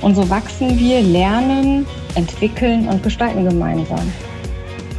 Und 0.00 0.14
so 0.14 0.30
wachsen 0.30 0.78
wir, 0.78 1.02
lernen, 1.02 1.84
entwickeln 2.14 2.88
und 2.88 3.02
gestalten 3.02 3.44
gemeinsam. 3.44 4.12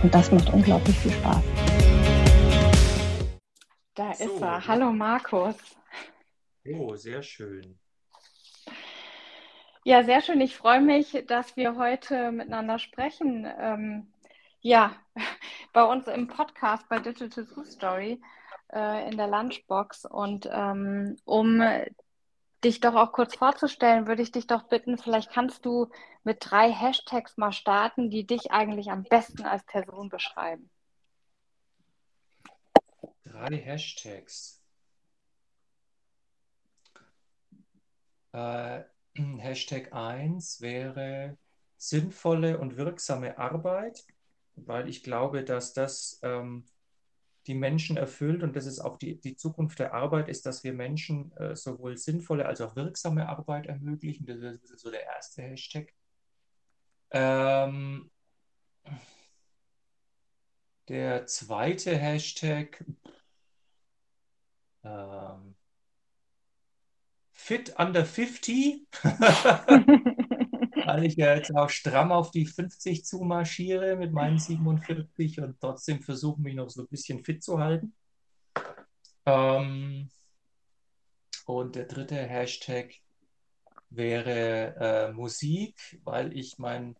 Und 0.04 0.14
das 0.14 0.30
macht 0.30 0.52
unglaublich 0.54 0.98
viel 1.00 1.12
Spaß. 1.12 1.42
Da 3.96 4.14
so. 4.14 4.26
ist 4.26 4.42
er. 4.42 4.68
Hallo 4.68 4.92
Markus. 4.92 5.56
Oh, 6.68 6.96
sehr 6.96 7.24
schön. 7.24 7.80
Ja, 9.86 10.04
sehr 10.04 10.22
schön. 10.22 10.42
Ich 10.42 10.58
freue 10.58 10.82
mich, 10.82 11.24
dass 11.28 11.56
wir 11.56 11.78
heute 11.78 12.34
miteinander 12.34 12.78
sprechen. 12.78 13.48
Ähm, 13.58 14.12
ja, 14.60 14.98
bei 15.74 15.84
uns 15.84 16.08
im 16.08 16.28
Podcast 16.28 16.90
bei 16.90 17.00
Digital 17.00 17.46
Food 17.46 17.68
Story 17.68 18.22
äh, 18.74 19.10
in 19.10 19.16
der 19.16 19.28
Lunchbox. 19.28 20.04
Und 20.06 20.50
ähm, 20.52 21.16
um 21.24 21.62
dich 22.64 22.80
doch 22.80 22.96
auch 22.96 23.12
kurz 23.12 23.36
vorzustellen, 23.36 24.08
würde 24.08 24.22
ich 24.22 24.32
dich 24.32 24.48
doch 24.48 24.64
bitten, 24.64 24.98
vielleicht 24.98 25.32
kannst 25.32 25.66
du 25.66 25.90
mit 26.24 26.38
drei 26.42 26.72
Hashtags 26.72 27.38
mal 27.38 27.52
starten, 27.52 28.10
die 28.10 28.26
dich 28.26 28.52
eigentlich 28.52 28.92
am 28.92 29.04
besten 29.04 29.44
als 29.46 29.64
Person 29.66 30.10
beschreiben. 30.10 30.70
Drei 33.24 33.58
Hashtags. 33.58 34.62
Äh, 38.34 38.84
Hashtag 39.38 39.94
1 39.94 40.62
wäre 40.62 41.38
sinnvolle 41.78 42.58
und 42.60 42.78
wirksame 42.78 43.38
Arbeit, 43.38 44.06
weil 44.56 44.90
ich 44.90 45.04
glaube, 45.04 45.44
dass 45.44 45.74
das 45.74 46.20
ähm, 46.24 46.66
die 47.50 47.56
Menschen 47.56 47.98
erfüllt 47.98 48.44
und 48.44 48.56
das 48.56 48.68
ist 48.68 48.80
auch 48.80 49.00
die, 49.00 49.20
die 49.20 49.36
Zukunft 49.36 49.80
der 49.80 49.96
Arbeit, 49.96 50.30
ist, 50.30 50.46
dass 50.46 50.64
wir 50.64 50.72
Menschen 50.72 51.36
äh, 51.38 51.56
sowohl 51.56 51.98
sinnvolle 51.98 52.46
als 52.46 52.62
auch 52.62 52.76
wirksame 52.76 53.28
Arbeit 53.28 53.66
ermöglichen. 53.66 54.28
Das 54.28 54.38
ist 54.38 54.80
so 54.80 54.92
der 54.92 55.04
erste 55.04 55.42
Hashtag. 55.42 55.92
Ähm, 57.10 58.12
der 60.90 61.26
zweite 61.26 61.98
Hashtag 61.98 62.86
ähm, 64.84 65.56
Fit 67.32 67.80
under 67.80 68.06
50. 68.06 68.88
weil 70.90 71.06
ich 71.06 71.16
ja 71.16 71.36
jetzt 71.36 71.56
auch 71.56 71.70
stramm 71.70 72.12
auf 72.12 72.32
die 72.32 72.46
50 72.46 73.06
zumarschiere 73.06 73.96
mit 73.96 74.12
meinen 74.12 74.40
47 74.40 75.40
und 75.40 75.60
trotzdem 75.60 76.02
versuche, 76.02 76.42
mich 76.42 76.56
noch 76.56 76.70
so 76.70 76.82
ein 76.82 76.88
bisschen 76.88 77.24
fit 77.24 77.44
zu 77.44 77.60
halten. 77.60 77.94
Ähm, 79.26 80.10
und 81.46 81.76
der 81.76 81.86
dritte 81.86 82.16
Hashtag 82.16 82.96
wäre 83.92 84.76
äh, 84.80 85.14
Musik, 85.14 86.00
weil 86.04 86.36
ich 86.36 86.58
mein 86.58 86.96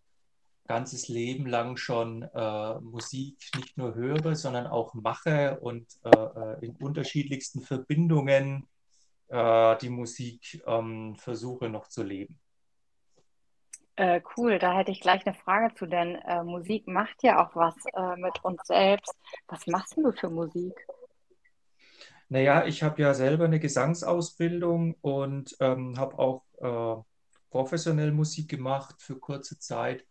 ganzes 0.66 1.08
Leben 1.08 1.46
lang 1.46 1.76
schon 1.76 2.22
äh, 2.22 2.80
Musik 2.80 3.36
nicht 3.56 3.76
nur 3.76 3.96
höre, 3.96 4.36
sondern 4.36 4.68
auch 4.68 4.94
mache 4.94 5.58
und 5.60 5.86
äh, 6.04 6.10
äh 6.10 6.64
in 6.64 6.76
unterschiedlichsten 6.76 7.62
Verbindungen 7.62 8.68
äh, 9.28 9.76
die 9.78 9.88
Musik 9.88 10.62
ähm, 10.66 11.16
versuche 11.16 11.68
noch 11.68 11.88
zu 11.88 12.04
leben. 12.04 12.38
Äh, 14.00 14.22
cool, 14.34 14.58
da 14.58 14.78
hätte 14.78 14.90
ich 14.92 15.02
gleich 15.02 15.26
eine 15.26 15.34
Frage 15.34 15.74
zu, 15.74 15.84
denn 15.84 16.14
äh, 16.14 16.42
Musik 16.42 16.86
macht 16.86 17.22
ja 17.22 17.44
auch 17.44 17.54
was 17.54 17.74
äh, 17.92 18.16
mit 18.18 18.42
uns 18.42 18.62
selbst. 18.64 19.14
Was 19.46 19.66
machst 19.66 19.94
du 19.94 20.10
für 20.12 20.30
Musik? 20.30 20.72
Naja, 22.30 22.64
ich 22.64 22.82
habe 22.82 23.02
ja 23.02 23.12
selber 23.12 23.44
eine 23.44 23.60
Gesangsausbildung 23.60 24.94
und 25.02 25.54
ähm, 25.60 25.98
habe 25.98 26.18
auch 26.18 26.44
äh, 26.62 27.02
professionell 27.50 28.10
Musik 28.12 28.48
gemacht 28.48 29.02
für 29.02 29.18
kurze 29.18 29.58
Zeit. 29.58 30.06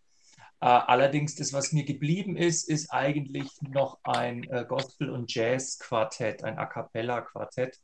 Äh, 0.61 0.67
allerdings, 0.67 1.33
das, 1.33 1.51
was 1.51 1.73
mir 1.73 1.83
geblieben 1.83 2.37
ist, 2.37 2.69
ist 2.69 2.93
eigentlich 2.93 3.49
noch 3.61 3.97
ein 4.03 4.43
äh, 4.51 4.65
Gospel- 4.69 5.09
und 5.09 5.33
Jazz-Quartett, 5.33 6.43
ein 6.43 6.59
A 6.59 6.67
cappella-Quartett, 6.67 7.79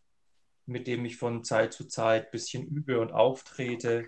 mit 0.67 0.85
dem 0.85 1.03
ich 1.03 1.17
von 1.17 1.43
Zeit 1.43 1.73
zu 1.73 1.87
Zeit 1.87 2.25
ein 2.25 2.31
bisschen 2.31 2.67
übe 2.67 2.99
und 2.99 3.11
auftrete. 3.11 4.07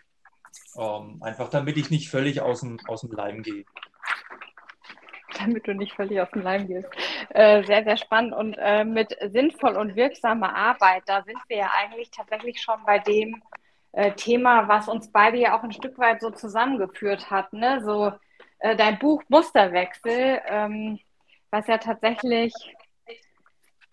Ähm, 0.78 1.22
einfach 1.22 1.50
damit 1.50 1.78
ich 1.78 1.90
nicht 1.90 2.09
völlig 2.09 2.41
aus 2.41 2.62
dem, 2.62 2.79
aus 2.88 3.01
dem 3.01 3.12
Leim 3.12 3.44
gehe. 3.44 3.66
Damit 5.40 5.68
du 5.68 5.73
nicht 5.73 5.94
völlig 5.94 6.19
aus 6.22 6.29
dem 6.31 6.41
Leim 6.41 6.68
gehst. 6.68 6.88
Äh, 7.29 7.63
sehr, 7.63 7.84
sehr 7.84 7.97
spannend. 7.97 8.34
Und 8.34 8.56
äh, 8.56 8.84
mit 8.84 9.16
sinnvoll 9.31 9.75
und 9.75 9.96
wirksamer 9.96 10.56
Arbeit, 10.56 11.03
da 11.06 11.23
sind 11.23 11.38
wir 11.47 11.57
ja 11.57 11.72
eigentlich 11.78 12.12
tatsächlich 12.12 12.62
schon 12.62 12.79
bei 12.85 13.00
dem 13.00 13.41
äh, 13.91 14.12
Thema, 14.13 14.67
was 14.67 14.88
uns 14.88 15.12
beide 15.12 15.38
ja 15.38 15.57
auch 15.57 15.63
ein 15.63 15.72
Stück 15.72 15.97
weit 15.97 16.22
so 16.22 16.31
zusammengeführt 16.31 17.29
hat. 17.29 17.53
Ne? 17.53 17.81
So 17.84 18.13
äh, 18.59 18.75
dein 18.75 19.00
Buch 19.00 19.23
Musterwechsel, 19.29 20.41
ähm, 20.47 21.00
was 21.51 21.67
ja 21.67 21.78
tatsächlich 21.78 22.53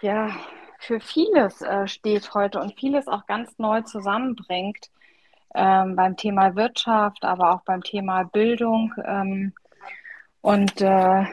ja, 0.02 0.36
für 0.78 1.00
vieles 1.00 1.62
äh, 1.62 1.88
steht 1.88 2.34
heute 2.34 2.60
und 2.60 2.78
vieles 2.78 3.08
auch 3.08 3.26
ganz 3.26 3.58
neu 3.58 3.80
zusammenbringt 3.82 4.90
ähm, 5.54 5.96
beim 5.96 6.16
Thema 6.16 6.54
Wirtschaft, 6.56 7.24
aber 7.24 7.54
auch 7.54 7.62
beim 7.62 7.82
Thema 7.82 8.24
Bildung. 8.24 8.92
Ähm, 9.04 9.52
und 10.40 10.80
äh, 10.80 11.24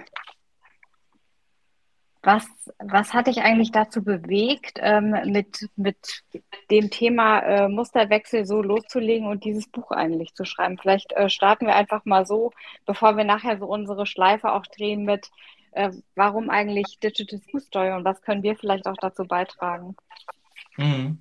was, 2.24 2.46
was 2.78 3.14
hat 3.14 3.28
dich 3.28 3.42
eigentlich 3.42 3.72
dazu 3.72 4.04
bewegt, 4.04 4.78
ähm, 4.80 5.16
mit, 5.26 5.70
mit 5.76 6.24
dem 6.70 6.92
Thema 6.92 7.40
äh, 7.40 7.68
Musterwechsel 7.68 8.46
so 8.46 8.62
loszulegen 8.62 9.28
und 9.28 9.44
dieses 9.44 9.68
Buch 9.68 9.92
eigentlich 9.92 10.36
zu 10.36 10.46
schreiben? 10.46 10.78
Vielleicht 10.78 11.14
äh, 11.14 11.30
starten 11.30 11.66
wir 11.66 11.76
einfach 11.76 12.06
mal 12.06 12.26
so, 12.26 12.52
bevor 12.86 13.18
wir 13.18 13.24
nachher 13.24 13.58
so 13.58 13.66
unsere 13.66 14.06
Schleife 14.06 14.54
auch 14.54 14.68
drehen 14.68 15.04
mit, 15.04 15.32
äh, 15.72 15.92
warum 16.16 16.50
eigentlich 16.52 17.00
Digital 17.00 17.40
School 17.40 17.62
Story 17.62 17.92
und 17.92 18.06
was 18.06 18.22
können 18.22 18.44
wir 18.44 18.56
vielleicht 18.56 18.86
auch 18.86 18.98
dazu 18.98 19.26
beitragen? 19.26 19.96
Mhm. 20.78 21.20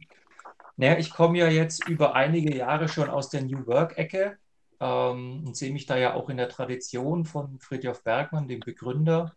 Naja, 0.81 0.97
ich 0.97 1.11
komme 1.11 1.37
ja 1.37 1.49
jetzt 1.49 1.87
über 1.91 2.15
einige 2.15 2.57
Jahre 2.57 2.89
schon 2.89 3.11
aus 3.11 3.29
der 3.29 3.43
New 3.43 3.67
Work-Ecke 3.67 4.39
ähm, 4.81 5.45
und 5.47 5.55
sehe 5.55 5.75
mich 5.75 5.85
da 5.85 5.99
ja 5.99 6.15
auch 6.15 6.31
in 6.31 6.38
der 6.38 6.49
Tradition 6.49 7.27
von 7.27 7.61
Friedhof 7.61 8.03
Bergmann, 8.03 8.49
dem 8.49 8.61
Begründer. 8.61 9.35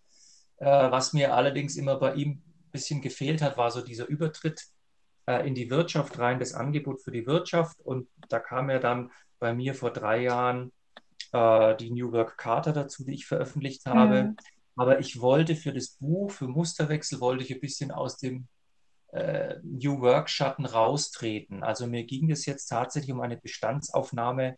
Äh, 0.56 0.66
was 0.66 1.12
mir 1.12 1.36
allerdings 1.36 1.76
immer 1.76 1.98
bei 1.98 2.14
ihm 2.14 2.30
ein 2.30 2.72
bisschen 2.72 3.02
gefehlt 3.02 3.42
hat, 3.42 3.58
war 3.58 3.72
so 3.72 3.82
dieser 3.82 4.08
Übertritt 4.08 4.68
äh, 5.26 5.46
in 5.46 5.54
die 5.54 5.70
Wirtschaft 5.70 6.18
rein, 6.18 6.40
das 6.40 6.54
Angebot 6.54 7.02
für 7.02 7.12
die 7.12 7.28
Wirtschaft. 7.28 7.78
Und 7.82 8.08
da 8.30 8.40
kam 8.40 8.70
ja 8.70 8.80
dann 8.80 9.12
bei 9.38 9.54
mir 9.54 9.76
vor 9.76 9.92
drei 9.92 10.22
Jahren 10.22 10.72
äh, 11.34 11.76
die 11.76 11.92
New 11.92 12.14
Work 12.14 12.38
Charta 12.38 12.72
dazu, 12.72 13.04
die 13.04 13.16
ich 13.16 13.26
veröffentlicht 13.26 13.86
habe. 13.86 14.24
Mhm. 14.24 14.38
Aber 14.78 15.00
ich 15.00 15.20
wollte 15.20 15.58
für 15.58 15.74
das 15.74 15.90
Buch, 15.90 16.32
für 16.32 16.48
Musterwechsel, 16.48 17.20
wollte 17.20 17.44
ich 17.44 17.54
ein 17.54 17.60
bisschen 17.60 17.92
aus 17.92 18.16
dem 18.16 18.48
äh, 19.12 19.53
New 19.74 20.02
Work-Schatten 20.02 20.66
raustreten. 20.66 21.64
Also 21.64 21.88
mir 21.88 22.04
ging 22.04 22.32
es 22.32 22.46
jetzt 22.46 22.68
tatsächlich 22.68 23.12
um 23.12 23.22
eine 23.22 23.38
Bestandsaufnahme 23.38 24.58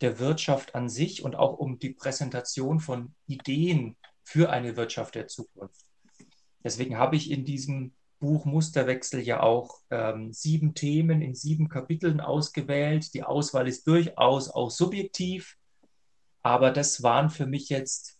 der 0.00 0.18
Wirtschaft 0.18 0.74
an 0.74 0.88
sich 0.88 1.22
und 1.22 1.36
auch 1.36 1.58
um 1.58 1.78
die 1.78 1.90
Präsentation 1.90 2.80
von 2.80 3.14
Ideen 3.26 3.96
für 4.24 4.50
eine 4.50 4.76
Wirtschaft 4.76 5.14
der 5.14 5.28
Zukunft. 5.28 5.84
Deswegen 6.62 6.98
habe 6.98 7.16
ich 7.16 7.30
in 7.30 7.44
diesem 7.44 7.94
Buch 8.18 8.44
Musterwechsel 8.44 9.20
ja 9.20 9.42
auch 9.42 9.80
ähm, 9.90 10.32
sieben 10.32 10.74
Themen 10.74 11.22
in 11.22 11.34
sieben 11.34 11.68
Kapiteln 11.68 12.20
ausgewählt. 12.20 13.14
Die 13.14 13.24
Auswahl 13.24 13.66
ist 13.66 13.86
durchaus 13.86 14.48
auch 14.48 14.70
subjektiv. 14.70 15.56
Aber 16.42 16.70
das 16.70 17.02
waren 17.02 17.30
für 17.30 17.46
mich 17.46 17.68
jetzt, 17.68 18.18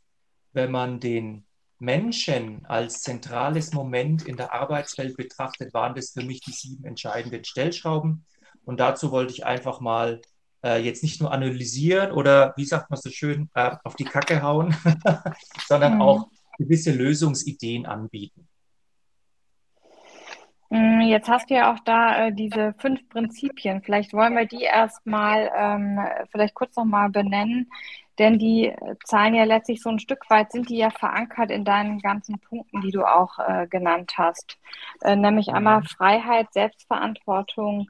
wenn 0.52 0.70
man 0.70 0.99
den 0.99 1.46
Menschen 1.82 2.64
als 2.67 3.02
zentrales 3.02 3.73
Moment 3.73 4.23
in 4.23 4.37
der 4.37 4.55
Arbeitswelt 4.55 5.17
betrachtet, 5.17 5.75
waren 5.75 5.94
das 5.96 6.11
für 6.11 6.23
mich 6.23 6.40
die 6.40 6.52
sieben 6.52 6.84
entscheidenden 6.84 7.44
Stellschrauben. 7.44 8.25
Und 8.64 8.79
dazu 8.79 9.11
wollte 9.11 9.32
ich 9.32 9.44
einfach 9.44 9.81
mal 9.81 10.20
äh, 10.64 10.81
jetzt 10.81 11.02
nicht 11.02 11.20
nur 11.20 11.32
analysieren 11.32 12.12
oder, 12.12 12.55
wie 12.56 12.64
sagt 12.64 12.88
man 12.88 13.00
so 13.00 13.11
schön, 13.11 13.50
äh, 13.55 13.73
auf 13.82 13.96
die 13.96 14.05
Kacke 14.05 14.43
hauen, 14.43 14.76
sondern 15.67 15.96
mhm. 15.96 16.02
auch 16.02 16.29
gewisse 16.56 16.93
Lösungsideen 16.93 17.84
anbieten. 17.84 18.49
Mm, 20.70 21.00
jetzt 21.00 21.29
hast 21.29 21.50
du 21.50 21.55
ja 21.55 21.75
auch 21.75 21.81
da 21.84 22.29
äh, 22.29 22.32
diese 22.32 22.75
fünf 22.79 23.06
Prinzipien. 23.08 23.82
Vielleicht 23.82 24.12
wollen 24.12 24.34
wir 24.34 24.46
die 24.46 24.62
erstmal 24.62 25.50
ähm, 25.55 25.99
vielleicht 26.31 26.55
kurz 26.55 26.76
nochmal 26.76 27.11
benennen, 27.11 27.69
denn 28.18 28.38
die 28.38 28.68
äh, 28.68 28.96
zahlen 29.04 29.34
ja 29.34 29.44
letztlich 29.44 29.82
so 29.82 29.88
ein 29.90 29.98
Stück 29.98 30.28
weit, 30.28 30.52
sind 30.52 30.68
die 30.68 30.76
ja 30.76 30.90
verankert 30.90 31.50
in 31.50 31.64
deinen 31.64 31.98
ganzen 31.98 32.38
Punkten, 32.38 32.80
die 32.82 32.90
du 32.90 33.04
auch 33.04 33.38
äh, 33.38 33.66
genannt 33.66 34.12
hast. 34.16 34.58
Äh, 35.02 35.16
nämlich 35.16 35.48
mhm. 35.48 35.54
einmal 35.54 35.82
Freiheit, 35.82 36.52
Selbstverantwortung, 36.52 37.88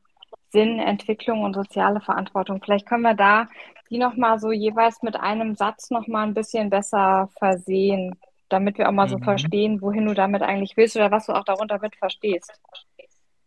Sinn, 0.50 0.78
Entwicklung 0.78 1.42
und 1.42 1.54
soziale 1.54 2.00
Verantwortung. 2.00 2.60
Vielleicht 2.62 2.86
können 2.86 3.02
wir 3.02 3.14
da 3.14 3.48
die 3.90 3.98
nochmal 3.98 4.38
so 4.38 4.52
jeweils 4.52 5.02
mit 5.02 5.16
einem 5.16 5.54
Satz 5.54 5.90
nochmal 5.90 6.26
ein 6.26 6.34
bisschen 6.34 6.70
besser 6.70 7.28
versehen, 7.38 8.19
damit 8.48 8.78
wir 8.78 8.88
auch 8.88 8.92
mal 8.92 9.08
so 9.08 9.19
mhm. 9.19 9.24
verstehen, 9.24 9.82
wohin 9.82 10.06
du 10.06 10.14
damit 10.14 10.42
eigentlich 10.42 10.76
willst 10.76 10.96
oder 10.96 11.10
was 11.10 11.26
du 11.26 11.32
auch 11.32 11.44
darunter 11.44 11.78
mit 11.80 11.96
verstehst. 11.96 12.52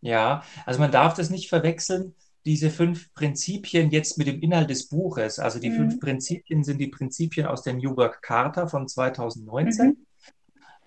Ja, 0.00 0.42
also 0.64 0.78
man 0.78 0.92
darf 0.92 1.14
das 1.14 1.30
nicht 1.30 1.48
verwechseln, 1.48 2.14
diese 2.46 2.70
fünf 2.70 3.12
Prinzipien 3.14 3.90
jetzt 3.90 4.18
mit 4.18 4.28
dem 4.28 4.40
Inhalt 4.40 4.70
des 4.70 4.88
Buches. 4.88 5.38
Also 5.38 5.58
die 5.58 5.70
mhm. 5.70 5.76
fünf 5.76 6.00
Prinzipien 6.00 6.62
sind 6.62 6.78
die 6.78 6.86
Prinzipien 6.86 7.46
aus 7.46 7.62
der 7.62 7.74
New 7.74 7.96
Work 7.96 8.22
Charta 8.22 8.68
von 8.68 8.86
2019. 8.86 9.88
Mhm. 9.88 9.96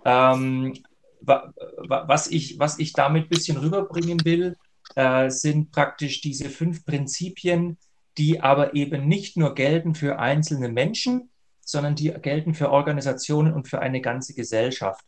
Ähm, 0.06 0.74
was, 1.22 2.28
ich, 2.28 2.58
was 2.60 2.80
ich 2.80 2.94
damit 2.94 3.26
ein 3.26 3.30
bisschen 3.30 3.58
rüberbringen 3.58 4.24
will, 4.24 4.56
äh, 4.96 5.30
sind 5.30 5.72
praktisch 5.72 6.22
diese 6.22 6.50
fünf 6.50 6.86
Prinzipien, 6.86 7.78
die 8.18 8.40
aber 8.40 8.74
eben 8.74 9.08
nicht 9.08 9.36
nur 9.36 9.54
gelten 9.54 9.96
für 9.96 10.18
einzelne 10.18 10.70
Menschen, 10.70 11.30
sondern 11.60 11.96
die 11.96 12.10
gelten 12.10 12.54
für 12.54 12.72
Organisationen 12.72 13.54
und 13.54 13.68
für 13.68 13.80
eine 13.80 14.00
ganze 14.00 14.34
Gesellschaft. 14.34 15.04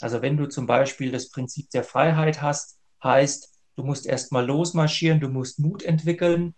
Also 0.00 0.20
wenn 0.20 0.36
du 0.36 0.46
zum 0.46 0.66
Beispiel 0.66 1.12
das 1.12 1.30
Prinzip 1.30 1.70
der 1.70 1.84
Freiheit 1.84 2.42
hast, 2.42 2.76
heißt, 3.04 3.51
du 3.76 3.84
musst 3.84 4.06
erstmal 4.06 4.46
losmarschieren, 4.46 5.20
du 5.20 5.28
musst 5.28 5.58
Mut 5.58 5.82
entwickeln, 5.82 6.54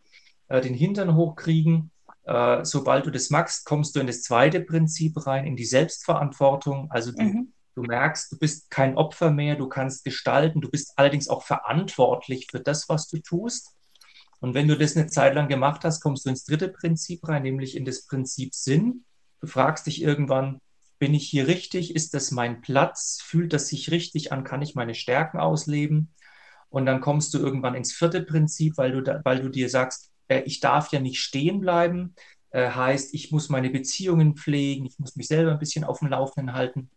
äh, 0.49 0.61
den 0.61 0.75
Hintern 0.75 1.14
hochkriegen. 1.16 1.90
Äh, 2.25 2.64
sobald 2.64 3.06
du 3.06 3.11
das 3.11 3.31
magst, 3.31 3.66
kommst 3.66 3.94
du 3.94 4.00
in 4.00 4.06
das 4.06 4.22
zweite 4.22 4.61
Prinzip 4.61 5.26
rein, 5.26 5.46
in 5.46 5.56
die 5.56 5.66
Selbstverantwortung. 5.66 6.90
Also 6.90 7.12
du, 7.12 7.22
mhm. 7.22 7.52
du 7.75 7.82
merkst, 7.82 8.32
du 8.32 8.38
bist 8.38 8.70
kein 8.70 8.96
Opfer 8.96 9.31
mehr, 9.31 9.56
du 9.56 9.69
kannst 9.69 10.05
gestalten, 10.05 10.61
du 10.61 10.70
bist 10.70 10.93
allerdings 10.96 11.28
auch 11.28 11.43
verantwortlich 11.43 12.49
für 12.50 12.61
das, 12.61 12.88
was 12.88 13.08
du 13.08 13.19
tust. 13.19 13.75
Und 14.40 14.55
wenn 14.55 14.69
du 14.69 14.76
das 14.76 14.96
eine 14.96 15.06
Zeit 15.06 15.34
lang 15.34 15.49
gemacht 15.49 15.84
hast, 15.84 16.00
kommst 16.00 16.26
du 16.26 16.31
ins 16.31 16.44
dritte 16.44 16.69
Prinzip 16.69 17.26
rein, 17.28 17.43
nämlich 17.43 17.76
in 17.76 17.84
das 17.84 18.06
Prinzip 18.06 18.55
Sinn. 18.55 19.05
Du 19.40 19.46
fragst 19.46 19.87
dich 19.87 20.02
irgendwann, 20.02 20.60
bin 20.99 21.14
ich 21.14 21.28
hier 21.28 21.46
richtig? 21.46 21.94
Ist 21.94 22.14
das 22.14 22.31
mein 22.31 22.60
Platz? 22.60 23.20
Fühlt 23.22 23.52
das 23.52 23.69
sich 23.69 23.90
richtig 23.90 24.32
an? 24.32 24.44
Kann 24.44 24.62
ich 24.62 24.75
meine 24.75 24.94
Stärken 24.94 25.38
ausleben? 25.38 26.14
Und 26.74 26.86
dann 26.86 27.00
kommst 27.00 27.32
du 27.32 27.38
irgendwann 27.38 27.76
ins 27.76 27.92
vierte 27.92 28.20
Prinzip, 28.20 28.78
weil 28.78 28.90
du, 28.90 29.00
da, 29.00 29.20
weil 29.22 29.40
du 29.40 29.48
dir 29.48 29.68
sagst, 29.68 30.10
äh, 30.26 30.40
ich 30.40 30.58
darf 30.58 30.90
ja 30.90 30.98
nicht 30.98 31.20
stehen 31.20 31.60
bleiben. 31.60 32.16
Äh, 32.50 32.68
heißt, 32.70 33.14
ich 33.14 33.30
muss 33.30 33.48
meine 33.48 33.70
Beziehungen 33.70 34.34
pflegen, 34.34 34.84
ich 34.84 34.98
muss 34.98 35.14
mich 35.14 35.28
selber 35.28 35.52
ein 35.52 35.60
bisschen 35.60 35.84
auf 35.84 36.00
dem 36.00 36.08
Laufenden 36.08 36.52
halten. 36.52 36.90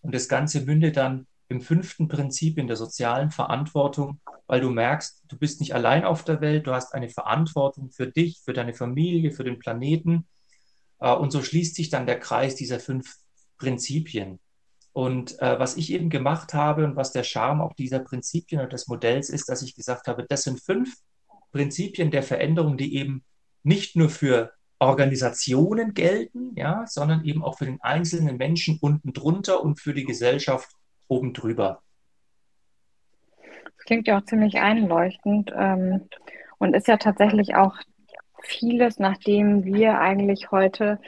Und 0.00 0.14
das 0.14 0.30
Ganze 0.30 0.62
mündet 0.62 0.96
dann 0.96 1.26
im 1.50 1.60
fünften 1.60 2.08
Prinzip 2.08 2.56
in 2.56 2.68
der 2.68 2.76
sozialen 2.76 3.30
Verantwortung, 3.30 4.18
weil 4.46 4.62
du 4.62 4.70
merkst, 4.70 5.22
du 5.28 5.36
bist 5.36 5.60
nicht 5.60 5.74
allein 5.74 6.06
auf 6.06 6.24
der 6.24 6.40
Welt, 6.40 6.66
du 6.66 6.72
hast 6.72 6.94
eine 6.94 7.10
Verantwortung 7.10 7.90
für 7.90 8.06
dich, 8.06 8.40
für 8.42 8.54
deine 8.54 8.72
Familie, 8.72 9.30
für 9.30 9.44
den 9.44 9.58
Planeten 9.58 10.26
äh, 11.00 11.12
und 11.12 11.32
so 11.32 11.42
schließt 11.42 11.74
sich 11.74 11.90
dann 11.90 12.06
der 12.06 12.18
Kreis 12.18 12.54
dieser 12.54 12.80
fünf 12.80 13.14
Prinzipien. 13.58 14.40
Und 14.98 15.40
äh, 15.40 15.60
was 15.60 15.76
ich 15.76 15.92
eben 15.92 16.10
gemacht 16.10 16.54
habe 16.54 16.84
und 16.84 16.96
was 16.96 17.12
der 17.12 17.22
Charme 17.22 17.60
auch 17.60 17.72
dieser 17.74 18.00
Prinzipien 18.00 18.60
und 18.60 18.72
des 18.72 18.88
Modells 18.88 19.30
ist, 19.30 19.48
dass 19.48 19.62
ich 19.62 19.76
gesagt 19.76 20.08
habe, 20.08 20.26
das 20.28 20.42
sind 20.42 20.60
fünf 20.60 20.92
Prinzipien 21.52 22.10
der 22.10 22.24
Veränderung, 22.24 22.76
die 22.76 22.96
eben 22.96 23.22
nicht 23.62 23.94
nur 23.94 24.08
für 24.08 24.50
Organisationen 24.80 25.94
gelten, 25.94 26.50
ja, 26.56 26.84
sondern 26.88 27.24
eben 27.24 27.44
auch 27.44 27.58
für 27.58 27.66
den 27.66 27.80
einzelnen 27.80 28.38
Menschen 28.38 28.80
unten 28.80 29.12
drunter 29.12 29.62
und 29.62 29.78
für 29.78 29.94
die 29.94 30.04
Gesellschaft 30.04 30.68
oben 31.06 31.32
drüber. 31.32 31.80
Das 33.36 33.84
klingt 33.86 34.08
ja 34.08 34.18
auch 34.18 34.24
ziemlich 34.24 34.56
einleuchtend 34.56 35.52
ähm, 35.56 36.08
und 36.58 36.74
ist 36.74 36.88
ja 36.88 36.96
tatsächlich 36.96 37.54
auch 37.54 37.76
vieles, 38.42 38.98
nach 38.98 39.18
dem 39.18 39.64
wir 39.64 40.00
eigentlich 40.00 40.50
heute 40.50 40.98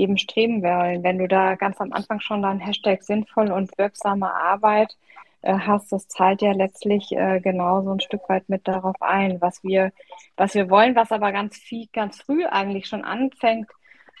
eben 0.00 0.18
streben 0.18 0.62
wollen. 0.62 1.02
Wenn 1.02 1.18
du 1.18 1.28
da 1.28 1.54
ganz 1.54 1.80
am 1.80 1.92
Anfang 1.92 2.20
schon 2.20 2.42
dein 2.42 2.58
Hashtag 2.58 3.02
sinnvoll 3.02 3.50
und 3.52 3.76
wirksame 3.78 4.32
Arbeit 4.32 4.96
äh, 5.42 5.54
hast, 5.54 5.92
das 5.92 6.08
zahlt 6.08 6.42
ja 6.42 6.52
letztlich 6.52 7.12
äh, 7.12 7.40
genauso 7.40 7.92
ein 7.92 8.00
Stück 8.00 8.28
weit 8.28 8.48
mit 8.48 8.66
darauf 8.66 8.96
ein, 9.00 9.40
was 9.40 9.62
wir, 9.62 9.92
was 10.36 10.54
wir 10.54 10.70
wollen, 10.70 10.96
was 10.96 11.12
aber 11.12 11.32
ganz 11.32 11.56
viel, 11.56 11.86
ganz 11.92 12.20
früh 12.22 12.44
eigentlich 12.44 12.86
schon 12.86 13.04
anfängt, 13.04 13.70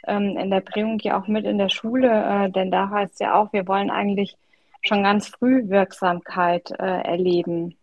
ähm, 0.06 0.36
in 0.36 0.50
der 0.50 0.60
Prägung 0.60 0.98
ja 1.00 1.20
auch 1.20 1.26
mit 1.26 1.44
in 1.44 1.58
der 1.58 1.68
Schule, 1.68 2.08
äh, 2.08 2.50
denn 2.50 2.70
da 2.70 2.90
heißt 2.90 3.20
ja 3.20 3.34
auch, 3.34 3.52
wir 3.52 3.66
wollen 3.68 3.90
eigentlich 3.90 4.36
schon 4.82 5.02
ganz 5.02 5.28
früh 5.28 5.68
Wirksamkeit 5.68 6.70
äh, 6.70 7.02
erleben 7.02 7.76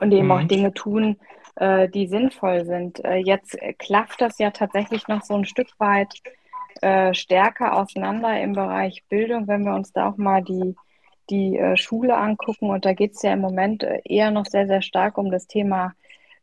und 0.00 0.12
eben 0.12 0.26
mhm. 0.26 0.32
auch 0.32 0.42
Dinge 0.42 0.74
tun, 0.74 1.16
äh, 1.56 1.88
die 1.88 2.06
sinnvoll 2.06 2.64
sind. 2.64 3.02
Äh, 3.04 3.16
jetzt 3.16 3.56
klafft 3.78 4.20
das 4.20 4.38
ja 4.38 4.50
tatsächlich 4.50 5.08
noch 5.08 5.22
so 5.22 5.34
ein 5.34 5.46
Stück 5.46 5.68
weit 5.78 6.20
äh, 6.82 7.14
stärker 7.14 7.76
auseinander 7.76 8.40
im 8.40 8.52
Bereich 8.52 9.04
Bildung, 9.08 9.48
wenn 9.48 9.64
wir 9.64 9.74
uns 9.74 9.92
da 9.92 10.08
auch 10.08 10.16
mal 10.16 10.42
die, 10.42 10.76
die 11.30 11.56
äh, 11.58 11.76
Schule 11.76 12.16
angucken. 12.16 12.70
Und 12.70 12.84
da 12.84 12.92
geht 12.92 13.14
es 13.14 13.22
ja 13.22 13.32
im 13.32 13.40
Moment 13.40 13.82
äh, 13.82 14.00
eher 14.04 14.30
noch 14.30 14.46
sehr, 14.46 14.66
sehr 14.66 14.82
stark 14.82 15.18
um 15.18 15.30
das 15.30 15.46
Thema 15.46 15.92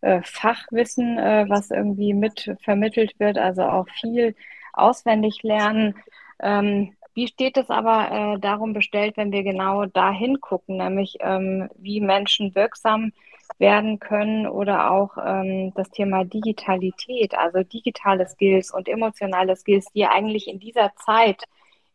äh, 0.02 0.22
Fachwissen, 0.24 1.18
was 1.18 1.72
irgendwie 1.72 2.14
mit 2.14 2.56
vermittelt 2.62 3.20
wird, 3.20 3.38
also 3.38 3.64
auch 3.64 3.88
viel 4.02 4.36
auswendig 4.74 5.44
lernen. 5.44 5.96
Ähm, 6.42 6.96
wie 7.14 7.28
steht 7.28 7.58
es 7.58 7.70
aber 7.70 8.12
äh, 8.36 8.40
darum 8.40 8.74
bestellt, 8.74 9.18
wenn 9.18 9.32
wir 9.32 9.44
genau 9.44 9.86
dahin 9.86 10.42
gucken, 10.42 10.78
nämlich 10.78 11.18
ähm, 11.22 11.70
wie 11.78 12.02
Menschen 12.02 12.56
wirksam 12.56 13.12
werden 13.58 14.00
können 14.00 14.48
oder 14.48 14.92
auch 14.92 15.18
ähm, 15.18 15.74
das 15.76 15.90
Thema 15.90 16.24
Digitalität, 16.24 17.36
also 17.36 17.64
digitale 17.64 18.28
Skills 18.28 18.74
und 18.74 18.88
emotionale 18.88 19.56
Skills, 19.56 19.86
die 19.94 20.06
eigentlich 20.06 20.48
in 20.48 20.60
dieser 20.60 20.92
Zeit, 20.96 21.44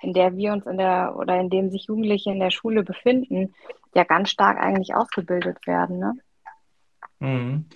in 0.00 0.12
der 0.12 0.36
wir 0.36 0.52
uns 0.52 0.66
in 0.66 0.78
der 0.78 1.14
oder 1.16 1.40
in 1.40 1.50
dem 1.50 1.70
sich 1.70 1.86
Jugendliche 1.86 2.30
in 2.30 2.40
der 2.40 2.50
Schule 2.50 2.84
befinden, 2.84 3.54
ja 3.94 4.04
ganz 4.04 4.30
stark 4.30 4.58
eigentlich 4.58 4.94
ausgebildet 4.94 5.66
werden. 5.66 5.98
Ne? 5.98 6.12
Mhm. 7.18 7.66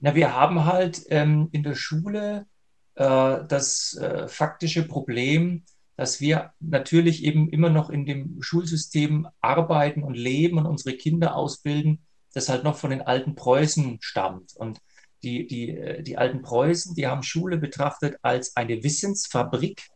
Na, 0.00 0.14
wir 0.14 0.34
haben 0.34 0.64
halt 0.64 1.02
ähm, 1.10 1.48
in 1.52 1.62
der 1.62 1.74
Schule 1.74 2.46
äh, 2.94 3.38
das 3.46 3.94
äh, 3.94 4.28
faktische 4.28 4.86
Problem, 4.86 5.64
dass 5.96 6.20
wir 6.20 6.52
natürlich 6.60 7.22
eben 7.24 7.48
immer 7.50 7.70
noch 7.70 7.90
in 7.90 8.06
dem 8.06 8.42
Schulsystem 8.42 9.28
arbeiten 9.40 10.02
und 10.02 10.16
leben 10.16 10.58
und 10.58 10.66
unsere 10.66 10.96
Kinder 10.96 11.36
ausbilden, 11.36 12.04
das 12.32 12.48
halt 12.48 12.64
noch 12.64 12.76
von 12.76 12.90
den 12.90 13.02
alten 13.02 13.34
Preußen 13.34 13.98
stammt. 14.00 14.54
Und 14.56 14.78
die, 15.22 15.46
die, 15.46 15.70
äh, 15.70 16.02
die 16.02 16.18
alten 16.18 16.42
Preußen, 16.42 16.94
die 16.94 17.06
haben 17.06 17.22
Schule 17.22 17.58
betrachtet 17.58 18.16
als 18.22 18.56
eine 18.56 18.82
Wissensfabrik, 18.82 19.86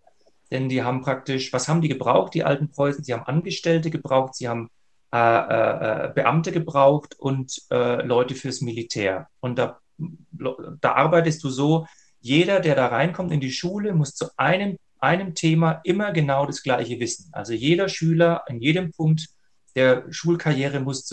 denn 0.50 0.68
die 0.68 0.82
haben 0.82 1.00
praktisch, 1.02 1.52
was 1.52 1.68
haben 1.68 1.80
die 1.80 1.88
gebraucht, 1.88 2.34
die 2.34 2.44
alten 2.44 2.70
Preußen? 2.70 3.02
Sie 3.02 3.12
haben 3.12 3.24
Angestellte 3.24 3.90
gebraucht, 3.90 4.34
sie 4.36 4.48
haben 4.48 4.70
äh, 5.12 5.18
äh, 5.18 6.12
Beamte 6.14 6.52
gebraucht 6.52 7.16
und 7.18 7.62
äh, 7.70 8.02
Leute 8.02 8.34
fürs 8.34 8.60
Militär. 8.60 9.28
Und 9.40 9.58
da, 9.58 9.80
da 9.98 10.92
arbeitest 10.92 11.42
du 11.42 11.48
so, 11.48 11.86
jeder, 12.20 12.60
der 12.60 12.74
da 12.74 12.88
reinkommt 12.88 13.32
in 13.32 13.40
die 13.40 13.52
Schule, 13.52 13.94
muss 13.94 14.14
zu 14.14 14.26
einem, 14.36 14.76
einem 14.98 15.34
Thema 15.34 15.80
immer 15.84 16.12
genau 16.12 16.46
das 16.46 16.62
gleiche 16.62 17.00
wissen. 17.00 17.30
Also 17.32 17.52
jeder 17.52 17.88
Schüler 17.88 18.42
in 18.48 18.60
jedem 18.60 18.92
Punkt 18.92 19.28
der 19.76 20.10
Schulkarriere 20.10 20.80
muss, 20.80 21.08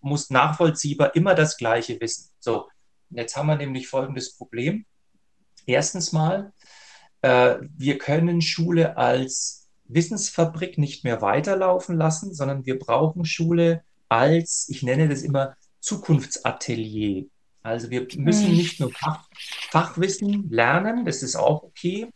muss 0.00 0.30
nachvollziehbar 0.30 1.14
immer 1.14 1.34
das 1.34 1.56
Gleiche 1.56 2.00
wissen. 2.00 2.30
So, 2.40 2.66
jetzt 3.10 3.36
haben 3.36 3.46
wir 3.46 3.56
nämlich 3.56 3.86
folgendes 3.86 4.36
Problem. 4.36 4.86
Erstens 5.66 6.12
mal, 6.12 6.52
äh, 7.22 7.56
wir 7.76 7.98
können 7.98 8.40
Schule 8.40 8.96
als 8.96 9.68
Wissensfabrik 9.84 10.78
nicht 10.78 11.04
mehr 11.04 11.22
weiterlaufen 11.22 11.96
lassen, 11.96 12.34
sondern 12.34 12.66
wir 12.66 12.78
brauchen 12.78 13.24
Schule 13.24 13.84
als, 14.08 14.66
ich 14.70 14.82
nenne 14.82 15.08
das 15.08 15.22
immer, 15.22 15.54
Zukunftsatelier. 15.80 17.26
Also 17.62 17.90
wir 17.90 18.06
müssen 18.16 18.48
hm. 18.48 18.56
nicht 18.56 18.80
nur 18.80 18.90
Fach, 18.90 19.28
Fachwissen 19.70 20.48
lernen, 20.50 21.04
das 21.04 21.22
ist 21.22 21.36
auch 21.36 21.62
okay, 21.62 22.08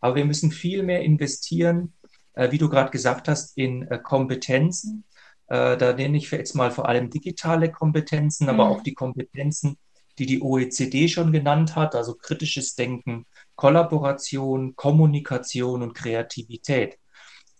Aber 0.00 0.14
wir 0.14 0.24
müssen 0.24 0.52
viel 0.52 0.82
mehr 0.82 1.02
investieren, 1.02 1.92
äh, 2.34 2.50
wie 2.52 2.58
du 2.58 2.68
gerade 2.68 2.90
gesagt 2.90 3.28
hast, 3.28 3.56
in 3.58 3.82
äh, 3.88 3.98
Kompetenzen. 3.98 5.04
Äh, 5.50 5.76
da 5.76 5.92
nenne 5.92 6.16
ich 6.16 6.30
jetzt 6.30 6.54
mal 6.54 6.70
vor 6.70 6.88
allem 6.88 7.10
digitale 7.10 7.70
Kompetenzen, 7.70 8.48
aber 8.48 8.66
mhm. 8.66 8.70
auch 8.70 8.82
die 8.82 8.94
Kompetenzen, 8.94 9.76
die 10.18 10.26
die 10.26 10.42
OECD 10.42 11.08
schon 11.08 11.32
genannt 11.32 11.74
hat, 11.76 11.94
also 11.94 12.14
kritisches 12.14 12.76
Denken, 12.76 13.26
Kollaboration, 13.56 14.76
Kommunikation 14.76 15.82
und 15.82 15.94
Kreativität. 15.94 16.98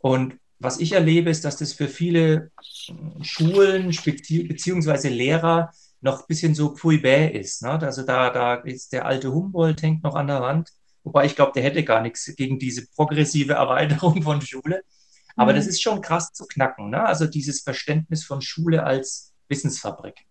Und 0.01 0.39
was 0.61 0.79
ich 0.79 0.93
erlebe, 0.93 1.31
ist, 1.31 1.45
dass 1.45 1.57
das 1.57 1.73
für 1.73 1.89
viele 1.89 2.53
Schulen 3.23 3.89
beziehungsweise 3.89 5.09
Lehrer 5.09 5.73
noch 6.01 6.21
ein 6.21 6.27
bisschen 6.29 6.55
so 6.55 6.75
pfui 6.77 6.99
bäh 6.99 7.29
ist. 7.29 7.63
Ne? 7.63 7.71
Also 7.71 8.03
da, 8.03 8.31
da 8.31 8.55
ist 8.55 8.93
der 8.93 9.05
alte 9.05 9.33
Humboldt 9.33 9.83
hängt 9.83 10.05
noch 10.05 10.15
an 10.15 10.29
der 10.29 10.43
Wand, 10.43 10.71
wobei 11.03 11.27
ich 11.27 11.35
glaube, 11.35 11.53
der 11.55 11.65
hätte 11.65 11.83
gar 11.83 12.03
nichts 12.03 12.33
gegen 12.37 12.59
diese 12.59 12.87
progressive 12.95 13.53
Erweiterung 13.55 14.23
von 14.23 14.41
Schule. 14.43 14.83
Aber 15.41 15.53
mhm. 15.53 15.57
das 15.57 15.69
ist 15.69 15.81
schon 15.81 16.03
krass 16.03 16.35
zu 16.35 16.45
knacken. 16.47 16.91
Ne? 16.91 17.03
Also 17.03 17.25
dieses 17.25 17.63
Verständnis 17.63 18.27
von 18.27 18.43
Schule 18.43 18.85
als 18.85 19.33
Wissensfabrik. 19.49 20.27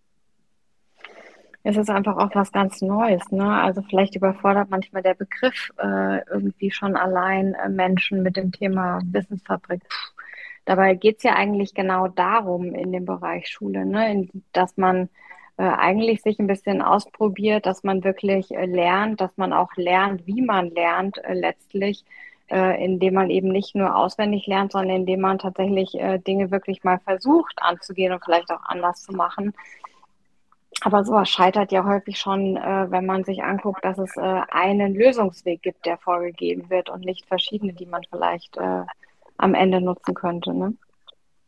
Es 1.63 1.77
ist 1.77 1.89
einfach 1.89 2.15
auch 2.17 2.29
was 2.35 2.51
ganz 2.51 2.79
Neues. 2.83 3.23
Ne? 3.31 3.51
Also 3.59 3.81
vielleicht 3.81 4.15
überfordert 4.15 4.69
manchmal 4.69 5.01
der 5.01 5.15
Begriff 5.15 5.71
äh, 5.79 6.19
irgendwie 6.29 6.69
schon 6.69 6.95
allein 6.95 7.55
äh, 7.55 7.69
Menschen 7.69 8.21
mit 8.21 8.37
dem 8.37 8.51
Thema 8.51 9.01
Wissensfabrik. 9.03 9.81
Dabei 10.65 10.93
geht 10.93 11.17
es 11.17 11.23
ja 11.23 11.33
eigentlich 11.33 11.73
genau 11.73 12.07
darum 12.07 12.75
in 12.75 12.91
dem 12.91 13.05
Bereich 13.05 13.47
Schule, 13.47 13.87
ne? 13.87 14.11
In, 14.11 14.43
dass 14.53 14.77
man 14.77 15.09
äh, 15.57 15.63
eigentlich 15.63 16.21
sich 16.21 16.37
ein 16.37 16.45
bisschen 16.45 16.83
ausprobiert, 16.83 17.65
dass 17.65 17.83
man 17.83 18.03
wirklich 18.03 18.51
äh, 18.51 18.67
lernt, 18.67 19.21
dass 19.21 19.35
man 19.37 19.53
auch 19.53 19.71
lernt, 19.75 20.27
wie 20.27 20.43
man 20.43 20.69
lernt 20.69 21.17
äh, 21.23 21.33
letztlich, 21.33 22.05
äh, 22.49 22.83
indem 22.83 23.13
man 23.15 23.29
eben 23.29 23.49
nicht 23.49 23.75
nur 23.75 23.95
auswendig 23.95 24.47
lernt, 24.47 24.71
sondern 24.71 24.97
indem 24.97 25.21
man 25.21 25.39
tatsächlich 25.39 25.97
Dinge 26.27 26.51
wirklich 26.51 26.83
mal 26.83 26.99
versucht 26.99 27.55
anzugehen 27.61 28.13
und 28.13 28.23
vielleicht 28.23 28.51
auch 28.51 28.63
anders 28.63 29.03
zu 29.03 29.13
machen. 29.13 29.53
Aber 30.81 31.03
sowas 31.03 31.29
scheitert 31.29 31.71
ja 31.71 31.83
häufig 31.83 32.17
schon, 32.17 32.55
wenn 32.55 33.05
man 33.05 33.23
sich 33.25 33.43
anguckt, 33.43 33.83
dass 33.83 33.97
es 33.97 34.15
einen 34.17 34.93
Lösungsweg 34.93 35.61
gibt, 35.61 35.85
der 35.85 35.97
vorgegeben 35.97 36.69
wird 36.69 36.89
und 36.89 37.03
nicht 37.03 37.25
verschiedene, 37.25 37.73
die 37.73 37.85
man 37.85 38.01
vielleicht 38.09 38.57
am 39.37 39.53
Ende 39.53 39.81
nutzen 39.81 40.13
könnte. 40.13 40.53
Ne? 40.53 40.73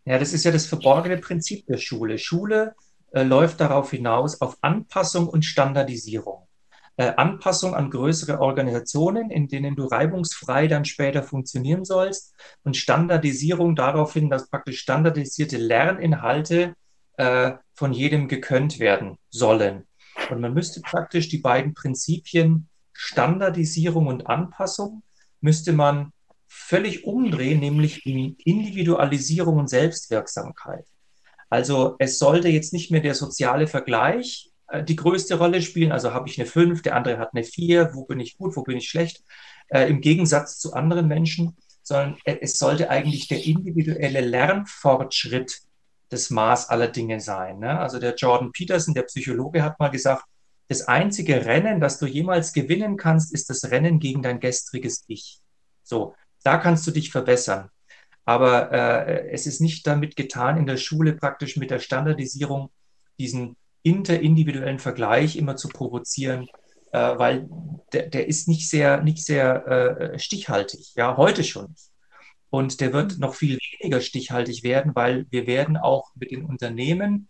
Ja, 0.05 0.17
das 0.17 0.34
ist 0.34 0.43
ja 0.43 0.51
das 0.51 0.65
verborgene 0.65 1.17
Prinzip 1.17 1.65
der 1.67 1.77
Schule. 1.77 2.17
Schule 2.17 2.75
äh, 3.12 3.24
läuft 3.24 3.60
darauf 3.60 3.91
hinaus 3.91 4.41
auf 4.41 4.58
Anpassung 4.62 5.27
und 5.27 5.46
Standardisierung. 5.46 6.48
Äh, 7.01 7.15
Anpassung 7.17 7.74
an 7.74 7.89
größere 7.89 8.39
Organisationen, 8.39 9.31
in 9.31 9.48
denen 9.48 9.75
du 9.75 9.86
reibungsfrei 9.86 10.67
dann 10.67 10.86
später 10.86 11.24
funktionieren 11.24 11.84
sollst 11.84 12.36
und 12.63 12.77
Standardisierung 12.77 13.75
daraufhin, 13.75 14.29
dass 14.29 14.51
praktisch 14.51 14.81
standardisierte 14.81 15.58
Lerninhalte 15.58 16.75
äh, 17.17 17.53
von 17.74 17.91
jedem 17.91 18.27
gekönnt 18.27 18.77
werden 18.77 19.17
sollen. 19.31 19.88
Und 20.29 20.41
man 20.41 20.53
müsste 20.53 20.81
praktisch 20.81 21.27
die 21.27 21.39
beiden 21.39 21.74
Prinzipien 21.74 22.70
Standardisierung 22.93 24.05
und 24.05 24.27
Anpassung 24.27 25.01
müsste 25.39 25.74
man 25.74 26.13
völlig 26.48 27.05
umdrehen, 27.05 27.62
nämlich 27.62 28.05
in 28.05 28.36
Individualisierung 28.46 29.58
und 29.58 29.72
Selbstwirksamkeit. 29.72 30.86
Also 31.50 31.96
es 31.98 32.20
sollte 32.20 32.50
jetzt 32.50 32.74
nicht 32.74 32.91
mehr 32.91 33.01
der 33.01 33.15
soziale 33.15 33.65
Vergleich 33.65 34.50
die 34.83 34.95
größte 34.95 35.37
Rolle 35.37 35.61
spielen. 35.61 35.91
Also 35.91 36.13
habe 36.13 36.29
ich 36.29 36.39
eine 36.39 36.47
5, 36.47 36.81
der 36.81 36.95
andere 36.95 37.17
hat 37.17 37.33
eine 37.33 37.43
4, 37.43 37.91
wo 37.93 38.05
bin 38.05 38.19
ich 38.19 38.37
gut, 38.37 38.55
wo 38.55 38.63
bin 38.63 38.77
ich 38.77 38.89
schlecht, 38.89 39.23
äh, 39.67 39.89
im 39.89 40.01
Gegensatz 40.01 40.59
zu 40.59 40.73
anderen 40.73 41.07
Menschen, 41.07 41.57
sondern 41.83 42.17
es 42.25 42.57
sollte 42.57 42.89
eigentlich 42.89 43.27
der 43.27 43.43
individuelle 43.43 44.21
Lernfortschritt 44.21 45.61
das 46.09 46.29
Maß 46.29 46.69
aller 46.69 46.89
Dinge 46.89 47.19
sein. 47.19 47.59
Ne? 47.59 47.79
Also 47.79 47.99
der 47.99 48.15
Jordan 48.15 48.51
Peterson, 48.51 48.93
der 48.93 49.03
Psychologe, 49.03 49.63
hat 49.63 49.79
mal 49.79 49.89
gesagt, 49.89 50.25
das 50.67 50.87
einzige 50.87 51.45
Rennen, 51.45 51.81
das 51.81 51.99
du 51.99 52.05
jemals 52.05 52.53
gewinnen 52.53 52.97
kannst, 52.97 53.33
ist 53.33 53.49
das 53.49 53.71
Rennen 53.71 53.99
gegen 53.99 54.21
dein 54.21 54.39
gestriges 54.39 55.03
Ich. 55.07 55.39
So, 55.83 56.15
da 56.43 56.57
kannst 56.57 56.85
du 56.87 56.91
dich 56.91 57.11
verbessern. 57.11 57.69
Aber 58.25 58.71
äh, 58.71 59.29
es 59.31 59.47
ist 59.47 59.59
nicht 59.59 59.85
damit 59.87 60.15
getan, 60.15 60.57
in 60.57 60.65
der 60.65 60.77
Schule 60.77 61.13
praktisch 61.13 61.57
mit 61.57 61.71
der 61.71 61.79
Standardisierung 61.79 62.71
diesen 63.19 63.57
interindividuellen 63.83 64.79
Vergleich 64.79 65.35
immer 65.35 65.55
zu 65.55 65.69
provozieren, 65.69 66.47
äh, 66.91 67.00
weil 67.00 67.50
der, 67.93 68.09
der, 68.09 68.27
ist 68.27 68.47
nicht 68.47 68.69
sehr, 68.69 69.01
nicht 69.01 69.23
sehr 69.23 69.67
äh, 69.67 70.19
stichhaltig. 70.19 70.93
Ja, 70.95 71.17
heute 71.17 71.43
schon. 71.43 71.75
Und 72.50 72.81
der 72.81 72.93
wird 72.93 73.17
noch 73.17 73.33
viel 73.33 73.57
weniger 73.79 74.01
stichhaltig 74.01 74.63
werden, 74.63 74.91
weil 74.93 75.25
wir 75.29 75.47
werden 75.47 75.77
auch 75.77 76.11
mit 76.15 76.31
den 76.31 76.43
Unternehmen, 76.43 77.29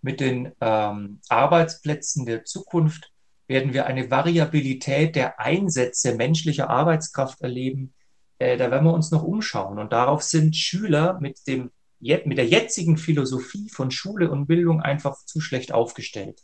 mit 0.00 0.20
den 0.20 0.52
ähm, 0.60 1.20
Arbeitsplätzen 1.28 2.24
der 2.26 2.44
Zukunft, 2.44 3.12
werden 3.48 3.74
wir 3.74 3.86
eine 3.86 4.10
Variabilität 4.10 5.14
der 5.14 5.38
Einsätze 5.38 6.14
menschlicher 6.14 6.68
Arbeitskraft 6.68 7.40
erleben, 7.42 7.94
äh, 8.38 8.56
da 8.56 8.70
werden 8.70 8.84
wir 8.84 8.92
uns 8.92 9.10
noch 9.10 9.22
umschauen. 9.22 9.78
Und 9.78 9.92
darauf 9.92 10.22
sind 10.22 10.56
Schüler 10.56 11.18
mit, 11.20 11.46
dem, 11.46 11.70
mit 12.00 12.38
der 12.38 12.46
jetzigen 12.46 12.96
Philosophie 12.96 13.68
von 13.68 13.90
Schule 13.90 14.30
und 14.30 14.46
Bildung 14.46 14.80
einfach 14.80 15.16
zu 15.24 15.40
schlecht 15.40 15.72
aufgestellt. 15.72 16.42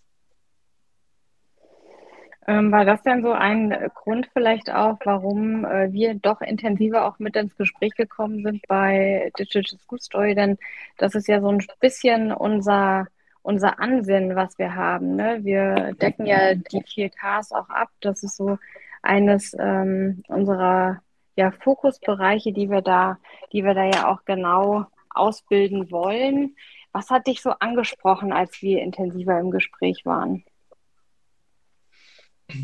Ähm, 2.49 2.73
war 2.73 2.85
das 2.85 3.03
denn 3.03 3.23
so 3.23 3.31
ein 3.31 3.71
Grund 3.95 4.29
vielleicht 4.33 4.69
auch, 4.71 4.99
warum 5.05 5.65
äh, 5.65 5.93
wir 5.93 6.15
doch 6.15 6.41
intensiver 6.41 7.07
auch 7.07 7.21
mit 7.21 7.37
ins 7.37 7.57
Gespräch 7.57 7.95
gekommen 7.95 8.43
sind 8.43 8.67
bei 8.67 9.31
Digital 9.39 9.79
School 9.79 10.01
Story? 10.01 10.35
Denn 10.35 10.59
das 10.99 11.15
ist 11.15 11.29
ja 11.29 11.41
so 11.41 11.49
ein 11.49 11.65
bisschen 11.79 12.33
unser, 12.33 13.07
unser 13.43 13.79
Ansinnen, 13.79 14.35
was 14.35 14.59
wir 14.59 14.75
haben. 14.75 15.15
Ne? 15.15 15.39
Wir 15.43 15.95
decken 15.95 16.27
ja 16.27 16.55
die 16.55 16.83
4Ks 16.83 17.53
auch 17.53 17.69
ab. 17.69 17.91
Das 18.01 18.25
ist 18.25 18.37
so 18.37 18.59
eines 19.03 19.55
ähm, 19.59 20.25
unserer 20.27 21.01
ja, 21.37 21.53
Fokusbereiche, 21.53 22.53
die 22.53 22.69
wir 22.71 22.83
da, 22.83 23.19
die 23.53 23.65
wir 23.65 23.75
da 23.75 23.85
ja 23.85 24.09
auch 24.09 24.25
genau 24.25 24.87
ausbilden 25.15 25.91
wollen. 25.91 26.57
Was 26.93 27.11
hat 27.11 27.27
dich 27.27 27.41
so 27.41 27.51
angesprochen, 27.51 28.33
als 28.33 28.61
wir 28.63 28.83
intensiver 28.83 29.39
im 29.39 29.51
Gespräch 29.51 30.03
waren? 30.05 30.45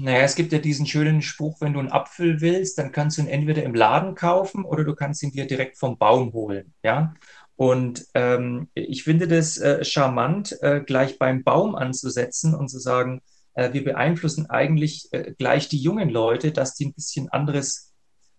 Naja, 0.00 0.20
es 0.20 0.34
gibt 0.34 0.52
ja 0.52 0.58
diesen 0.58 0.86
schönen 0.86 1.22
Spruch, 1.22 1.60
wenn 1.60 1.72
du 1.72 1.78
einen 1.78 1.90
Apfel 1.90 2.40
willst, 2.40 2.78
dann 2.78 2.92
kannst 2.92 3.16
du 3.16 3.22
ihn 3.22 3.28
entweder 3.28 3.62
im 3.62 3.74
Laden 3.74 4.14
kaufen 4.14 4.64
oder 4.64 4.84
du 4.84 4.94
kannst 4.94 5.22
ihn 5.22 5.30
dir 5.30 5.46
direkt 5.46 5.78
vom 5.78 5.96
Baum 5.96 6.32
holen. 6.32 6.74
Ja? 6.82 7.14
Und 7.56 8.06
ähm, 8.14 8.68
ich 8.74 9.02
finde 9.04 9.28
das 9.28 9.58
äh, 9.58 9.84
charmant, 9.84 10.56
äh, 10.62 10.80
gleich 10.80 11.18
beim 11.18 11.42
Baum 11.42 11.74
anzusetzen 11.74 12.54
und 12.54 12.68
zu 12.68 12.78
sagen, 12.78 13.22
äh, 13.54 13.72
wir 13.72 13.82
beeinflussen 13.82 14.48
eigentlich 14.48 15.08
äh, 15.12 15.34
gleich 15.36 15.68
die 15.68 15.80
jungen 15.80 16.10
Leute, 16.10 16.52
dass 16.52 16.74
die 16.74 16.86
ein 16.86 16.94
bisschen 16.94 17.28
anderes 17.30 17.92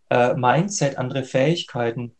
äh, 0.09 0.35
Mindset, 0.35 0.97
andere 0.97 1.23
Fähigkeiten 1.23 2.15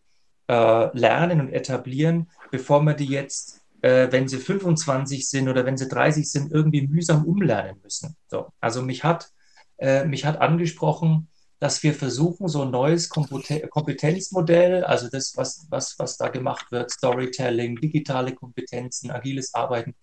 äh, 0.49 0.97
lernen 0.97 1.41
und 1.41 1.53
etablieren, 1.53 2.27
bevor 2.51 2.81
wir 2.81 2.95
die 2.95 3.05
jetzt, 3.05 3.61
äh, 3.81 4.07
wenn 4.11 4.27
sie 4.27 4.39
25 4.39 5.29
sind 5.29 5.47
oder 5.47 5.65
wenn 5.65 5.77
sie 5.77 5.87
30 5.87 6.29
sind, 6.29 6.51
irgendwie 6.51 6.87
mühsam 6.87 7.23
umlernen 7.23 7.79
müssen. 7.83 8.15
So, 8.27 8.47
also 8.59 8.81
mich 8.81 9.03
hat, 9.03 9.29
äh, 9.77 10.05
mich 10.05 10.25
hat 10.25 10.41
angesprochen, 10.41 11.29
dass 11.59 11.83
wir 11.83 11.93
versuchen, 11.93 12.47
so 12.47 12.63
ein 12.63 12.71
neues 12.71 13.09
Kompetenzmodell, 13.09 14.83
also 14.85 15.09
das, 15.09 15.33
was, 15.35 15.67
was, 15.69 15.99
was 15.99 16.17
da 16.17 16.29
gemacht 16.29 16.71
wird, 16.71 16.89
Storytelling, 16.89 17.75
digitale 17.75 18.33
Kompetenzen, 18.33 19.11
agiles 19.11 19.53
Arbeiten, 19.53 19.93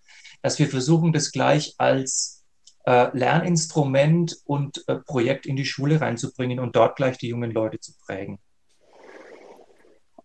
dass 0.43 0.59
wir 0.59 0.69
versuchen, 0.69 1.13
das 1.13 1.33
gleich 1.33 1.75
als 1.79 2.45
äh, 2.85 3.09
Lerninstrument 3.17 4.37
und 4.45 4.85
äh, 4.87 4.97
Projekt 4.97 5.47
in 5.47 5.57
die 5.57 5.65
Schule 5.65 6.01
reinzubringen 6.01 6.61
und 6.61 6.77
dort 6.77 6.97
gleich 6.97 7.17
die 7.19 7.29
jungen 7.29 7.51
Leute 7.51 7.81
zu 7.81 7.95
prägen. 8.07 8.39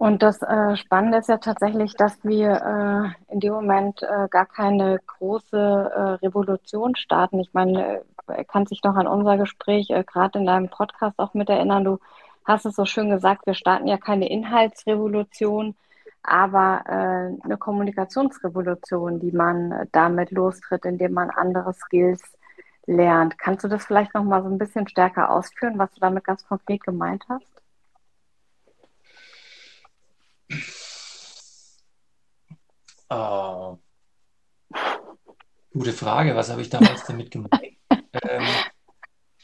Und 0.01 0.23
das 0.23 0.41
äh, 0.41 0.75
Spannende 0.77 1.19
ist 1.19 1.29
ja 1.29 1.37
tatsächlich, 1.37 1.93
dass 1.93 2.17
wir 2.23 2.49
äh, 3.29 3.33
in 3.33 3.39
dem 3.39 3.53
Moment 3.53 4.01
äh, 4.01 4.27
gar 4.31 4.47
keine 4.47 4.99
große 5.05 5.55
äh, 5.55 6.25
Revolution 6.25 6.95
starten. 6.95 7.39
Ich 7.39 7.53
meine, 7.53 8.01
er 8.25 8.43
kann 8.45 8.65
sich 8.65 8.81
noch 8.83 8.95
an 8.95 9.05
unser 9.05 9.37
Gespräch 9.37 9.89
gerade 10.07 10.39
in 10.39 10.47
deinem 10.47 10.69
Podcast 10.69 11.19
auch 11.19 11.35
mit 11.35 11.49
erinnern. 11.49 11.83
Du 11.83 11.99
hast 12.45 12.65
es 12.65 12.75
so 12.75 12.85
schön 12.85 13.11
gesagt, 13.11 13.45
wir 13.45 13.53
starten 13.53 13.85
ja 13.85 13.97
keine 13.97 14.27
Inhaltsrevolution, 14.27 15.75
aber 16.23 16.83
eine 16.87 17.57
Kommunikationsrevolution, 17.59 19.19
die 19.19 19.31
man 19.31 19.87
damit 19.91 20.31
lostritt, 20.31 20.85
indem 20.85 21.13
man 21.13 21.29
andere 21.29 21.73
Skills 21.73 22.23
lernt. 22.87 23.37
Kannst 23.37 23.63
du 23.65 23.67
das 23.67 23.85
vielleicht 23.85 24.15
noch 24.15 24.23
mal 24.23 24.41
so 24.41 24.49
ein 24.49 24.57
bisschen 24.57 24.87
stärker 24.87 25.29
ausführen, 25.29 25.77
was 25.77 25.91
du 25.93 25.99
damit 25.99 26.23
ganz 26.23 26.47
konkret 26.47 26.83
gemeint 26.83 27.23
hast? 27.29 27.60
Uh, 33.11 33.77
gute 35.73 35.93
Frage. 35.93 36.35
Was 36.35 36.49
habe 36.49 36.61
ich 36.61 36.69
damals 36.69 37.03
damit 37.05 37.31
gemeint? 37.31 37.53
ähm, 38.23 38.47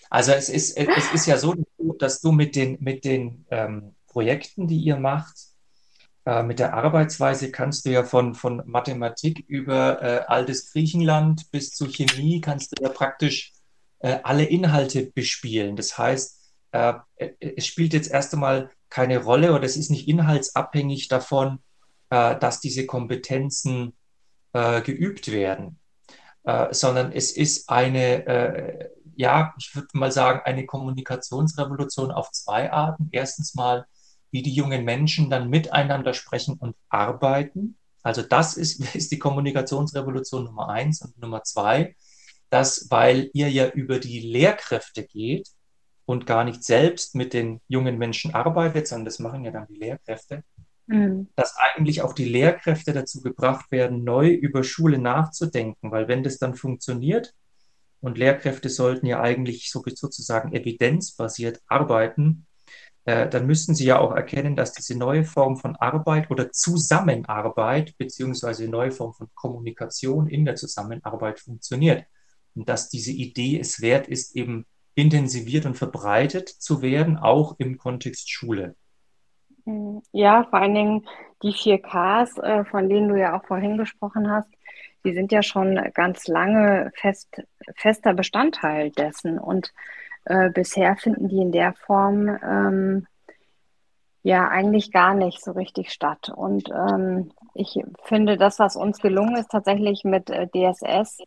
Also 0.10 0.32
es 0.32 0.50
ist, 0.50 0.78
es 0.78 1.14
ist 1.14 1.26
ja 1.26 1.38
so, 1.38 1.56
dass 2.00 2.22
du 2.22 2.32
mit 2.32 2.56
den, 2.56 2.78
mit 2.80 3.06
den 3.06 3.46
ähm, 3.52 3.96
Projekten, 4.08 4.68
die 4.68 4.78
ihr 4.80 4.98
macht, 4.98 5.36
äh, 6.26 6.44
mit 6.44 6.60
der 6.60 6.74
Arbeitsweise 6.74 7.52
kannst 7.52 7.86
du 7.86 7.92
ja 7.92 8.04
von, 8.04 8.36
von 8.36 8.62
Mathematik 8.66 9.44
über 9.48 10.02
äh, 10.02 10.20
altes 10.28 10.72
Griechenland 10.72 11.52
bis 11.52 11.76
zu 11.76 11.88
Chemie, 11.88 12.42
kannst 12.42 12.72
du 12.72 12.84
ja 12.84 12.90
praktisch 12.90 13.54
äh, 14.00 14.20
alle 14.24 14.46
Inhalte 14.46 15.12
bespielen. 15.12 15.76
Das 15.76 15.98
heißt, 15.98 16.37
äh, 16.72 16.94
es 17.40 17.66
spielt 17.66 17.94
jetzt 17.94 18.12
erst 18.12 18.34
einmal 18.34 18.72
keine 18.90 19.24
Rolle 19.24 19.54
oder 19.54 19.64
es 19.64 19.78
ist 19.78 19.92
nicht 19.92 20.08
inhaltsabhängig 20.08 21.08
davon, 21.08 21.60
äh, 22.10 22.38
dass 22.38 22.60
diese 22.60 22.86
Kompetenzen 22.86 23.94
äh, 24.54 24.82
geübt 24.82 25.32
werden, 25.32 25.80
sondern 26.72 27.12
es 27.12 27.36
ist 27.36 27.70
eine 27.70 28.90
ja, 29.18 29.54
ich 29.58 29.76
würde 29.76 29.88
mal 29.94 30.12
sagen, 30.12 30.42
eine 30.46 30.66
Kommunikationsrevolution 30.66 32.12
auf 32.12 32.32
zwei 32.32 32.72
Arten. 32.72 33.10
Erstens 33.12 33.56
mal, 33.56 33.88
wie 34.32 34.44
die 34.44 34.54
jungen 34.54 34.86
Menschen 34.86 35.30
dann 35.30 35.50
miteinander 35.50 36.14
sprechen 36.14 36.56
und 36.58 36.76
arbeiten. 36.90 37.78
Also 38.04 38.22
das 38.22 38.56
ist, 38.56 38.80
ist 38.96 39.12
die 39.12 39.20
Kommunikationsrevolution 39.20 40.46
Nummer 40.46 40.70
eins 40.70 41.02
und 41.02 41.18
Nummer 41.18 41.44
zwei, 41.44 41.96
dass, 42.52 42.88
weil 42.92 43.30
ihr 43.34 43.50
ja 43.50 43.68
über 43.70 44.00
die 44.00 44.20
Lehrkräfte 44.20 45.04
geht 45.04 45.50
und 46.08 46.26
gar 46.26 46.46
nicht 46.46 46.64
selbst 46.64 47.16
mit 47.16 47.34
den 47.34 47.60
jungen 47.68 47.98
Menschen 47.98 48.34
arbeitet, 48.34 48.88
sondern 48.88 49.06
das 49.06 49.20
machen 49.20 49.44
ja 49.44 49.52
dann 49.52 49.68
die 49.68 49.76
Lehrkräfte, 49.76 50.42
mhm. 50.88 51.28
dass 51.36 51.56
eigentlich 51.58 52.02
auch 52.02 52.14
die 52.14 52.26
Lehrkräfte 52.26 52.94
dazu 52.94 53.22
gebracht 53.22 53.72
werden, 53.72 54.06
neu 54.06 54.30
über 54.30 54.64
Schule 54.64 55.00
nachzudenken, 55.00 55.92
weil 55.92 56.08
wenn 56.08 56.24
das 56.24 56.40
dann 56.40 56.56
funktioniert, 56.56 57.34
und 58.00 58.18
Lehrkräfte 58.18 58.70
sollten 58.70 59.08
ja 59.08 59.20
eigentlich 59.22 59.72
so, 59.72 59.84
sozusagen 59.86 60.54
evidenzbasiert 60.54 61.62
arbeiten, 61.68 62.46
äh, 63.06 63.28
dann 63.28 63.48
müssten 63.48 63.74
sie 63.74 63.86
ja 63.86 64.00
auch 64.00 64.14
erkennen, 64.14 64.56
dass 64.56 64.72
diese 64.72 64.96
neue 64.98 65.24
Form 65.24 65.58
von 65.58 65.76
Arbeit 65.76 66.30
oder 66.30 66.52
Zusammenarbeit 66.52 67.98
beziehungsweise 67.98 68.70
neue 68.70 68.92
Form 68.92 69.14
von 69.14 69.28
Kommunikation 69.34 70.28
in 70.28 70.46
der 70.46 70.56
Zusammenarbeit 70.56 71.40
funktioniert. 71.40 72.06
Und 72.56 72.70
dass 72.70 72.88
diese 72.88 73.12
Idee 73.12 73.60
es 73.60 73.82
wert 73.82 74.08
ist, 74.08 74.36
eben 74.36 74.66
intensiviert 74.98 75.66
und 75.66 75.76
verbreitet 75.76 76.50
zu 76.50 76.82
werden, 76.82 77.18
auch 77.18 77.56
im 77.60 77.78
Kontext 77.78 78.32
Schule. 78.32 78.76
Ja, 80.12 80.46
vor 80.50 80.60
allen 80.60 80.74
Dingen 80.74 81.08
die 81.44 81.54
vier 81.54 81.80
Ks, 81.80 82.38
äh, 82.40 82.66
von 82.66 82.90
denen 82.90 83.10
du 83.10 83.16
ja 83.16 83.38
auch 83.38 83.46
vorhin 83.46 83.78
gesprochen 83.78 84.32
hast, 84.32 84.50
die 85.06 85.14
sind 85.14 85.32
ja 85.32 85.44
schon 85.44 85.80
ganz 85.94 86.28
lange 86.28 86.92
fest, 86.96 87.44
fester 87.76 88.14
Bestandteil 88.14 88.90
dessen. 88.90 89.38
Und 89.38 89.72
äh, 90.26 90.50
bisher 90.50 90.96
finden 90.96 91.30
die 91.30 91.42
in 91.42 91.52
der 91.52 91.74
Form 91.74 92.28
ähm, 92.44 93.08
ja 94.24 94.48
eigentlich 94.48 94.92
gar 94.92 95.14
nicht 95.14 95.44
so 95.44 95.52
richtig 95.52 95.92
statt. 95.92 96.32
Und 96.36 96.70
ähm, 96.70 97.32
ich 97.54 97.80
finde, 98.04 98.38
das, 98.38 98.58
was 98.58 98.76
uns 98.76 99.00
gelungen 99.00 99.36
ist 99.36 99.52
tatsächlich 99.52 100.04
mit 100.04 100.32
äh, 100.32 100.48
DSS, 100.48 101.20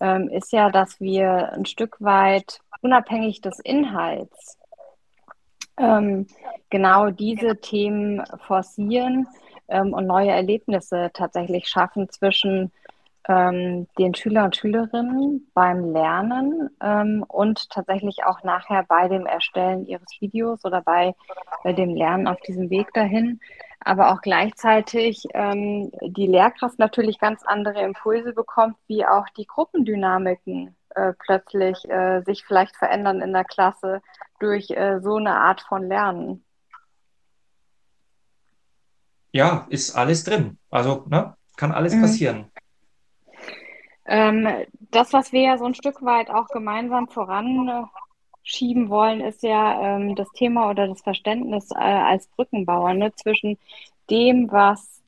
ähm, 0.00 0.28
ist 0.30 0.52
ja, 0.52 0.70
dass 0.70 0.98
wir 0.98 1.52
ein 1.52 1.66
Stück 1.66 1.96
weit 2.00 2.60
unabhängig 2.82 3.40
des 3.40 3.58
Inhalts 3.60 4.58
ähm, 5.78 6.26
genau 6.70 7.10
diese 7.10 7.56
Themen 7.60 8.22
forcieren 8.46 9.26
ähm, 9.68 9.92
und 9.92 10.06
neue 10.06 10.30
Erlebnisse 10.30 11.10
tatsächlich 11.14 11.68
schaffen 11.68 12.08
zwischen 12.10 12.72
ähm, 13.28 13.86
den 13.98 14.14
Schüler 14.14 14.44
und 14.44 14.56
Schülerinnen 14.56 15.48
beim 15.54 15.92
Lernen 15.92 16.70
ähm, 16.80 17.24
und 17.28 17.70
tatsächlich 17.70 18.24
auch 18.24 18.42
nachher 18.42 18.84
bei 18.88 19.08
dem 19.08 19.26
Erstellen 19.26 19.86
ihres 19.86 20.08
Videos 20.20 20.64
oder 20.64 20.82
bei 20.82 21.14
äh, 21.64 21.74
dem 21.74 21.94
Lernen 21.94 22.26
auf 22.26 22.40
diesem 22.40 22.68
Weg 22.70 22.92
dahin. 22.94 23.40
Aber 23.84 24.12
auch 24.12 24.20
gleichzeitig 24.20 25.24
ähm, 25.34 25.90
die 26.02 26.26
Lehrkraft 26.26 26.78
natürlich 26.78 27.18
ganz 27.18 27.42
andere 27.44 27.82
Impulse 27.82 28.32
bekommt, 28.32 28.76
wie 28.86 29.04
auch 29.04 29.28
die 29.36 29.46
Gruppendynamiken 29.46 30.76
äh, 30.94 31.12
plötzlich 31.18 31.88
äh, 31.88 32.22
sich 32.22 32.44
vielleicht 32.44 32.76
verändern 32.76 33.20
in 33.20 33.32
der 33.32 33.44
Klasse 33.44 34.02
durch 34.40 34.70
äh, 34.70 35.00
so 35.00 35.16
eine 35.16 35.36
Art 35.36 35.60
von 35.60 35.86
Lernen. 35.88 36.44
Ja, 39.32 39.66
ist 39.70 39.96
alles 39.96 40.24
drin. 40.24 40.58
Also 40.70 41.04
ne, 41.08 41.34
kann 41.56 41.72
alles 41.72 41.94
mhm. 41.94 42.02
passieren. 42.02 42.52
Ähm, 44.04 44.48
das, 44.90 45.12
was 45.12 45.32
wir 45.32 45.42
ja 45.42 45.58
so 45.58 45.64
ein 45.64 45.74
Stück 45.74 46.02
weit 46.02 46.28
auch 46.28 46.48
gemeinsam 46.48 47.08
voranschieben 47.08 48.88
wollen, 48.88 49.20
ist 49.20 49.42
ja 49.42 49.80
ähm, 49.96 50.16
das 50.16 50.28
Thema 50.32 50.70
oder 50.70 50.88
das 50.88 51.00
Verständnis 51.02 51.70
äh, 51.70 51.78
als 51.78 52.26
Brückenbauer 52.28 52.94
ne, 52.94 53.14
zwischen 53.14 53.58
dem, 54.10 54.50
was 54.50 55.01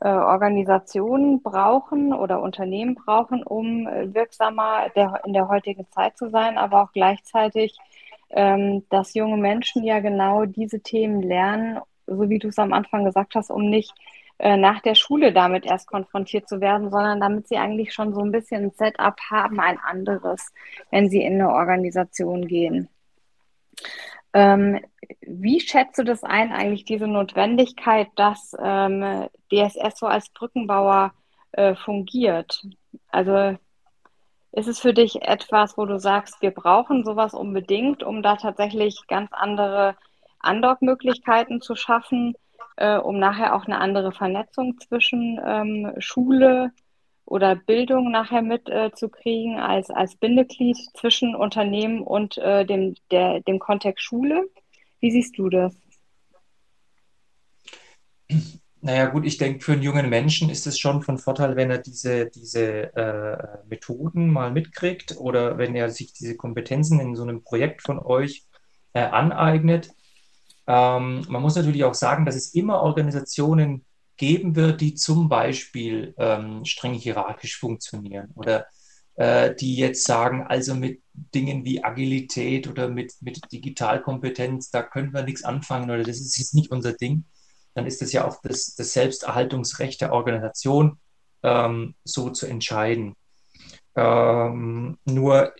äh, 0.00 0.08
Organisationen 0.08 1.42
brauchen 1.42 2.12
oder 2.12 2.42
Unternehmen 2.42 2.94
brauchen, 2.94 3.42
um 3.42 3.86
äh, 3.86 4.12
wirksamer 4.14 4.90
der, 4.94 5.22
in 5.24 5.32
der 5.32 5.48
heutigen 5.48 5.90
Zeit 5.90 6.18
zu 6.18 6.28
sein, 6.28 6.58
aber 6.58 6.82
auch 6.82 6.92
gleichzeitig, 6.92 7.76
ähm, 8.30 8.84
dass 8.90 9.14
junge 9.14 9.36
Menschen 9.36 9.84
ja 9.84 10.00
genau 10.00 10.44
diese 10.44 10.80
Themen 10.80 11.22
lernen, 11.22 11.80
so 12.06 12.28
wie 12.28 12.38
du 12.38 12.48
es 12.48 12.58
am 12.58 12.72
Anfang 12.72 13.04
gesagt 13.04 13.34
hast, 13.34 13.50
um 13.50 13.70
nicht 13.70 13.94
äh, 14.38 14.56
nach 14.58 14.80
der 14.80 14.94
Schule 14.94 15.32
damit 15.32 15.64
erst 15.64 15.86
konfrontiert 15.86 16.46
zu 16.46 16.60
werden, 16.60 16.90
sondern 16.90 17.20
damit 17.20 17.48
sie 17.48 17.56
eigentlich 17.56 17.94
schon 17.94 18.12
so 18.12 18.20
ein 18.20 18.32
bisschen 18.32 18.64
ein 18.64 18.72
Setup 18.72 19.18
haben, 19.30 19.60
ein 19.60 19.78
anderes, 19.78 20.52
wenn 20.90 21.08
sie 21.08 21.22
in 21.22 21.34
eine 21.34 21.50
Organisation 21.50 22.46
gehen. 22.46 22.88
Ähm, 24.36 24.80
wie 25.20 25.60
schätzt 25.60 25.98
du 25.98 26.04
das 26.04 26.24
ein, 26.24 26.52
eigentlich 26.52 26.84
diese 26.84 27.06
Notwendigkeit, 27.06 28.08
dass 28.16 28.54
ähm, 28.62 29.28
DSS 29.52 29.98
so 29.98 30.06
als 30.06 30.28
Brückenbauer 30.30 31.12
äh, 31.52 31.74
fungiert? 31.74 32.62
Also 33.08 33.56
ist 34.52 34.68
es 34.68 34.78
für 34.78 34.92
dich 34.92 35.22
etwas, 35.22 35.78
wo 35.78 35.86
du 35.86 35.98
sagst, 35.98 36.42
wir 36.42 36.50
brauchen 36.50 37.04
sowas 37.04 37.34
unbedingt, 37.34 38.02
um 38.02 38.22
da 38.22 38.36
tatsächlich 38.36 39.00
ganz 39.08 39.30
andere 39.32 39.96
Andockmöglichkeiten 40.40 41.60
zu 41.60 41.74
schaffen? 41.74 42.34
äh, 42.76 42.98
um 42.98 43.18
nachher 43.18 43.54
auch 43.54 43.66
eine 43.66 43.78
andere 43.78 44.12
Vernetzung 44.12 44.78
zwischen 44.80 45.40
ähm, 45.44 45.92
Schule 45.98 46.72
oder 47.26 47.56
Bildung 47.56 48.10
nachher 48.10 48.40
mitzukriegen 48.40 49.56
äh, 49.56 49.60
als, 49.60 49.90
als 49.90 50.16
Bindeglied 50.16 50.78
zwischen 50.94 51.34
Unternehmen 51.34 52.02
und 52.02 52.38
äh, 52.38 52.64
dem, 52.64 52.94
der, 53.10 53.40
dem 53.40 53.58
Kontext 53.58 54.04
Schule. 54.04 54.48
Wie 55.00 55.10
siehst 55.10 55.36
du 55.36 55.50
das? 55.50 55.76
Naja 58.80 59.06
gut, 59.06 59.26
ich 59.26 59.36
denke, 59.36 59.64
für 59.64 59.72
einen 59.72 59.82
jungen 59.82 60.08
Menschen 60.08 60.48
ist 60.48 60.66
es 60.66 60.78
schon 60.78 61.02
von 61.02 61.18
Vorteil, 61.18 61.56
wenn 61.56 61.70
er 61.70 61.78
diese, 61.78 62.26
diese 62.30 62.94
äh, 62.94 63.58
Methoden 63.68 64.30
mal 64.30 64.52
mitkriegt 64.52 65.16
oder 65.18 65.58
wenn 65.58 65.74
er 65.74 65.90
sich 65.90 66.12
diese 66.12 66.36
Kompetenzen 66.36 67.00
in 67.00 67.16
so 67.16 67.24
einem 67.24 67.42
Projekt 67.42 67.82
von 67.82 67.98
euch 67.98 68.44
äh, 68.92 69.00
aneignet. 69.00 69.90
Ähm, 70.68 71.24
man 71.28 71.42
muss 71.42 71.56
natürlich 71.56 71.82
auch 71.82 71.94
sagen, 71.94 72.24
dass 72.24 72.36
es 72.36 72.54
immer 72.54 72.80
Organisationen 72.82 73.84
geben 74.16 74.56
wird, 74.56 74.80
die 74.80 74.94
zum 74.94 75.28
Beispiel 75.28 76.14
ähm, 76.18 76.64
streng 76.64 76.94
hierarchisch 76.94 77.58
funktionieren 77.58 78.30
oder 78.34 78.66
äh, 79.16 79.54
die 79.54 79.76
jetzt 79.76 80.04
sagen, 80.04 80.46
also 80.46 80.74
mit 80.74 81.02
Dingen 81.12 81.64
wie 81.64 81.82
Agilität 81.82 82.68
oder 82.68 82.88
mit, 82.88 83.14
mit 83.20 83.40
Digitalkompetenz, 83.50 84.70
da 84.70 84.82
können 84.82 85.12
wir 85.12 85.22
nichts 85.22 85.44
anfangen 85.44 85.90
oder 85.90 86.02
das 86.02 86.20
ist 86.20 86.38
jetzt 86.38 86.54
nicht 86.54 86.70
unser 86.70 86.92
Ding, 86.92 87.24
dann 87.74 87.86
ist 87.86 88.02
das 88.02 88.12
ja 88.12 88.26
auch 88.26 88.40
das, 88.42 88.74
das 88.74 88.92
Selbsterhaltungsrecht 88.92 90.00
der 90.00 90.12
Organisation, 90.12 90.98
ähm, 91.42 91.94
so 92.04 92.30
zu 92.30 92.46
entscheiden. 92.46 93.14
Ähm, 93.94 94.98
nur 95.04 95.54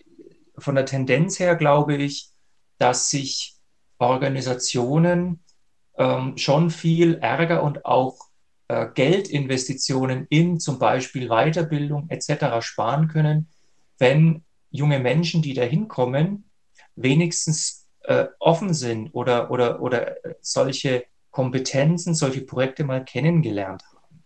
von 0.57 0.75
der 0.75 0.85
Tendenz 0.85 1.39
her 1.39 1.55
glaube 1.55 1.95
ich, 1.95 2.31
dass 2.77 3.09
sich 3.09 3.55
Organisationen 3.97 5.43
ähm, 5.97 6.37
schon 6.37 6.69
viel 6.69 7.15
Ärger 7.15 7.63
und 7.63 7.85
auch 7.85 8.26
äh, 8.67 8.87
Geldinvestitionen 8.93 10.27
in 10.29 10.59
zum 10.59 10.79
Beispiel 10.79 11.29
Weiterbildung 11.29 12.09
etc. 12.09 12.61
sparen 12.61 13.07
können, 13.07 13.47
wenn 13.97 14.43
junge 14.71 14.99
Menschen, 14.99 15.41
die 15.41 15.53
da 15.53 15.63
hinkommen, 15.63 16.49
wenigstens 16.95 17.87
äh, 18.03 18.25
offen 18.39 18.73
sind 18.73 19.09
oder, 19.13 19.51
oder, 19.51 19.81
oder 19.81 20.15
solche 20.41 21.05
Kompetenzen, 21.31 22.15
solche 22.15 22.41
Projekte 22.41 22.83
mal 22.83 23.03
kennengelernt 23.05 23.83
haben. 23.83 24.23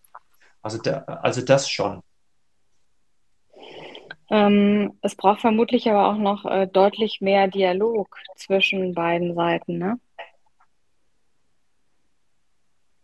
Also, 0.61 0.77
da, 0.77 0.99
also 0.99 1.41
das 1.41 1.69
schon. 1.69 2.01
Ähm, 4.29 4.97
es 5.01 5.15
braucht 5.15 5.41
vermutlich 5.41 5.89
aber 5.89 6.07
auch 6.07 6.17
noch 6.17 6.45
äh, 6.45 6.67
deutlich 6.67 7.19
mehr 7.19 7.47
Dialog 7.49 8.15
zwischen 8.37 8.93
beiden 8.93 9.35
Seiten, 9.35 9.77
ne? 9.77 9.99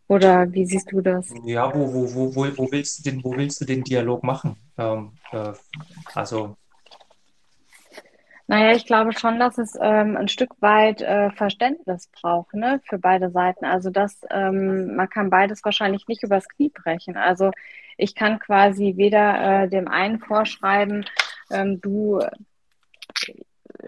Oder 0.08 0.52
wie 0.54 0.66
siehst 0.66 0.92
du 0.92 1.02
das? 1.02 1.34
Ja, 1.44 1.74
wo, 1.74 1.94
wo, 1.94 2.16
wo, 2.16 2.36
wo, 2.36 2.58
wo 2.58 2.72
willst 2.72 3.00
du 3.00 3.12
den, 3.12 3.24
wo 3.24 3.36
willst 3.36 3.60
du 3.60 3.66
den 3.66 3.84
Dialog 3.84 4.24
machen? 4.24 4.56
Ähm, 4.78 5.12
äh, 5.32 5.52
also 6.14 6.56
Naja, 8.48 8.72
ich 8.74 8.86
glaube 8.86 9.12
schon, 9.12 9.40
dass 9.40 9.58
es 9.58 9.78
ähm, 9.82 10.16
ein 10.16 10.30
Stück 10.30 10.52
weit 10.62 11.02
äh, 11.02 11.32
Verständnis 11.32 12.08
braucht, 12.08 12.54
ne, 12.54 12.80
für 12.86 12.98
beide 12.98 13.30
Seiten. 13.32 13.66
Also 13.66 13.90
dass 13.90 14.22
ähm, 14.32 14.96
man 14.96 15.10
kann 15.10 15.30
beides 15.30 15.64
wahrscheinlich 15.66 16.08
nicht 16.08 16.24
übers 16.24 16.48
Knie 16.48 16.70
brechen. 16.70 17.18
Also 17.18 17.52
ich 17.98 18.16
kann 18.16 18.40
quasi 18.40 18.94
weder 18.96 19.64
äh, 19.64 19.70
dem 19.70 19.90
einen 19.90 20.20
vorschreiben, 20.20 21.06
ähm, 21.52 21.82
du 21.82 22.22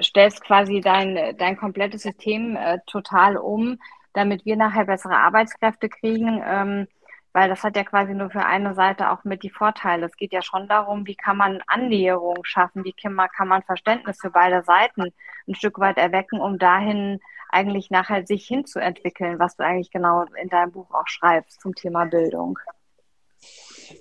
stellst 0.01 0.43
quasi 0.43 0.81
dein, 0.81 1.37
dein 1.37 1.57
komplettes 1.57 2.03
System 2.03 2.55
äh, 2.55 2.79
total 2.85 3.37
um, 3.37 3.79
damit 4.13 4.45
wir 4.45 4.55
nachher 4.55 4.85
bessere 4.85 5.17
Arbeitskräfte 5.17 5.89
kriegen. 5.89 6.41
Ähm, 6.45 6.87
weil 7.33 7.49
das 7.49 7.63
hat 7.63 7.75
ja 7.75 7.83
quasi 7.83 8.13
nur 8.13 8.31
für 8.31 8.45
eine 8.45 8.73
Seite 8.73 9.11
auch 9.11 9.23
mit 9.23 9.43
die 9.43 9.49
Vorteile. 9.49 10.05
Es 10.05 10.15
geht 10.15 10.33
ja 10.33 10.41
schon 10.41 10.67
darum, 10.67 11.05
wie 11.05 11.15
kann 11.15 11.37
man 11.37 11.61
Annäherung 11.67 12.43
schaffen, 12.43 12.83
wie 12.83 12.93
kann 12.93 13.13
man, 13.13 13.29
kann 13.29 13.47
man 13.47 13.61
Verständnis 13.63 14.17
für 14.19 14.31
beide 14.31 14.63
Seiten 14.63 15.13
ein 15.47 15.55
Stück 15.55 15.79
weit 15.79 15.97
erwecken, 15.97 16.41
um 16.41 16.57
dahin 16.57 17.19
eigentlich 17.49 17.91
nachher 17.91 18.25
sich 18.25 18.47
hinzuentwickeln, 18.47 19.39
was 19.39 19.55
du 19.55 19.63
eigentlich 19.63 19.91
genau 19.91 20.25
in 20.41 20.49
deinem 20.49 20.71
Buch 20.71 20.91
auch 20.91 21.07
schreibst 21.07 21.61
zum 21.61 21.75
Thema 21.75 22.05
Bildung. 22.05 22.57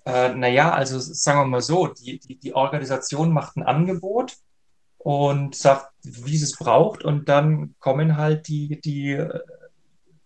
Äh, 0.05 0.35
naja, 0.35 0.73
also 0.73 0.99
sagen 0.99 1.41
wir 1.41 1.47
mal 1.47 1.61
so, 1.63 1.87
die, 1.87 2.19
die, 2.19 2.39
die 2.39 2.55
Organisation 2.55 3.33
macht 3.33 3.57
ein 3.57 3.63
Angebot 3.63 4.37
und 4.99 5.55
sagt, 5.55 5.93
wie 6.03 6.37
sie 6.37 6.45
es 6.45 6.57
braucht 6.57 7.05
und 7.05 7.29
dann 7.29 7.75
kommen 7.79 8.17
halt 8.17 8.49
die, 8.49 8.81
die 8.81 9.25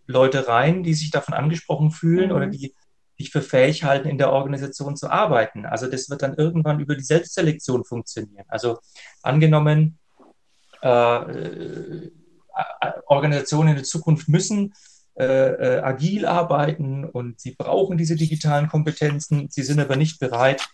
Leute 0.06 0.48
rein, 0.48 0.82
die 0.82 0.94
sich 0.94 1.10
davon 1.10 1.34
angesprochen 1.34 1.90
fühlen 1.90 2.30
mhm. 2.30 2.36
oder 2.36 2.46
die 2.46 2.74
dich 3.18 3.30
für 3.30 3.42
fähig 3.42 3.84
halten, 3.84 4.08
in 4.08 4.18
der 4.18 4.32
Organisation 4.32 4.96
zu 4.96 5.10
arbeiten. 5.10 5.66
Also 5.66 5.86
das 5.86 6.08
wird 6.10 6.22
dann 6.22 6.34
irgendwann 6.34 6.80
über 6.80 6.96
die 6.96 7.04
Selbstselektion 7.04 7.84
funktionieren. 7.84 8.44
Also 8.48 8.78
angenommen, 9.22 9.98
äh, 10.82 10.88
äh, 10.88 12.10
Organisationen 13.06 13.70
in 13.70 13.76
der 13.76 13.84
Zukunft 13.84 14.28
müssen 14.28 14.74
äh, 15.14 15.24
äh, 15.24 15.80
agil 15.80 16.26
arbeiten 16.26 17.04
und 17.04 17.40
sie 17.40 17.54
brauchen 17.54 17.98
diese 17.98 18.16
digitalen 18.16 18.68
Kompetenzen, 18.68 19.48
sie 19.50 19.62
sind 19.62 19.78
aber 19.78 19.96
nicht 19.96 20.18
bereit, 20.18 20.66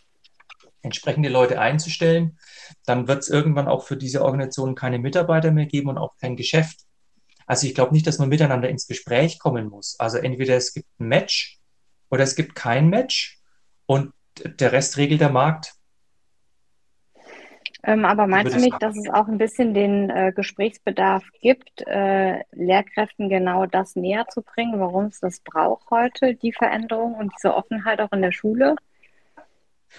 entsprechende 0.82 1.28
Leute 1.28 1.60
einzustellen, 1.60 2.38
dann 2.86 3.08
wird 3.08 3.24
es 3.24 3.28
irgendwann 3.28 3.68
auch 3.68 3.84
für 3.84 3.96
diese 3.96 4.24
Organisationen 4.24 4.76
keine 4.76 4.98
Mitarbeiter 5.00 5.50
mehr 5.50 5.66
geben 5.66 5.88
und 5.88 5.98
auch 5.98 6.16
kein 6.18 6.36
Geschäft. 6.36 6.87
Also 7.48 7.66
ich 7.66 7.74
glaube 7.74 7.94
nicht, 7.94 8.06
dass 8.06 8.18
man 8.18 8.28
miteinander 8.28 8.68
ins 8.68 8.86
Gespräch 8.86 9.38
kommen 9.38 9.70
muss. 9.70 9.98
Also 9.98 10.18
entweder 10.18 10.54
es 10.54 10.74
gibt 10.74 10.86
ein 11.00 11.08
Match 11.08 11.58
oder 12.10 12.22
es 12.22 12.36
gibt 12.36 12.54
kein 12.54 12.90
Match 12.90 13.40
und 13.86 14.12
der 14.44 14.72
Rest 14.72 14.98
regelt 14.98 15.22
der 15.22 15.30
Markt. 15.30 15.72
Ähm, 17.84 18.04
aber 18.04 18.26
meinst 18.26 18.54
du 18.54 18.60
nicht, 18.60 18.82
dass 18.82 18.96
es 18.98 19.08
auch 19.08 19.28
ein 19.28 19.38
bisschen 19.38 19.72
den 19.72 20.10
äh, 20.10 20.32
Gesprächsbedarf 20.36 21.24
gibt, 21.40 21.86
äh, 21.86 22.40
Lehrkräften 22.52 23.30
genau 23.30 23.64
das 23.64 23.96
näher 23.96 24.26
zu 24.28 24.42
bringen, 24.42 24.78
warum 24.78 25.06
es 25.06 25.20
das 25.20 25.40
braucht 25.40 25.90
heute, 25.90 26.34
die 26.34 26.52
Veränderung 26.52 27.14
und 27.14 27.32
diese 27.38 27.54
Offenheit 27.54 28.00
auch 28.00 28.12
in 28.12 28.20
der 28.20 28.32
Schule? 28.32 28.76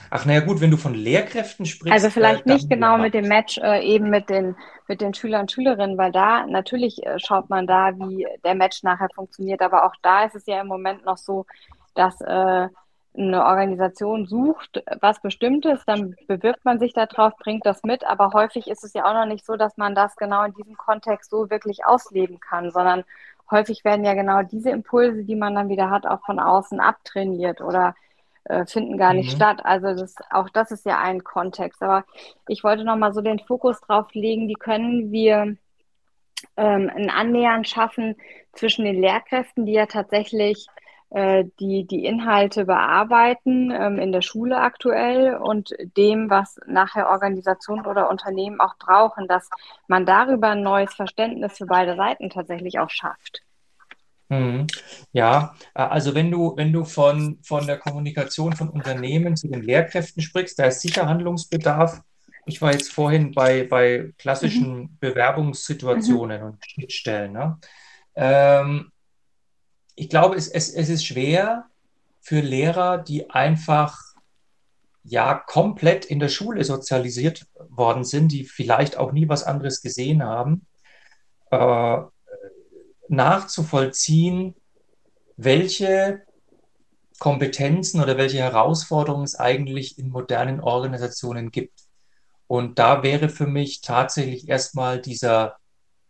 Ach 0.09 0.25
naja 0.25 0.41
gut, 0.41 0.61
wenn 0.61 0.71
du 0.71 0.77
von 0.77 0.93
Lehrkräften 0.93 1.65
sprichst. 1.65 1.93
Also 1.93 2.09
vielleicht 2.09 2.45
äh, 2.45 2.53
nicht 2.53 2.69
genau 2.69 2.97
mit 2.97 3.13
dem 3.13 3.27
Match, 3.27 3.57
äh, 3.57 3.83
eben 3.83 4.09
mit 4.09 4.29
den, 4.29 4.55
mit 4.87 5.01
den 5.01 5.13
Schülern 5.13 5.41
und 5.41 5.51
Schülerinnen, 5.51 5.97
weil 5.97 6.11
da 6.11 6.45
natürlich 6.45 7.05
äh, 7.05 7.19
schaut 7.19 7.49
man 7.49 7.67
da, 7.67 7.91
wie 7.97 8.27
der 8.43 8.55
Match 8.55 8.83
nachher 8.83 9.09
funktioniert. 9.13 9.61
Aber 9.61 9.85
auch 9.85 9.95
da 10.01 10.25
ist 10.25 10.35
es 10.35 10.45
ja 10.45 10.61
im 10.61 10.67
Moment 10.67 11.05
noch 11.05 11.17
so, 11.17 11.45
dass 11.95 12.21
äh, 12.21 12.67
eine 13.17 13.45
Organisation 13.45 14.27
sucht 14.27 14.83
was 15.01 15.21
Bestimmtes, 15.21 15.83
dann 15.85 16.15
bewirbt 16.27 16.63
man 16.63 16.79
sich 16.79 16.93
darauf, 16.93 17.35
bringt 17.37 17.65
das 17.65 17.83
mit, 17.83 18.05
aber 18.05 18.31
häufig 18.33 18.67
ist 18.67 18.83
es 18.83 18.93
ja 18.93 19.05
auch 19.05 19.13
noch 19.13 19.25
nicht 19.25 19.45
so, 19.45 19.55
dass 19.55 19.77
man 19.77 19.95
das 19.95 20.15
genau 20.15 20.43
in 20.43 20.53
diesem 20.53 20.77
Kontext 20.77 21.31
so 21.31 21.49
wirklich 21.49 21.85
ausleben 21.85 22.39
kann, 22.39 22.71
sondern 22.71 23.03
häufig 23.51 23.83
werden 23.83 24.05
ja 24.05 24.13
genau 24.13 24.43
diese 24.43 24.69
Impulse, 24.69 25.23
die 25.23 25.35
man 25.35 25.55
dann 25.55 25.69
wieder 25.69 25.89
hat, 25.89 26.05
auch 26.05 26.23
von 26.25 26.39
außen 26.39 26.79
abtrainiert 26.79 27.61
oder 27.61 27.95
äh, 28.45 28.65
finden 28.65 28.97
gar 28.97 29.13
nicht 29.13 29.31
mhm. 29.31 29.35
statt. 29.35 29.61
Also 29.63 29.93
das, 29.99 30.15
auch 30.31 30.49
das 30.49 30.71
ist 30.71 30.85
ja 30.85 30.99
ein 30.99 31.23
Kontext. 31.23 31.81
Aber 31.81 32.05
ich 32.47 32.63
wollte 32.63 32.83
nochmal 32.83 33.13
so 33.13 33.21
den 33.21 33.39
Fokus 33.39 33.79
drauf 33.81 34.13
legen, 34.13 34.47
wie 34.47 34.53
können 34.53 35.11
wir 35.11 35.55
ähm, 36.57 36.91
ein 36.95 37.09
Annähern 37.09 37.65
schaffen 37.65 38.15
zwischen 38.53 38.85
den 38.85 39.01
Lehrkräften, 39.01 39.65
die 39.65 39.73
ja 39.73 39.85
tatsächlich 39.85 40.67
äh, 41.11 41.45
die 41.59 41.87
die 41.87 42.05
Inhalte 42.05 42.65
bearbeiten 42.65 43.71
ähm, 43.71 43.97
in 43.97 44.11
der 44.11 44.21
Schule 44.21 44.57
aktuell 44.57 45.35
und 45.35 45.73
dem, 45.97 46.29
was 46.29 46.59
nachher 46.67 47.09
Organisationen 47.09 47.87
oder 47.87 48.09
Unternehmen 48.11 48.59
auch 48.59 48.77
brauchen, 48.77 49.27
dass 49.27 49.49
man 49.87 50.05
darüber 50.05 50.49
ein 50.49 50.61
neues 50.61 50.93
Verständnis 50.93 51.57
für 51.57 51.65
beide 51.65 51.95
Seiten 51.95 52.29
tatsächlich 52.29 52.77
auch 52.77 52.91
schafft. 52.91 53.41
Mhm. 54.29 54.67
Ja, 55.11 55.55
äh, 55.73 55.81
also 55.81 56.15
wenn 56.15 56.31
du, 56.31 56.55
wenn 56.55 56.71
du 56.71 56.85
von, 56.85 57.39
von 57.43 57.65
der 57.65 57.77
Kommunikation 57.77 58.53
von 58.53 58.69
Unternehmen 58.69 59.35
zu 59.35 59.47
den 59.47 59.63
Lehrkräften 59.63 60.21
sprichst, 60.21 60.57
da 60.59 60.65
ist 60.65 60.81
sicher 60.81 61.07
Handlungsbedarf. 61.07 62.01
Ich 62.45 62.61
war 62.61 62.71
jetzt 62.71 62.91
vorhin 62.91 63.31
bei, 63.33 63.63
bei 63.63 64.13
klassischen 64.17 64.77
mhm. 64.77 64.97
Bewerbungssituationen 64.99 66.41
mhm. 66.41 66.47
und 66.47 66.65
Schnittstellen. 66.65 67.33
Ne? 67.33 67.59
Ähm, 68.15 68.91
ich 69.95 70.09
glaube, 70.09 70.35
es, 70.35 70.47
es, 70.47 70.69
es 70.73 70.89
ist 70.89 71.05
schwer 71.05 71.65
für 72.21 72.39
Lehrer, 72.39 72.99
die 72.99 73.29
einfach 73.29 73.97
ja 75.03 75.33
komplett 75.33 76.05
in 76.05 76.19
der 76.19 76.29
Schule 76.29 76.63
sozialisiert 76.63 77.47
worden 77.69 78.03
sind, 78.03 78.31
die 78.31 78.43
vielleicht 78.43 78.97
auch 78.97 79.11
nie 79.11 79.27
was 79.27 79.43
anderes 79.43 79.81
gesehen 79.81 80.23
haben, 80.23 80.67
äh, 81.51 81.97
nachzuvollziehen, 83.09 84.55
welche 85.37 86.23
Kompetenzen 87.19 88.01
oder 88.01 88.17
welche 88.17 88.39
Herausforderungen 88.39 89.25
es 89.25 89.35
eigentlich 89.35 89.97
in 89.97 90.09
modernen 90.09 90.59
Organisationen 90.61 91.51
gibt. 91.51 91.79
Und 92.47 92.79
da 92.79 93.03
wäre 93.03 93.29
für 93.29 93.47
mich 93.47 93.81
tatsächlich 93.81 94.47
erstmal 94.47 95.01
dieser 95.01 95.57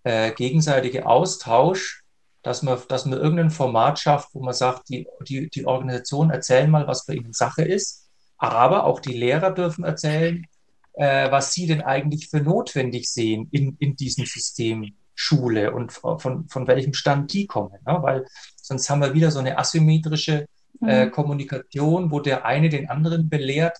äh, 0.03 0.31
gegenseitige 0.31 1.05
Austausch 1.05 2.03
dass 2.41 2.63
man, 2.63 2.79
dass 2.87 3.05
man 3.05 3.19
irgendein 3.19 3.51
Format 3.51 3.99
schafft, 3.99 4.33
wo 4.33 4.41
man 4.41 4.53
sagt, 4.53 4.89
die, 4.89 5.07
die, 5.27 5.49
die 5.49 5.65
Organisationen 5.65 6.31
erzählen 6.31 6.69
mal, 6.69 6.87
was 6.87 7.05
bei 7.05 7.13
ihnen 7.13 7.33
Sache 7.33 7.63
ist, 7.63 8.09
aber 8.37 8.85
auch 8.85 8.99
die 8.99 9.13
Lehrer 9.13 9.51
dürfen 9.51 9.83
erzählen, 9.83 10.45
äh, 10.93 11.29
was 11.31 11.53
sie 11.53 11.67
denn 11.67 11.81
eigentlich 11.81 12.29
für 12.29 12.39
notwendig 12.39 13.09
sehen 13.09 13.49
in, 13.51 13.75
in 13.79 13.95
diesem 13.95 14.25
System 14.25 14.95
Schule 15.19 15.73
und 15.73 15.91
von, 15.91 16.47
von 16.47 16.67
welchem 16.67 16.93
Stand 16.93 17.33
die 17.33 17.45
kommen. 17.45 17.77
Ne? 17.85 17.97
Weil 18.01 18.25
sonst 18.55 18.89
haben 18.89 19.01
wir 19.01 19.13
wieder 19.13 19.31
so 19.31 19.39
eine 19.39 19.57
asymmetrische 19.57 20.45
äh, 20.81 21.05
mhm. 21.05 21.11
Kommunikation, 21.11 22.09
wo 22.09 22.21
der 22.21 22.45
eine 22.45 22.69
den 22.69 22.89
anderen 22.89 23.27
belehrt 23.27 23.77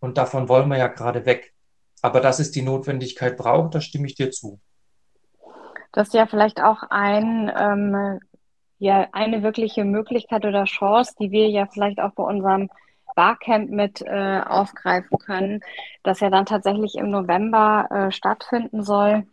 und 0.00 0.18
davon 0.18 0.50
wollen 0.50 0.68
wir 0.68 0.76
ja 0.76 0.88
gerade 0.88 1.24
weg. 1.24 1.54
Aber 2.02 2.20
dass 2.20 2.38
es 2.38 2.50
die 2.50 2.60
Notwendigkeit 2.60 3.38
braucht, 3.38 3.74
da 3.74 3.80
stimme 3.80 4.06
ich 4.06 4.14
dir 4.14 4.30
zu. 4.30 4.60
Das 5.92 6.08
ist 6.08 6.14
ja 6.14 6.26
vielleicht 6.26 6.62
auch 6.62 6.82
ein, 6.90 7.50
ähm, 7.56 8.20
ja, 8.78 9.08
eine 9.12 9.42
wirkliche 9.42 9.86
Möglichkeit 9.86 10.44
oder 10.44 10.64
Chance, 10.64 11.14
die 11.18 11.30
wir 11.30 11.48
ja 11.48 11.64
vielleicht 11.64 11.98
auch 11.98 12.12
bei 12.12 12.24
unserem 12.24 12.68
Barcamp 13.16 13.70
mit 13.70 14.02
äh, 14.02 14.42
aufgreifen 14.44 15.16
können, 15.18 15.60
das 16.02 16.20
ja 16.20 16.28
dann 16.28 16.44
tatsächlich 16.44 16.96
im 16.96 17.08
November 17.10 17.88
äh, 17.90 18.12
stattfinden 18.12 18.82
soll, 18.82 19.24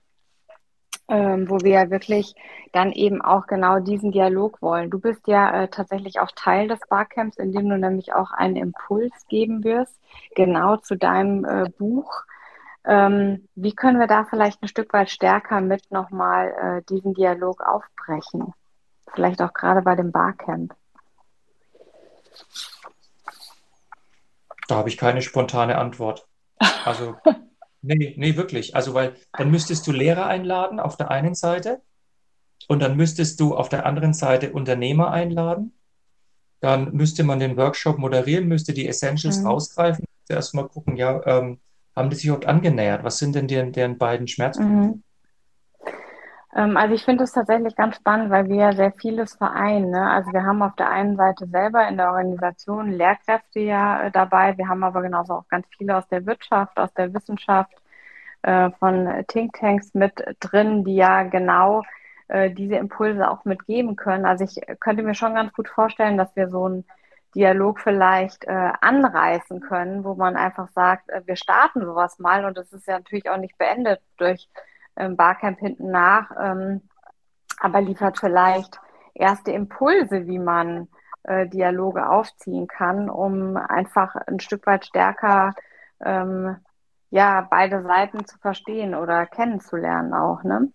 ähm, 1.12 1.50
wo 1.50 1.60
wir 1.60 1.72
ja 1.72 1.90
wirklich 1.92 2.36
dann 2.72 2.94
eben 2.94 3.22
auch 3.22 3.46
genau 3.46 3.80
diesen 3.80 4.12
Dialog 4.12 4.62
wollen. 4.62 4.90
Du 4.90 4.98
bist 4.98 5.28
ja 5.28 5.64
äh, 5.64 5.68
tatsächlich 5.68 6.22
auch 6.22 6.32
Teil 6.34 6.70
des 6.70 6.80
Barcamps, 6.90 7.38
in 7.38 7.52
dem 7.52 7.68
du 7.70 7.78
nämlich 7.78 8.14
auch 8.14 8.32
einen 8.32 8.56
Impuls 8.56 9.12
geben 9.28 9.66
wirst, 9.66 10.00
genau 10.36 10.78
zu 10.78 10.96
deinem 10.96 11.44
äh, 11.44 11.70
Buch. 11.78 12.24
Ähm, 12.86 13.48
wie 13.56 13.76
können 13.76 14.00
wir 14.00 14.08
da 14.08 14.24
vielleicht 14.24 14.64
ein 14.64 14.70
Stück 14.70 14.94
weit 14.94 15.10
stärker 15.10 15.60
mit 15.60 15.92
nochmal 15.92 16.54
äh, 16.80 16.82
diesen 16.90 17.14
Dialog 17.14 17.62
aufbrechen? 17.62 18.54
Vielleicht 19.14 19.42
auch 19.42 19.54
gerade 19.54 19.82
bei 19.82 19.96
dem 19.96 20.14
Barcamp. 20.14 20.74
Da 24.70 24.78
habe 24.78 24.88
ich 24.88 24.98
keine 24.98 25.22
spontane 25.22 25.78
Antwort. 25.78 26.26
Also, 26.86 27.18
nee, 27.82 28.14
nee, 28.18 28.36
wirklich. 28.36 28.76
Also, 28.76 28.94
weil 28.94 29.16
dann 29.34 29.52
müsstest 29.52 29.86
du 29.88 29.92
Lehrer 29.92 30.28
einladen 30.28 30.80
auf 30.80 30.98
der 30.98 31.12
einen 31.12 31.36
Seite 31.36 31.82
und 32.68 32.82
dann 32.82 32.96
müsstest 32.98 33.40
du 33.40 33.56
auf 33.56 33.70
der 33.70 33.86
anderen 33.86 34.14
Seite 34.14 34.52
Unternehmer 34.52 35.12
einladen. 35.12 35.74
Dann 36.60 36.94
müsste 36.94 37.24
man 37.24 37.40
den 37.40 37.58
Workshop 37.58 37.98
moderieren, 37.98 38.48
müsste 38.48 38.74
die 38.74 38.88
Essentials 38.88 39.40
mhm. 39.40 39.48
rausgreifen, 39.48 40.06
erstmal 40.30 40.68
gucken, 40.68 40.96
ja, 40.96 41.26
ähm, 41.26 41.60
haben 41.96 42.10
die 42.10 42.16
sich 42.16 42.26
überhaupt 42.26 42.46
angenähert? 42.46 43.04
Was 43.04 43.18
sind 43.18 43.36
denn 43.36 43.48
deren, 43.48 43.72
deren 43.72 43.98
beiden 43.98 44.28
Schmerzpunkte? 44.28 44.98
Mhm. 44.98 45.04
Ähm, 46.56 46.78
also 46.78 46.94
ich 46.94 47.04
finde 47.06 47.24
es 47.24 47.32
tatsächlich 47.32 47.76
ganz 47.76 47.96
spannend, 47.96 48.30
weil 48.30 48.48
wir 48.50 48.56
ja 48.56 48.74
sehr 48.74 48.92
vieles 48.94 49.36
vereinen. 49.36 49.92
Ne? 49.92 50.10
Also 50.10 50.32
wir 50.34 50.44
haben 50.44 50.62
auf 50.62 50.76
der 50.76 50.90
einen 50.90 51.16
Seite 51.16 51.48
selber 51.48 51.88
in 51.88 51.98
der 51.98 52.12
Organisation 52.12 52.92
Lehrkräfte 52.92 53.60
ja 53.62 54.04
äh, 54.04 54.12
dabei, 54.12 54.58
wir 54.58 54.68
haben 54.68 54.84
aber 54.84 55.02
genauso 55.02 55.34
auch 55.36 55.48
ganz 55.48 55.66
viele 55.78 55.98
aus 55.98 56.08
der 56.10 56.26
Wirtschaft, 56.26 56.78
aus 56.78 56.94
der 56.94 57.14
Wissenschaft, 57.14 57.74
äh, 58.44 58.72
von 58.80 59.24
Thinktanks 59.28 59.94
mit 59.94 60.14
drin, 60.40 60.84
die 60.84 60.96
ja 60.96 61.24
genau 61.24 61.84
äh, 62.28 62.52
diese 62.52 62.76
Impulse 62.76 63.30
auch 63.30 63.46
mitgeben 63.46 63.96
können. 63.96 64.26
Also 64.26 64.44
ich 64.46 64.60
könnte 64.80 65.04
mir 65.04 65.16
schon 65.16 65.36
ganz 65.36 65.54
gut 65.54 65.70
vorstellen, 65.70 66.18
dass 66.18 66.36
wir 66.36 66.50
so 66.50 66.66
einen 66.66 66.86
Dialog 67.34 67.80
vielleicht 67.80 68.46
anreißen 68.46 69.62
können, 69.62 70.04
wo 70.04 70.16
man 70.16 70.36
einfach 70.36 70.68
sagt, 70.72 71.10
wir 71.26 71.38
starten 71.38 71.86
sowas 71.86 72.20
mal 72.20 72.44
und 72.44 72.58
das 72.58 72.74
ist 72.74 72.88
ja 72.88 72.98
natürlich 72.98 73.30
auch 73.30 73.38
nicht 73.38 73.58
beendet 73.58 74.02
durch 74.18 74.50
ähm, 74.96 75.16
Barcamp 75.16 75.60
hinten 75.60 75.92
nach, 75.92 76.32
ähm, 76.40 76.82
aber 77.60 77.82
liefert 77.82 78.20
vielleicht 78.20 78.80
erste 79.14 79.52
Impulse, 79.52 80.28
wie 80.28 80.40
man 80.40 80.88
äh, 81.24 81.48
Dialoge 81.48 82.10
aufziehen 82.10 82.68
kann, 82.68 83.10
um 83.10 83.58
einfach 83.58 84.16
ein 84.16 84.40
Stück 84.40 84.66
weit 84.68 84.86
stärker 84.86 85.54
ähm, 86.04 86.58
ja, 87.12 87.46
beide 87.50 87.84
Seiten 87.84 88.26
zu 88.26 88.38
verstehen 88.40 88.96
oder 88.96 89.26
kennenzulernen 89.26 90.14
auch, 90.14 90.44
ne? 90.44 90.72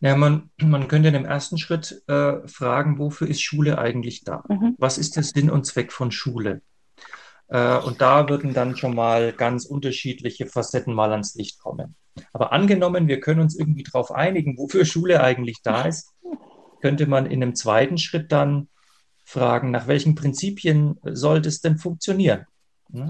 Ja, 0.00 0.16
man, 0.16 0.50
man 0.60 0.88
könnte 0.88 1.08
in 1.08 1.14
dem 1.14 1.26
ersten 1.26 1.58
Schritt 1.58 2.02
äh, 2.08 2.48
fragen, 2.48 2.98
wofür 2.98 3.28
ist 3.28 3.42
Schule 3.42 3.78
eigentlich 3.78 4.24
da? 4.24 4.42
Mhm. 4.48 4.74
Was 4.78 4.98
ist 4.98 5.16
der 5.16 5.22
Sinn 5.22 5.50
und 5.50 5.66
Zweck 5.66 5.92
von 5.92 6.10
Schule? 6.10 6.62
Äh, 7.50 7.78
und 7.78 8.00
da 8.00 8.28
würden 8.28 8.54
dann 8.54 8.76
schon 8.76 8.94
mal 8.94 9.32
ganz 9.32 9.66
unterschiedliche 9.66 10.46
Facetten 10.46 10.94
mal 10.94 11.10
ans 11.10 11.34
Licht 11.34 11.60
kommen. 11.60 11.96
Aber 12.32 12.52
angenommen, 12.52 13.08
wir 13.08 13.20
können 13.20 13.40
uns 13.40 13.58
irgendwie 13.58 13.82
darauf 13.82 14.12
einigen, 14.12 14.56
wofür 14.56 14.84
Schule 14.84 15.22
eigentlich 15.22 15.58
da 15.62 15.82
ist, 15.82 16.12
könnte 16.80 17.06
man 17.06 17.26
in 17.26 17.42
einem 17.42 17.54
zweiten 17.54 17.98
Schritt 17.98 18.32
dann 18.32 18.68
fragen, 19.24 19.70
nach 19.70 19.86
welchen 19.86 20.14
Prinzipien 20.14 20.98
sollte 21.04 21.48
es 21.48 21.60
denn 21.60 21.76
funktionieren? 21.78 22.46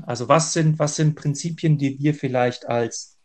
Also 0.07 0.29
was 0.29 0.53
sind, 0.53 0.79
was 0.79 0.97
sind 0.97 1.15
Prinzipien, 1.15 1.79
die 1.79 1.99
wir 1.99 2.15
vielleicht 2.15 2.67
als 2.67 3.19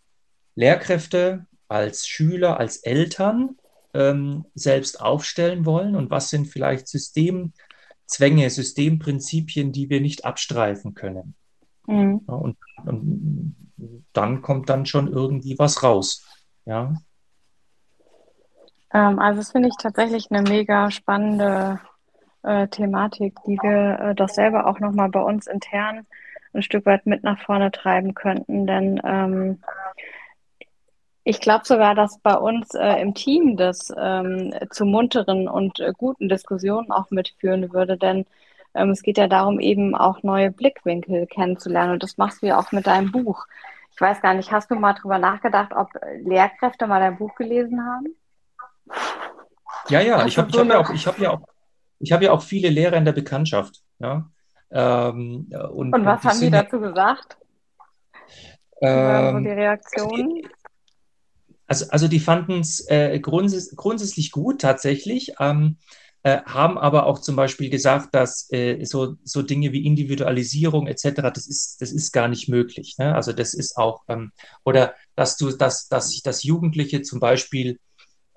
Lehrkräfte, 0.56 1.46
als 1.68 2.08
Schüler, 2.08 2.60
als 2.60 2.78
Eltern 2.78 3.58
ähm, 3.94 4.46
selbst 4.54 5.02
aufstellen 5.02 5.66
wollen 5.66 5.96
und 5.96 6.10
was 6.10 6.30
sind 6.30 6.48
vielleicht 6.48 6.88
Systemzwänge, 8.06 8.50
Systemprinzipien, 8.50 9.72
die 9.72 9.90
wir 9.90 10.02
nicht 10.02 10.26
abstreifen 10.26 10.94
können? 10.94 11.36
Mhm. 11.88 12.22
Ja, 12.28 12.34
und, 12.36 12.58
und, 12.86 13.56
dann 14.14 14.42
kommt 14.42 14.70
dann 14.70 14.86
schon 14.86 15.12
irgendwie 15.12 15.60
was 15.60 15.84
raus. 15.84 16.26
Ja. 16.66 16.94
Ähm, 18.94 19.20
also 19.20 19.40
das 19.40 19.52
finde 19.52 19.70
ich 19.70 19.76
tatsächlich 19.78 20.32
eine 20.32 20.42
mega 20.42 20.90
spannende 20.90 21.80
äh, 22.44 22.68
Thematik, 22.68 23.38
die 23.46 23.58
wir 23.58 24.00
äh, 24.00 24.16
doch 24.16 24.30
selber 24.30 24.68
auch 24.68 24.80
nochmal 24.80 25.10
bei 25.10 25.22
uns 25.22 25.48
intern 25.48 26.08
ein 26.54 26.62
Stück 26.62 26.86
weit 26.86 27.06
mit 27.06 27.24
nach 27.24 27.40
vorne 27.40 27.70
treiben 27.72 28.14
könnten. 28.14 28.66
Denn 28.66 29.02
ähm, 29.04 29.60
ich 31.28 31.42
glaube 31.42 31.66
sogar, 31.66 31.96
dass 31.96 32.20
bei 32.20 32.36
uns 32.36 32.76
äh, 32.76 33.02
im 33.02 33.16
Team 33.16 33.58
das 33.58 33.92
ähm, 33.98 34.54
zu 34.70 34.86
munteren 34.86 35.48
und 35.48 35.80
äh, 35.80 35.92
guten 35.98 36.30
Diskussionen 36.30 36.92
auch 36.92 37.10
mitführen 37.10 37.74
würde. 37.74 37.98
Denn 37.98 38.28
ähm, 38.76 38.92
es 38.92 39.02
geht 39.02 39.18
ja 39.18 39.28
darum, 39.28 39.60
eben 39.60 39.96
auch 39.96 40.22
neue 40.22 40.52
Blickwinkel 40.52 41.26
kennenzulernen. 41.26 41.94
Und 41.94 42.04
das 42.04 42.18
machst 42.18 42.44
du 42.44 42.46
ja 42.46 42.60
auch 42.60 42.72
mit 42.72 42.86
deinem 42.86 43.12
Buch. 43.12 43.48
Ich 43.92 44.00
weiß 44.00 44.22
gar 44.22 44.36
nicht, 44.36 44.52
hast 44.52 44.70
du 44.70 44.76
mal 44.76 44.94
drüber 44.94 45.18
nachgedacht, 45.18 45.72
ob 45.76 45.90
Lehrkräfte 46.24 46.86
mal 46.86 47.00
dein 47.00 47.18
Buch 47.18 47.34
gelesen 47.34 47.84
haben? 47.84 48.08
Ja, 49.90 50.02
ja, 50.02 50.28
ich 50.28 50.38
habe 50.38 50.56
hab 50.56 50.68
ja, 50.68 50.80
auch, 50.80 50.90
hab 50.90 51.18
ja, 51.18 51.32
auch, 51.32 51.42
hab 52.12 52.22
ja 52.22 52.32
auch 52.32 52.42
viele 52.44 52.70
Lehrer 52.70 52.98
in 52.98 53.06
der 53.06 53.14
Bekanntschaft. 53.14 53.82
Ja. 53.98 54.30
Ähm, 54.70 55.48
und, 55.72 55.92
und, 55.92 56.06
was 56.06 56.24
und 56.24 56.30
haben 56.30 56.40
die 56.40 56.52
dazu 56.52 56.80
gesagt? 56.80 57.38
Ähm, 58.82 59.44
die 59.44 59.50
Reaktionen? 59.50 60.42
Also, 61.68 61.86
also 61.90 62.08
die 62.08 62.20
fanden 62.20 62.60
es 62.60 62.88
äh, 62.90 63.20
grunds 63.20 63.76
grundsätzlich 63.76 64.32
gut 64.32 64.62
tatsächlich, 64.62 65.34
ähm, 65.40 65.78
äh, 66.26 66.42
haben 66.46 66.78
aber 66.78 67.06
auch 67.06 67.20
zum 67.20 67.36
Beispiel 67.36 67.70
gesagt, 67.70 68.16
dass 68.16 68.52
äh, 68.52 68.84
so, 68.84 69.16
so 69.24 69.44
Dinge 69.44 69.72
wie 69.74 69.86
Individualisierung 69.86 70.88
etc., 70.88 71.32
das 71.34 71.46
ist, 71.48 71.82
das 71.82 71.92
ist 71.92 72.12
gar 72.12 72.28
nicht 72.28 72.50
möglich. 72.50 72.96
Ne? 72.98 73.14
Also 73.14 73.32
das 73.32 73.54
ist 73.54 73.78
auch, 73.78 74.04
ähm, 74.08 74.32
oder 74.64 74.96
dass 75.16 75.38
du, 75.38 75.52
dass, 75.52 75.88
dass 75.88 76.10
sich 76.10 76.24
das 76.24 76.44
Jugendliche 76.44 77.04
zum 77.04 77.20
Beispiel 77.20 77.80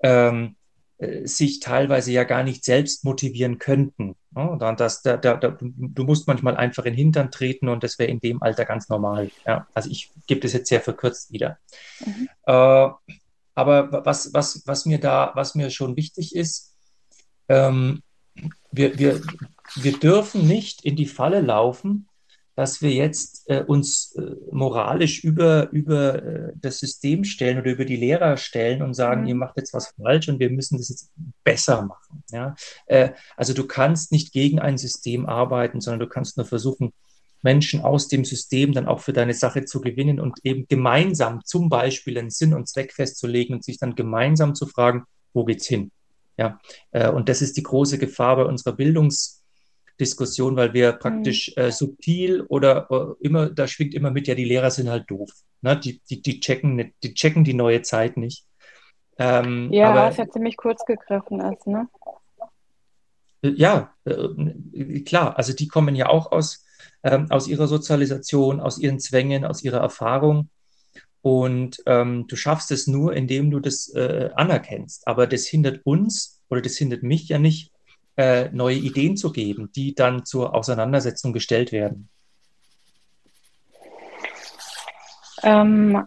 ähm, 0.03 0.55
äh, 0.99 1.25
sich 1.25 1.61
teilweise 1.61 2.11
ja 2.11 2.25
gar 2.25 2.43
nicht 2.43 2.63
selbst 2.63 3.03
motivieren 3.05 3.57
könnten. 3.57 4.15
Ja, 4.35 4.55
dann 4.57 4.77
das, 4.77 5.01
da, 5.01 5.17
da, 5.17 5.37
du 5.37 6.03
musst 6.03 6.27
manchmal 6.27 6.55
einfach 6.55 6.85
in 6.85 6.93
den 6.93 6.97
Hintern 6.97 7.31
treten 7.31 7.67
und 7.67 7.83
das 7.83 7.97
wäre 7.97 8.11
in 8.11 8.19
dem 8.19 8.41
Alter 8.43 8.65
ganz 8.65 8.87
normal. 8.89 9.31
Ja, 9.45 9.67
also 9.73 9.89
ich 9.89 10.11
gebe 10.27 10.41
das 10.41 10.53
jetzt 10.53 10.69
sehr 10.69 10.81
verkürzt 10.81 11.31
wieder. 11.31 11.57
Mhm. 12.05 12.29
Äh, 12.45 12.89
aber 13.55 14.05
was, 14.05 14.33
was, 14.33 14.63
was 14.65 14.85
mir 14.85 14.99
da, 14.99 15.31
was 15.35 15.55
mir 15.55 15.69
schon 15.69 15.95
wichtig 15.95 16.35
ist, 16.35 16.75
ähm, 17.49 18.03
wir, 18.71 18.99
wir, 18.99 19.21
wir 19.75 19.99
dürfen 19.99 20.47
nicht 20.47 20.85
in 20.85 20.95
die 20.95 21.07
Falle 21.07 21.41
laufen, 21.41 22.07
dass 22.59 22.81
wir 22.81 22.91
jetzt 22.91 23.49
äh, 23.49 23.63
uns 23.63 24.13
äh, 24.17 24.35
moralisch 24.51 25.23
über, 25.23 25.69
über 25.71 26.21
äh, 26.21 26.51
das 26.59 26.79
System 26.79 27.23
stellen 27.23 27.57
oder 27.57 27.71
über 27.71 27.85
die 27.85 27.95
Lehrer 27.95 28.35
stellen 28.35 28.81
und 28.81 28.95
sagen, 28.95 29.21
mhm. 29.21 29.27
ihr 29.27 29.35
macht 29.35 29.55
jetzt 29.55 29.73
was 29.73 29.93
falsch 29.95 30.27
und 30.27 30.41
wir 30.41 30.49
müssen 30.49 30.77
das 30.77 30.89
jetzt 30.89 31.09
besser 31.45 31.83
machen. 31.83 32.21
Ja? 32.31 32.55
Äh, 32.87 33.11
also 33.37 33.53
du 33.53 33.65
kannst 33.65 34.11
nicht 34.11 34.33
gegen 34.33 34.59
ein 34.59 34.77
System 34.77 35.25
arbeiten, 35.25 35.79
sondern 35.79 36.01
du 36.01 36.07
kannst 36.07 36.35
nur 36.35 36.45
versuchen, 36.45 36.91
Menschen 37.41 37.79
aus 37.79 38.09
dem 38.09 38.25
System 38.25 38.73
dann 38.73 38.89
auch 38.89 38.99
für 38.99 39.13
deine 39.13 39.35
Sache 39.35 39.63
zu 39.63 39.79
gewinnen 39.79 40.19
und 40.19 40.39
eben 40.43 40.65
gemeinsam 40.67 41.39
zum 41.45 41.69
Beispiel 41.69 42.17
einen 42.17 42.29
Sinn 42.29 42.53
und 42.53 42.67
Zweck 42.67 42.91
festzulegen 42.91 43.55
und 43.55 43.63
sich 43.63 43.77
dann 43.77 43.95
gemeinsam 43.95 44.53
zu 44.53 44.67
fragen, 44.67 45.05
wo 45.31 45.45
geht's 45.45 45.65
hin? 45.65 45.91
Ja, 46.35 46.59
äh, 46.91 47.09
und 47.09 47.29
das 47.29 47.41
ist 47.41 47.55
die 47.55 47.63
große 47.63 47.99
Gefahr 47.99 48.35
bei 48.35 48.43
unserer 48.43 48.75
Bildungs- 48.75 49.38
Diskussion, 49.99 50.55
weil 50.55 50.73
wir 50.73 50.93
praktisch 50.93 51.53
mhm. 51.55 51.63
äh, 51.63 51.71
subtil 51.71 52.41
oder 52.43 52.87
äh, 52.89 53.25
immer, 53.25 53.49
da 53.49 53.67
schwingt 53.67 53.93
immer 53.93 54.11
mit, 54.11 54.27
ja, 54.27 54.35
die 54.35 54.45
Lehrer 54.45 54.71
sind 54.71 54.89
halt 54.89 55.09
doof. 55.09 55.29
Ne? 55.61 55.77
Die, 55.77 56.01
die, 56.09 56.21
die, 56.21 56.39
checken, 56.39 56.75
nicht, 56.75 56.93
die 57.03 57.13
checken 57.13 57.43
die 57.43 57.53
neue 57.53 57.81
Zeit 57.81 58.17
nicht. 58.17 58.45
Ähm, 59.17 59.71
ja, 59.71 59.91
aber, 59.91 60.03
was 60.03 60.17
ja 60.17 60.29
ziemlich 60.29 60.55
kurz 60.55 60.85
gegriffen 60.85 61.41
ist, 61.41 61.67
ne? 61.67 61.89
Äh, 63.41 63.49
ja, 63.49 63.93
äh, 64.05 65.01
klar, 65.01 65.37
also 65.37 65.53
die 65.53 65.67
kommen 65.67 65.95
ja 65.95 66.07
auch 66.07 66.31
aus, 66.31 66.65
ähm, 67.03 67.29
aus 67.29 67.47
ihrer 67.47 67.67
Sozialisation, 67.67 68.61
aus 68.61 68.77
ihren 68.77 68.99
Zwängen, 68.99 69.45
aus 69.45 69.63
ihrer 69.63 69.79
Erfahrung. 69.79 70.49
Und 71.21 71.83
ähm, 71.85 72.27
du 72.27 72.37
schaffst 72.37 72.71
es 72.71 72.87
nur, 72.87 73.13
indem 73.13 73.51
du 73.51 73.59
das 73.59 73.89
äh, 73.93 74.29
anerkennst. 74.35 75.05
Aber 75.05 75.27
das 75.27 75.45
hindert 75.45 75.85
uns 75.85 76.41
oder 76.49 76.61
das 76.61 76.77
hindert 76.77 77.03
mich 77.03 77.27
ja 77.27 77.39
nicht, 77.39 77.73
äh, 78.19 78.49
neue 78.51 78.75
Ideen 78.75 79.15
zu 79.15 79.31
geben, 79.31 79.71
die 79.73 79.95
dann 79.95 80.25
zur 80.25 80.53
Auseinandersetzung 80.53 81.31
gestellt 81.31 81.71
werden? 81.71 82.09
Ähm, 85.41 86.03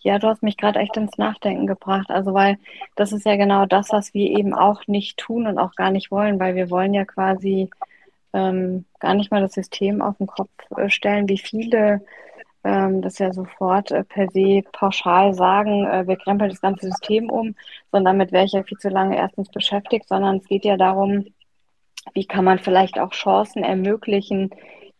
ja, 0.00 0.18
du 0.18 0.28
hast 0.28 0.42
mich 0.42 0.56
gerade 0.56 0.78
echt 0.78 0.96
ins 0.96 1.18
Nachdenken 1.18 1.66
gebracht. 1.66 2.08
Also, 2.08 2.32
weil 2.32 2.56
das 2.96 3.12
ist 3.12 3.26
ja 3.26 3.36
genau 3.36 3.66
das, 3.66 3.90
was 3.90 4.14
wir 4.14 4.30
eben 4.30 4.54
auch 4.54 4.86
nicht 4.86 5.18
tun 5.18 5.46
und 5.46 5.58
auch 5.58 5.74
gar 5.74 5.90
nicht 5.90 6.10
wollen, 6.10 6.40
weil 6.40 6.54
wir 6.54 6.70
wollen 6.70 6.94
ja 6.94 7.04
quasi 7.04 7.68
ähm, 8.32 8.86
gar 9.00 9.12
nicht 9.12 9.30
mal 9.30 9.42
das 9.42 9.52
System 9.52 10.00
auf 10.00 10.16
den 10.16 10.28
Kopf 10.28 10.48
äh, 10.78 10.88
stellen, 10.88 11.28
wie 11.28 11.36
viele 11.36 12.00
ähm, 12.64 13.02
das 13.02 13.18
ja 13.18 13.32
sofort 13.32 13.90
äh, 13.90 14.04
per 14.04 14.28
se 14.30 14.62
pauschal 14.72 15.34
sagen, 15.34 15.86
äh, 15.86 16.06
wir 16.06 16.16
krempeln 16.16 16.50
das 16.50 16.60
ganze 16.60 16.86
System 16.86 17.30
um, 17.30 17.54
sondern 17.92 18.16
mit 18.16 18.32
welcher 18.32 18.64
viel 18.64 18.78
zu 18.78 18.88
lange 18.88 19.16
erstens 19.16 19.48
beschäftigt, 19.50 20.08
sondern 20.08 20.36
es 20.36 20.46
geht 20.46 20.64
ja 20.64 20.76
darum, 20.76 21.26
wie 22.14 22.26
kann 22.26 22.44
man 22.44 22.58
vielleicht 22.58 22.98
auch 22.98 23.10
Chancen 23.12 23.62
ermöglichen 23.62 24.50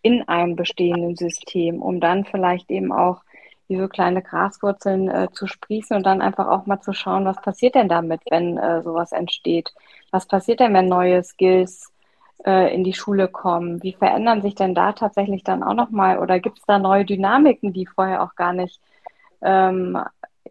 in 0.03 0.27
einem 0.29 0.57
bestehenden 0.57 1.17
System, 1.17 1.83
um 1.83 2.01
dann 2.01 2.25
vielleicht 2.25 2.71
eben 2.71 2.93
auch 2.93 3.23
wie 3.69 3.77
so 3.79 3.89
kleine 3.89 4.23
Graswurzeln 4.23 5.09
äh, 5.09 5.29
zu 5.33 5.47
sprießen 5.47 5.97
und 5.97 6.05
dann 6.05 6.21
einfach 6.21 6.49
auch 6.49 6.67
mal 6.67 6.81
zu 6.81 6.93
schauen, 6.93 7.25
was 7.25 7.41
passiert 7.41 7.77
denn 7.77 7.89
damit, 7.89 8.21
wenn 8.29 8.59
äh, 8.59 8.83
sowas 8.83 9.13
entsteht? 9.13 9.73
Was 10.11 10.27
passiert 10.27 10.61
denn, 10.61 10.75
wenn 10.75 10.89
neue 10.89 11.23
Skills 11.23 11.93
äh, 12.45 12.75
in 12.75 12.85
die 12.85 12.95
Schule 12.95 13.29
kommen? 13.29 13.83
Wie 13.83 13.93
verändern 13.93 14.43
sich 14.43 14.55
denn 14.55 14.75
da 14.75 14.93
tatsächlich 14.93 15.45
dann 15.45 15.63
auch 15.63 15.75
nochmal 15.75 16.19
oder 16.19 16.41
gibt 16.41 16.59
es 16.59 16.65
da 16.67 16.79
neue 16.79 17.05
Dynamiken, 17.05 17.73
die 17.73 17.87
vorher 17.87 18.23
auch 18.23 18.35
gar 18.35 18.53
nicht 18.53 18.81
ähm, 19.43 19.99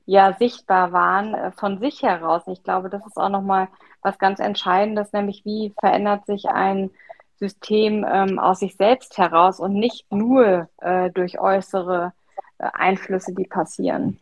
ja, 0.05 0.35
sichtbar 0.39 0.91
waren 0.91 1.33
äh, 1.33 1.51
von 1.51 1.79
sich 1.79 2.01
heraus? 2.03 2.43
Ich 2.47 2.63
glaube, 2.63 2.89
das 2.89 3.05
ist 3.05 3.17
auch 3.17 3.29
nochmal 3.29 3.67
was 4.01 4.17
ganz 4.17 4.39
Entscheidendes, 4.39 5.11
nämlich 5.13 5.43
wie 5.45 5.73
verändert 5.79 6.25
sich 6.25 6.47
ein 6.47 6.89
System 7.37 8.05
ähm, 8.09 8.37
aus 8.37 8.59
sich 8.59 8.75
selbst 8.75 9.17
heraus 9.17 9.59
und 9.59 9.73
nicht 9.73 10.11
nur 10.11 10.67
äh, 10.81 11.09
durch 11.11 11.39
äußere 11.39 12.13
äh, 12.57 12.67
Einflüsse, 12.73 13.33
die 13.33 13.45
passieren. 13.45 14.19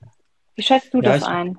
Wie 0.55 0.61
schätzt 0.61 0.93
du 0.93 1.01
ja, 1.01 1.13
das 1.13 1.23
ich, 1.23 1.27
ein? 1.27 1.57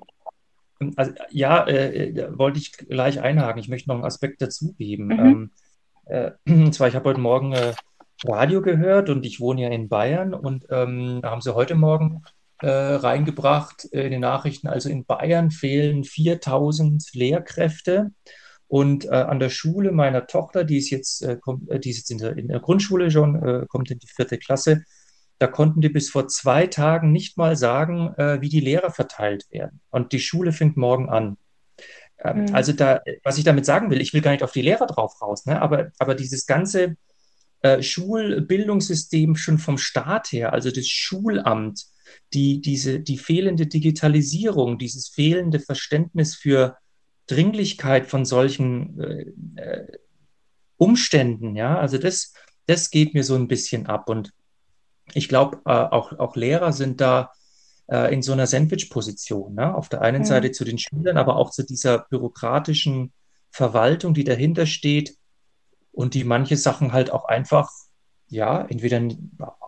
Also, 0.96 1.12
ja, 1.30 1.66
äh, 1.66 2.38
wollte 2.38 2.58
ich 2.58 2.72
gleich 2.72 3.20
einhaken. 3.20 3.60
Ich 3.60 3.68
möchte 3.68 3.88
noch 3.88 3.96
einen 3.96 4.04
Aspekt 4.04 4.40
dazugeben. 4.40 5.06
Mhm. 5.06 5.18
Ähm, 5.18 5.50
äh, 6.08 6.32
und 6.46 6.72
zwar, 6.74 6.88
ich 6.88 6.94
habe 6.94 7.08
heute 7.08 7.20
Morgen 7.20 7.52
äh, 7.52 7.74
Radio 8.24 8.62
gehört 8.62 9.10
und 9.10 9.24
ich 9.24 9.40
wohne 9.40 9.62
ja 9.62 9.68
in 9.68 9.88
Bayern 9.88 10.34
und 10.34 10.66
ähm, 10.70 11.20
da 11.22 11.30
haben 11.30 11.40
sie 11.40 11.54
heute 11.54 11.74
Morgen 11.74 12.22
äh, 12.60 12.68
reingebracht 12.68 13.84
in 13.84 14.10
den 14.10 14.20
Nachrichten. 14.20 14.66
Also 14.66 14.88
in 14.88 15.04
Bayern 15.04 15.50
fehlen 15.50 16.04
4000 16.04 17.14
Lehrkräfte. 17.14 18.10
Und 18.66 19.06
äh, 19.06 19.10
an 19.10 19.40
der 19.40 19.48
Schule 19.48 19.92
meiner 19.92 20.26
Tochter, 20.26 20.64
die 20.64 20.76
ist 20.76 20.90
jetzt, 20.90 21.22
äh, 21.22 21.38
kommt, 21.40 21.70
äh, 21.70 21.80
die 21.80 21.90
ist 21.90 21.98
jetzt 21.98 22.10
in 22.10 22.18
der, 22.18 22.36
in 22.36 22.48
der 22.48 22.60
Grundschule 22.60 23.10
schon, 23.10 23.42
äh, 23.42 23.66
kommt 23.66 23.90
in 23.90 23.98
die 23.98 24.08
vierte 24.08 24.36
Klasse, 24.36 24.82
da 25.38 25.46
konnten 25.46 25.80
die 25.80 25.88
bis 25.88 26.10
vor 26.10 26.28
zwei 26.28 26.66
Tagen 26.66 27.12
nicht 27.12 27.38
mal 27.38 27.56
sagen, 27.56 28.12
äh, 28.18 28.40
wie 28.42 28.48
die 28.48 28.60
Lehrer 28.60 28.90
verteilt 28.90 29.46
werden. 29.50 29.80
Und 29.90 30.12
die 30.12 30.20
Schule 30.20 30.52
fängt 30.52 30.76
morgen 30.76 31.08
an. 31.08 31.38
Ähm, 32.22 32.46
mhm. 32.46 32.54
Also 32.54 32.72
da, 32.72 33.00
was 33.22 33.38
ich 33.38 33.44
damit 33.44 33.64
sagen 33.64 33.90
will, 33.90 34.00
ich 34.00 34.12
will 34.12 34.20
gar 34.20 34.32
nicht 34.32 34.42
auf 34.42 34.52
die 34.52 34.62
Lehrer 34.62 34.86
drauf 34.86 35.20
raus, 35.22 35.46
ne? 35.46 35.60
aber, 35.60 35.92
aber 35.98 36.14
dieses 36.14 36.46
ganze 36.46 36.96
äh, 37.62 37.82
Schulbildungssystem 37.82 39.36
schon 39.36 39.58
vom 39.58 39.78
Staat 39.78 40.32
her, 40.32 40.52
also 40.52 40.70
das 40.70 40.86
Schulamt, 40.86 41.86
die, 42.32 42.60
diese, 42.60 43.00
die 43.00 43.18
fehlende 43.18 43.66
Digitalisierung, 43.66 44.78
dieses 44.78 45.08
fehlende 45.08 45.60
Verständnis 45.60 46.34
für 46.34 46.76
Dringlichkeit 47.26 48.06
von 48.06 48.24
solchen 48.24 49.00
äh, 49.00 49.60
äh, 49.60 49.86
Umständen, 50.76 51.56
ja, 51.56 51.78
also 51.78 51.98
das, 51.98 52.32
das 52.66 52.90
geht 52.90 53.14
mir 53.14 53.24
so 53.24 53.34
ein 53.34 53.48
bisschen 53.48 53.86
ab. 53.86 54.08
Und 54.08 54.32
ich 55.14 55.28
glaube, 55.28 55.60
äh, 55.66 55.70
auch, 55.70 56.18
auch 56.18 56.36
Lehrer 56.36 56.72
sind 56.72 57.00
da 57.00 57.32
äh, 57.88 58.12
in 58.12 58.22
so 58.22 58.32
einer 58.32 58.46
Sandwich-Position. 58.46 59.54
Ne? 59.54 59.74
Auf 59.74 59.88
der 59.88 60.02
einen 60.02 60.20
mhm. 60.20 60.26
Seite 60.26 60.52
zu 60.52 60.64
den 60.64 60.78
Schülern, 60.78 61.16
aber 61.16 61.36
auch 61.36 61.50
zu 61.50 61.64
dieser 61.64 61.98
bürokratischen 61.98 63.12
Verwaltung, 63.50 64.14
die 64.14 64.24
dahinter 64.24 64.66
steht 64.66 65.16
und 65.92 66.14
die 66.14 66.24
manche 66.24 66.56
Sachen 66.56 66.92
halt 66.92 67.10
auch 67.10 67.24
einfach, 67.24 67.70
ja, 68.28 68.64
entweder 68.66 69.08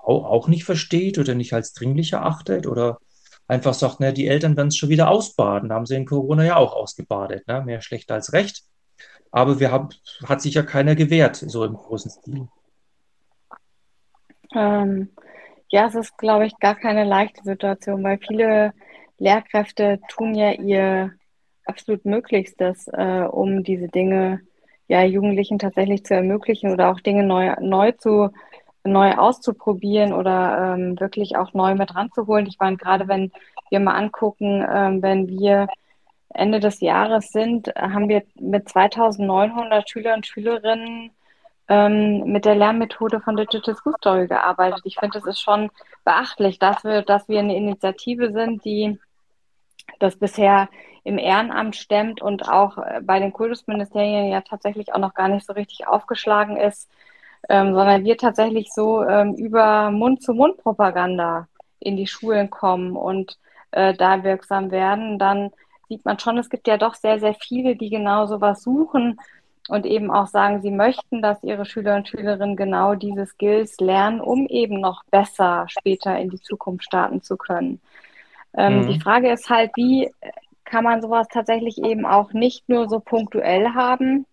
auch 0.03 0.49
nicht 0.49 0.65
versteht 0.65 1.19
oder 1.19 1.35
nicht 1.35 1.53
als 1.55 1.73
dringlich 1.73 2.13
erachtet 2.13 2.67
oder 2.67 2.99
einfach 3.47 3.75
sagt, 3.75 4.01
ne, 4.01 4.13
die 4.13 4.29
Eltern 4.29 4.57
werden 4.57 4.69
es 4.69 4.77
schon 4.77 4.91
wieder 4.91 5.09
ausbaden. 5.09 5.69
Da 5.69 5.75
haben 5.75 5.87
sie 5.87 5.97
in 5.97 6.07
Corona 6.07 6.45
ja 6.45 6.57
auch 6.57 6.75
ausgebadet. 6.75 7.49
Ne? 7.49 7.63
Mehr 7.63 7.81
schlecht 7.81 8.11
als 8.13 8.33
recht. 8.33 8.63
Aber 9.33 9.61
wir 9.61 9.71
haben, 9.71 9.89
hat 10.25 10.43
sich 10.43 10.55
ja 10.55 10.63
keiner 10.63 10.95
gewehrt, 10.95 11.37
so 11.37 11.65
im 11.65 11.75
großen 11.75 12.11
Stil. 12.11 12.49
Ähm, 14.55 15.11
ja, 15.71 15.87
es 15.87 15.95
ist, 15.95 16.19
glaube 16.19 16.47
ich, 16.47 16.57
gar 16.59 16.75
keine 16.75 17.05
leichte 17.05 17.43
Situation, 17.43 18.03
weil 18.03 18.19
viele 18.19 18.73
Lehrkräfte 19.19 20.01
tun 20.09 20.35
ja 20.35 20.53
ihr 20.53 21.13
absolut 21.65 22.05
Möglichstes, 22.05 22.89
äh, 22.89 23.25
um 23.31 23.63
diese 23.63 23.89
Dinge 23.89 24.41
ja 24.89 25.05
Jugendlichen 25.05 25.59
tatsächlich 25.59 26.05
zu 26.05 26.15
ermöglichen 26.15 26.73
oder 26.73 26.91
auch 26.91 27.01
Dinge 27.01 27.23
neu, 27.23 27.55
neu 27.61 27.93
zu 27.93 28.31
neu 28.85 29.13
auszuprobieren 29.13 30.13
oder 30.13 30.75
ähm, 30.75 30.99
wirklich 30.99 31.37
auch 31.37 31.53
neu 31.53 31.75
mit 31.75 31.95
ranzuholen. 31.95 32.47
Ich 32.47 32.59
meine, 32.59 32.77
gerade 32.77 33.09
wenn 33.09 33.31
wir 33.69 33.81
mal 33.81 33.95
angucken, 33.95 34.65
ähm, 34.69 35.03
wenn 35.03 35.29
wir 35.29 35.69
Ende 36.33 36.61
des 36.61 36.81
Jahres 36.81 37.31
sind, 37.31 37.69
haben 37.77 38.09
wir 38.09 38.23
mit 38.41 38.69
2900 38.69 39.89
Schüler 39.89 40.15
und 40.15 40.27
Schülerinnen 40.27 41.11
ähm, 41.71 42.25
mit 42.25 42.45
der 42.45 42.57
Lernmethode 42.57 43.21
von 43.21 43.37
Digital 43.37 43.77
School 43.77 43.95
Story 43.99 44.27
gearbeitet. 44.27 44.81
Ich 44.85 44.97
finde, 44.99 45.19
es 45.19 45.25
ist 45.25 45.41
schon 45.41 45.71
beachtlich, 46.05 46.59
dass 46.59 46.83
wir, 46.83 47.03
dass 47.03 47.29
wir 47.29 47.39
eine 47.39 47.57
Initiative 47.57 48.33
sind, 48.33 48.65
die 48.65 48.99
das 50.01 50.17
bisher 50.17 50.69
im 51.05 51.17
Ehrenamt 51.17 51.77
stemmt 51.77 52.21
und 52.21 52.49
auch 52.49 52.77
äh, 52.79 53.01
bei 53.03 53.21
den 53.21 53.33
Kultusministerien 53.33 54.31
ja 54.31 54.41
tatsächlich 54.41 54.93
auch 54.93 54.99
noch 54.99 55.15
gar 55.15 55.29
nicht 55.29 55.47
so 55.47 55.53
richtig 55.53 55.87
aufgeschlagen 55.87 56.57
ist, 56.57 56.91
ähm, 57.49 57.73
sondern 57.73 58.05
wir 58.05 58.17
tatsächlich 58.17 58.73
so 58.73 59.05
ähm, 59.05 59.35
über 59.35 59.93
Mund-zu-Mund-Propaganda 59.93 61.47
in 61.79 61.97
die 61.97 62.09
Schulen 62.09 62.51
kommen 62.51 62.97
und 62.97 63.39
äh, 63.71 63.95
da 63.95 64.25
wirksam 64.25 64.73
werden, 64.73 65.21
dann 65.21 65.51
sieht 65.89 66.05
man 66.05 66.19
schon, 66.19 66.37
es 66.37 66.51
gibt 66.51 66.67
ja 66.67 66.77
doch 66.77 66.95
sehr, 66.95 67.21
sehr 67.21 67.35
viele, 67.35 67.77
die 67.77 67.91
genau 67.91 68.27
sowas 68.27 68.63
suchen 68.63 69.21
und 69.69 69.87
eben 69.87 70.11
auch 70.11 70.27
sagen, 70.27 70.63
sie 70.63 70.71
möchten, 70.71 71.23
dass 71.23 71.43
ihre 71.43 71.65
Schüler 71.65 71.97
und 71.97 72.09
Schülerinnen 72.09 72.57
genau 72.57 72.95
diese 72.95 73.27
Skills 73.27 73.79
lernen, 73.79 74.21
um 74.21 74.47
eben 74.47 74.81
noch 74.81 75.05
besser 75.11 75.67
später 75.69 76.19
in 76.19 76.31
die 76.31 76.41
Zukunft 76.41 76.85
starten 76.85 77.23
zu 77.23 77.37
können. 77.37 77.81
Ähm, 78.57 78.81
mhm. 78.81 78.89
Die 78.89 79.01
Frage 79.01 79.31
ist 79.31 79.49
halt, 79.49 79.71
wie 79.77 80.11
kann 80.65 80.85
man 80.85 81.03
sowas 81.03 81.27
tatsächlich 81.29 81.83
eben 81.83 82.07
auch 82.07 82.33
nicht 82.33 82.69
nur 82.69 82.89
so 82.89 83.01
punktuell 83.01 83.75
haben, 83.75 84.27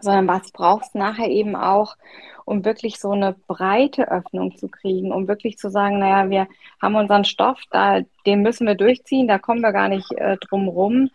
sondern 0.00 0.28
was 0.28 0.52
braucht 0.52 0.86
es 0.86 0.94
nachher 0.94 1.28
eben 1.28 1.56
auch, 1.56 1.96
um 2.44 2.64
wirklich 2.64 2.98
so 2.98 3.10
eine 3.10 3.34
breite 3.46 4.10
Öffnung 4.10 4.56
zu 4.56 4.68
kriegen, 4.68 5.12
um 5.12 5.28
wirklich 5.28 5.58
zu 5.58 5.70
sagen, 5.70 5.98
naja, 5.98 6.30
wir 6.30 6.48
haben 6.80 6.94
unseren 6.94 7.24
Stoff, 7.24 7.60
da, 7.70 8.00
den 8.24 8.42
müssen 8.42 8.66
wir 8.66 8.74
durchziehen, 8.74 9.28
da 9.28 9.38
kommen 9.38 9.60
wir 9.60 9.72
gar 9.72 9.88
nicht 9.88 10.10
äh, 10.12 10.36
drum 10.38 10.68
rum. 10.68 11.10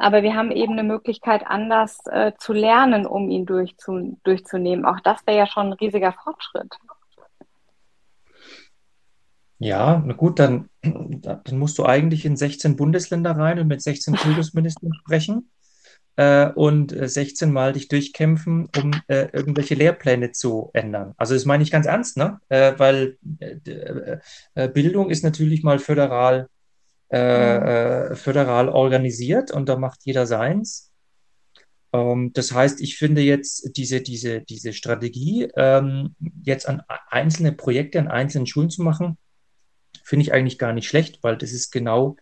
Aber 0.00 0.22
wir 0.22 0.34
haben 0.34 0.50
eben 0.50 0.72
eine 0.72 0.82
Möglichkeit, 0.82 1.42
anders 1.46 1.98
äh, 2.06 2.32
zu 2.38 2.52
lernen, 2.52 3.06
um 3.06 3.28
ihn 3.28 3.44
durchzu, 3.44 4.18
durchzunehmen. 4.24 4.84
Auch 4.84 5.00
das 5.00 5.20
wäre 5.26 5.38
ja 5.38 5.46
schon 5.46 5.68
ein 5.68 5.72
riesiger 5.74 6.12
Fortschritt. 6.12 6.74
Ja, 9.58 10.02
na 10.06 10.14
gut, 10.14 10.38
dann, 10.38 10.70
dann 10.82 11.58
musst 11.58 11.76
du 11.76 11.84
eigentlich 11.84 12.24
in 12.24 12.34
16 12.34 12.76
Bundesländer 12.76 13.32
rein 13.32 13.58
und 13.58 13.68
mit 13.68 13.82
16 13.82 14.16
Kultusministern 14.16 14.94
sprechen 14.94 15.50
äh, 16.16 16.48
und 16.48 16.94
16 16.98 17.48
äh, 17.48 17.52
Mal 17.52 17.74
dich 17.74 17.88
durchkämpfen, 17.88 18.70
um 18.82 18.92
äh, 19.06 19.28
irgendwelche 19.34 19.74
Lehrpläne 19.74 20.32
zu 20.32 20.70
ändern. 20.72 21.12
Also 21.18 21.34
das 21.34 21.44
meine 21.44 21.62
ich 21.62 21.70
ganz 21.70 21.84
ernst, 21.84 22.16
ne? 22.16 22.40
Äh, 22.48 22.72
weil 22.78 23.18
äh, 24.54 24.68
Bildung 24.68 25.10
ist 25.10 25.24
natürlich 25.24 25.62
mal 25.62 25.78
föderal 25.78 26.48
äh, 27.12 28.10
äh, 28.10 28.14
föderal 28.14 28.68
organisiert 28.68 29.50
und 29.50 29.68
da 29.68 29.76
macht 29.76 30.00
jeder 30.04 30.26
seins. 30.26 30.92
Ähm, 31.92 32.32
das 32.32 32.52
heißt, 32.52 32.80
ich 32.80 32.98
finde 32.98 33.22
jetzt 33.22 33.76
diese, 33.76 34.00
diese, 34.00 34.42
diese 34.42 34.72
Strategie, 34.72 35.48
ähm, 35.56 36.14
jetzt 36.44 36.68
an 36.68 36.82
einzelne 37.08 37.52
Projekte, 37.52 37.98
an 37.98 38.08
einzelnen 38.08 38.46
Schulen 38.46 38.70
zu 38.70 38.82
machen, 38.82 39.18
finde 40.04 40.22
ich 40.22 40.32
eigentlich 40.32 40.58
gar 40.58 40.72
nicht 40.72 40.86
schlecht, 40.86 41.18
weil 41.22 41.36
das 41.36 41.52
ist 41.52 41.70
genau 41.70 42.16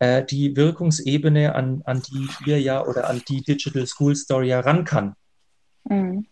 äh, 0.00 0.24
die 0.24 0.56
Wirkungsebene, 0.56 1.54
an, 1.54 1.82
an 1.84 2.02
die 2.02 2.26
ihr 2.46 2.60
ja 2.60 2.84
oder 2.84 3.08
an 3.08 3.22
die 3.28 3.42
Digital 3.42 3.86
School 3.86 4.16
Story 4.16 4.48
ja 4.48 4.60
ran 4.60 4.84
kann. 4.84 5.14
Mhm. 5.84 6.26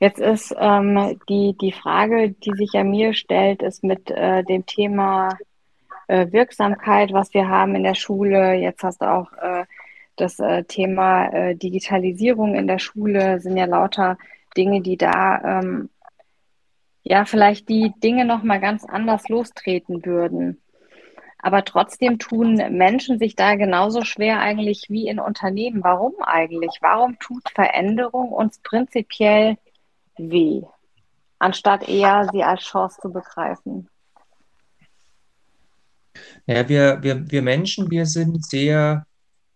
Jetzt 0.00 0.18
ist 0.18 0.54
ähm, 0.58 1.18
die, 1.28 1.56
die 1.60 1.72
Frage, 1.72 2.32
die 2.32 2.52
sich 2.56 2.72
ja 2.72 2.82
mir 2.82 3.14
stellt, 3.14 3.62
ist 3.62 3.84
mit 3.84 4.10
äh, 4.10 4.42
dem 4.42 4.66
Thema 4.66 5.38
äh, 6.08 6.32
Wirksamkeit, 6.32 7.12
was 7.12 7.32
wir 7.34 7.48
haben 7.48 7.74
in 7.74 7.84
der 7.84 7.94
Schule. 7.94 8.54
Jetzt 8.54 8.82
hast 8.82 9.02
du 9.02 9.10
auch 9.10 9.32
äh, 9.34 9.64
das 10.16 10.38
äh, 10.38 10.64
Thema 10.64 11.54
Digitalisierung 11.54 12.54
in 12.54 12.66
der 12.66 12.78
Schule, 12.78 13.40
sind 13.40 13.56
ja 13.56 13.64
lauter 13.64 14.16
Dinge, 14.56 14.80
die 14.80 14.96
da 14.96 15.60
ähm, 15.60 15.90
ja 17.02 17.24
vielleicht 17.24 17.68
die 17.68 17.92
Dinge 18.02 18.24
nochmal 18.24 18.60
ganz 18.60 18.84
anders 18.84 19.28
lostreten 19.28 20.04
würden. 20.04 20.60
Aber 21.44 21.62
trotzdem 21.62 22.18
tun 22.18 22.54
Menschen 22.70 23.18
sich 23.18 23.36
da 23.36 23.54
genauso 23.56 24.02
schwer 24.02 24.40
eigentlich 24.40 24.86
wie 24.88 25.08
in 25.08 25.20
Unternehmen. 25.20 25.84
Warum 25.84 26.14
eigentlich? 26.22 26.78
Warum 26.80 27.18
tut 27.18 27.50
Veränderung 27.50 28.32
uns 28.32 28.60
prinzipiell 28.60 29.58
weh, 30.16 30.62
anstatt 31.38 31.86
eher 31.86 32.30
sie 32.32 32.42
als 32.42 32.62
Chance 32.62 32.98
zu 33.02 33.12
begreifen? 33.12 33.90
Ja, 36.46 36.68
wir, 36.68 37.02
wir, 37.02 37.30
wir 37.30 37.42
Menschen, 37.42 37.90
wir 37.90 38.06
sind 38.06 38.44
sehr 38.46 39.06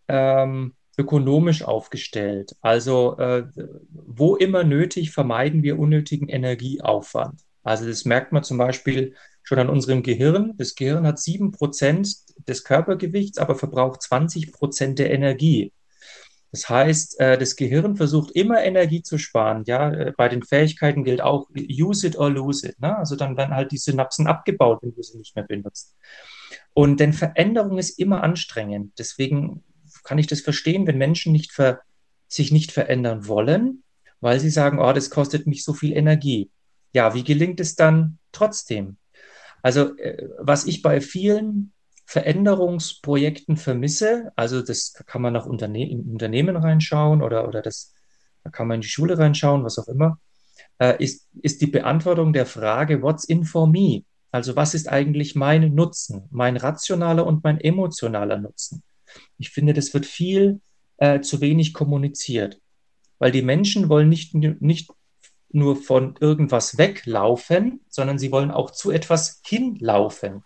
ähm, 0.09 0.75
ökonomisch 0.97 1.63
aufgestellt. 1.63 2.57
Also 2.61 3.17
äh, 3.19 3.45
wo 3.91 4.37
immer 4.37 4.65
nötig, 4.65 5.13
vermeiden 5.13 5.63
wir 5.63 5.79
unnötigen 5.79 6.29
Energieaufwand. 6.29 7.41
Also 7.63 7.87
das 7.87 8.05
merkt 8.05 8.33
man 8.33 8.43
zum 8.43 8.59
Beispiel 8.59 9.15
schon 9.43 9.59
an 9.59 9.69
unserem 9.69 10.03
Gehirn. 10.03 10.55
Das 10.57 10.75
Gehirn 10.75 11.07
hat 11.07 11.19
sieben 11.19 11.53
Prozent 11.53 12.17
des 12.49 12.65
Körpergewichts, 12.65 13.39
aber 13.39 13.55
verbraucht 13.55 14.03
20 14.03 14.53
Prozent 14.53 14.99
der 14.99 15.11
Energie. 15.11 15.73
Das 16.51 16.69
heißt, 16.69 17.21
äh, 17.21 17.39
das 17.39 17.57
Gehirn 17.57 17.97
versucht 17.97 18.31
immer 18.33 18.63
Energie 18.63 19.03
zu 19.03 19.19
sparen. 19.19 19.65
Ja, 19.67 19.91
äh, 19.93 20.13
bei 20.17 20.29
den 20.29 20.43
Fähigkeiten 20.43 21.05
gilt 21.05 21.21
auch 21.21 21.49
use 21.55 22.07
it 22.07 22.17
or 22.17 22.31
lose 22.31 22.67
it. 22.67 22.81
Ne? 22.81 22.97
Also 22.97 23.17
dann 23.17 23.37
werden 23.37 23.55
halt 23.55 23.71
die 23.71 23.79
Synapsen 23.79 24.27
abgebaut, 24.27 24.79
wenn 24.83 24.95
du 24.95 25.03
sie 25.03 25.19
nicht 25.19 25.37
mehr 25.37 25.45
benutzt. 25.45 25.95
Und 26.79 27.01
denn 27.01 27.13
Veränderung 27.13 27.77
ist 27.77 27.99
immer 27.99 28.23
anstrengend. 28.23 29.01
Deswegen 29.01 29.65
kann 30.05 30.17
ich 30.17 30.29
das 30.29 30.43
verstehen, 30.43 30.87
wenn 30.87 30.97
Menschen 30.97 31.33
nicht 31.33 31.51
ver, 31.51 31.81
sich 32.29 32.53
nicht 32.53 32.71
verändern 32.71 33.27
wollen, 33.27 33.83
weil 34.21 34.39
sie 34.39 34.51
sagen, 34.51 34.79
oh, 34.79 34.93
das 34.93 35.11
kostet 35.11 35.49
mich 35.49 35.65
so 35.65 35.73
viel 35.73 35.93
Energie. 35.93 36.53
Ja, 36.93 37.15
wie 37.15 37.25
gelingt 37.25 37.59
es 37.59 37.75
dann 37.75 38.21
trotzdem? 38.31 38.97
Also, 39.61 39.97
äh, 39.97 40.29
was 40.39 40.67
ich 40.67 40.81
bei 40.81 41.01
vielen 41.01 41.73
Veränderungsprojekten 42.07 43.57
vermisse, 43.57 44.31
also 44.37 44.63
das 44.63 44.93
kann 45.05 45.21
man 45.21 45.33
nach 45.33 45.47
Unterne 45.47 45.91
in 45.91 46.03
Unternehmen 46.03 46.55
reinschauen 46.55 47.23
oder, 47.23 47.49
oder 47.49 47.61
das, 47.61 47.93
da 48.45 48.51
kann 48.51 48.69
man 48.69 48.77
in 48.77 48.83
die 48.83 48.89
Schule 48.89 49.19
reinschauen, 49.19 49.65
was 49.65 49.81
auch 49.81 49.89
immer, 49.89 50.21
äh, 50.79 51.03
ist, 51.03 51.27
ist 51.43 51.61
die 51.61 51.67
Beantwortung 51.67 52.33
der 52.33 52.47
Frage, 52.47 53.03
what's 53.03 53.25
in 53.25 53.43
for 53.43 53.67
me? 53.67 54.05
Also 54.31 54.57
was 54.57 54.75
ist 54.75 54.89
eigentlich 54.89 55.35
mein 55.35 55.75
Nutzen, 55.75 56.25
mein 56.31 56.57
rationaler 56.57 57.27
und 57.27 57.45
mein 57.45 57.61
emotionaler 57.61 58.39
Nutzen? 58.39 58.83
Ich 59.39 59.51
finde, 59.51 59.73
das 59.73 59.95
wird 59.95 60.07
viel 60.07 60.61
äh, 60.99 61.21
zu 61.21 61.41
wenig 61.41 61.73
kommuniziert, 61.73 62.61
weil 63.19 63.33
die 63.33 63.43
Menschen 63.43 63.89
wollen 63.89 64.09
nicht, 64.09 64.35
nicht 64.35 64.91
nur 65.51 65.77
von 65.77 66.15
irgendwas 66.21 66.77
weglaufen, 66.77 67.81
sondern 67.89 68.19
sie 68.19 68.31
wollen 68.31 68.51
auch 68.51 68.71
zu 68.71 68.91
etwas 68.91 69.41
hinlaufen. 69.47 70.45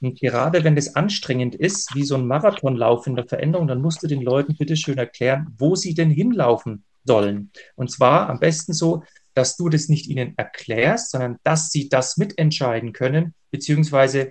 Und 0.00 0.20
gerade 0.20 0.62
wenn 0.62 0.76
es 0.76 0.94
anstrengend 0.94 1.54
ist, 1.56 1.94
wie 1.94 2.04
so 2.04 2.14
ein 2.14 2.26
Marathonlauf 2.26 3.06
in 3.06 3.16
der 3.16 3.26
Veränderung, 3.26 3.66
dann 3.66 3.82
musst 3.82 4.02
du 4.02 4.06
den 4.06 4.22
Leuten 4.22 4.56
bitte 4.56 4.76
schön 4.76 4.98
erklären, 4.98 5.52
wo 5.58 5.74
sie 5.74 5.94
denn 5.94 6.10
hinlaufen 6.10 6.84
sollen. 7.04 7.50
Und 7.74 7.90
zwar 7.90 8.30
am 8.30 8.38
besten 8.38 8.72
so, 8.72 9.02
dass 9.34 9.56
du 9.56 9.68
das 9.68 9.88
nicht 9.88 10.08
ihnen 10.08 10.34
erklärst, 10.36 11.10
sondern 11.10 11.38
dass 11.42 11.70
sie 11.70 11.88
das 11.88 12.16
mitentscheiden 12.16 12.92
können, 12.92 13.34
beziehungsweise 13.50 14.30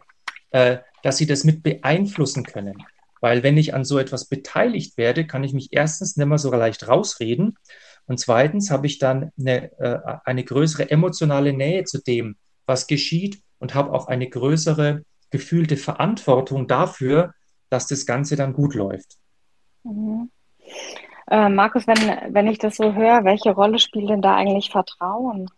äh, 0.52 0.78
dass 1.04 1.18
sie 1.18 1.26
das 1.26 1.44
mit 1.44 1.64
beeinflussen 1.64 2.44
können. 2.44 2.78
Weil 3.22 3.44
wenn 3.44 3.58
ich 3.58 3.74
an 3.74 3.86
so 3.86 4.00
etwas 4.00 4.28
beteiligt 4.28 4.98
werde, 4.98 5.26
kann 5.26 5.44
ich 5.44 5.54
mich 5.54 5.70
erstens 5.72 6.18
nicht 6.18 6.28
mehr 6.28 6.38
so 6.38 6.52
leicht 6.52 6.88
rausreden 6.88 7.56
und 8.06 8.20
zweitens 8.20 8.70
habe 8.70 8.88
ich 8.88 9.00
dann 9.00 9.32
eine, 9.40 9.72
äh, 9.80 10.00
eine 10.26 10.44
größere 10.44 10.90
emotionale 10.90 11.54
Nähe 11.54 11.84
zu 11.86 12.02
dem, 12.02 12.36
was 12.66 12.88
geschieht 12.88 13.42
und 13.60 13.74
habe 13.76 13.94
auch 13.94 14.08
eine 14.08 14.30
größere 14.30 15.04
gefühlte 15.30 15.78
Verantwortung 15.78 16.68
dafür, 16.68 17.34
dass 17.70 17.88
das 17.88 18.06
Ganze 18.06 18.36
dann 18.36 18.54
gut 18.54 18.76
läuft. 18.76 19.18
Mhm. 19.84 20.30
Äh, 21.30 21.50
Markus, 21.50 21.88
wenn, 21.88 22.34
wenn 22.34 22.48
ich 22.48 22.58
das 22.58 22.76
so 22.76 22.94
höre, 22.94 23.24
welche 23.24 23.52
Rolle 23.52 23.80
spielt 23.80 24.10
denn 24.10 24.22
da 24.22 24.36
eigentlich 24.36 24.70
Vertrauen? 24.70 25.50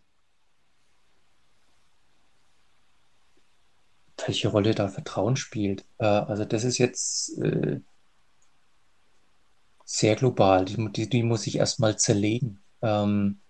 Welche 4.25 4.47
Rolle 4.47 4.73
da 4.73 4.87
Vertrauen 4.87 5.35
spielt? 5.35 5.85
Äh, 5.97 6.05
also 6.05 6.45
das 6.45 6.63
ist 6.63 6.77
jetzt 6.77 7.37
äh, 7.39 7.79
sehr 9.83 10.15
global. 10.15 10.65
Die, 10.65 10.91
die, 10.91 11.09
die 11.09 11.23
muss 11.23 11.47
ich 11.47 11.57
erstmal 11.57 11.97
zerlegen. 11.97 12.63
Ähm, 12.81 13.41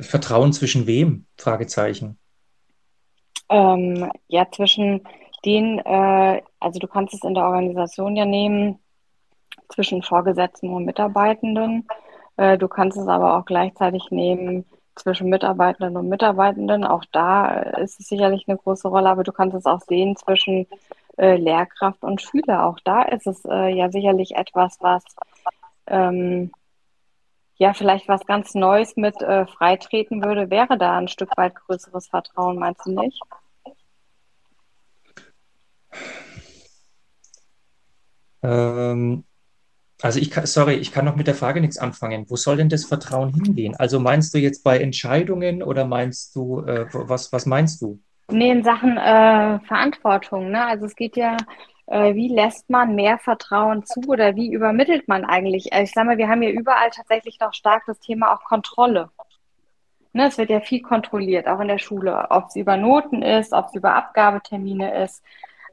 Vertrauen 0.00 0.52
zwischen 0.52 0.86
wem? 0.86 1.26
Fragezeichen. 1.36 2.18
Ähm, 3.50 4.10
ja, 4.28 4.50
zwischen 4.50 5.06
den, 5.44 5.78
äh, 5.78 6.42
also 6.58 6.78
du 6.78 6.86
kannst 6.86 7.14
es 7.14 7.22
in 7.22 7.34
der 7.34 7.44
Organisation 7.44 8.16
ja 8.16 8.24
nehmen, 8.24 8.78
zwischen 9.68 10.02
Vorgesetzten 10.02 10.70
und 10.70 10.84
Mitarbeitenden. 10.84 11.86
Äh, 12.36 12.58
du 12.58 12.68
kannst 12.68 12.98
es 12.98 13.08
aber 13.08 13.36
auch 13.38 13.44
gleichzeitig 13.44 14.10
nehmen 14.10 14.64
zwischen 14.94 15.28
Mitarbeitenden 15.28 15.96
und 15.96 16.08
Mitarbeitenden. 16.08 16.84
Auch 16.84 17.04
da 17.12 17.60
ist 17.62 18.00
es 18.00 18.08
sicherlich 18.08 18.44
eine 18.48 18.58
große 18.58 18.88
Rolle, 18.88 19.08
aber 19.10 19.24
du 19.24 19.32
kannst 19.32 19.56
es 19.56 19.66
auch 19.66 19.80
sehen 19.80 20.16
zwischen 20.16 20.66
äh, 21.16 21.36
Lehrkraft 21.36 22.02
und 22.02 22.22
Schüler. 22.22 22.66
Auch 22.66 22.78
da 22.84 23.02
ist 23.02 23.26
es 23.26 23.44
äh, 23.44 23.74
ja 23.74 23.90
sicherlich 23.90 24.36
etwas, 24.36 24.78
was 24.80 25.04
ähm, 25.86 26.52
ja 27.56 27.72
vielleicht 27.72 28.08
was 28.08 28.26
ganz 28.26 28.54
Neues 28.54 28.96
mit 28.96 29.20
äh, 29.22 29.46
freitreten 29.46 30.24
würde. 30.24 30.50
Wäre 30.50 30.78
da 30.78 30.96
ein 30.96 31.08
Stück 31.08 31.36
weit 31.36 31.54
größeres 31.54 32.08
Vertrauen, 32.08 32.58
meinst 32.58 32.86
du 32.86 32.92
nicht? 32.92 33.20
Ähm, 38.42 39.24
also 40.04 40.20
ich 40.20 40.30
kann, 40.30 40.44
sorry, 40.44 40.74
ich 40.74 40.92
kann 40.92 41.06
noch 41.06 41.16
mit 41.16 41.26
der 41.26 41.34
Frage 41.34 41.62
nichts 41.62 41.78
anfangen. 41.78 42.26
Wo 42.28 42.36
soll 42.36 42.58
denn 42.58 42.68
das 42.68 42.84
Vertrauen 42.84 43.32
hingehen? 43.32 43.74
Also 43.78 43.98
meinst 43.98 44.34
du 44.34 44.38
jetzt 44.38 44.62
bei 44.62 44.78
Entscheidungen 44.78 45.62
oder 45.62 45.86
meinst 45.86 46.36
du, 46.36 46.60
äh, 46.60 46.84
was, 46.92 47.32
was 47.32 47.46
meinst 47.46 47.80
du? 47.80 47.98
Nee, 48.28 48.50
in 48.50 48.62
Sachen 48.62 48.98
äh, 48.98 49.60
Verantwortung. 49.60 50.50
Ne? 50.50 50.62
Also 50.62 50.84
es 50.84 50.94
geht 50.94 51.16
ja, 51.16 51.38
äh, 51.86 52.14
wie 52.14 52.28
lässt 52.28 52.68
man 52.68 52.94
mehr 52.94 53.16
Vertrauen 53.16 53.86
zu 53.86 54.00
oder 54.06 54.36
wie 54.36 54.52
übermittelt 54.52 55.08
man 55.08 55.24
eigentlich? 55.24 55.72
Also 55.72 55.84
ich 55.84 55.92
sage 55.92 56.08
mal, 56.08 56.18
wir 56.18 56.28
haben 56.28 56.42
ja 56.42 56.50
überall 56.50 56.90
tatsächlich 56.90 57.40
noch 57.40 57.54
stark 57.54 57.84
das 57.86 57.98
Thema 57.98 58.34
auch 58.34 58.44
Kontrolle. 58.44 59.08
Ne, 60.12 60.26
es 60.26 60.36
wird 60.36 60.50
ja 60.50 60.60
viel 60.60 60.82
kontrolliert, 60.82 61.48
auch 61.48 61.60
in 61.60 61.68
der 61.68 61.78
Schule, 61.78 62.26
ob 62.28 62.48
es 62.48 62.56
über 62.56 62.76
Noten 62.76 63.22
ist, 63.22 63.54
ob 63.54 63.68
es 63.68 63.74
über 63.74 63.94
Abgabetermine 63.94 65.02
ist. 65.02 65.24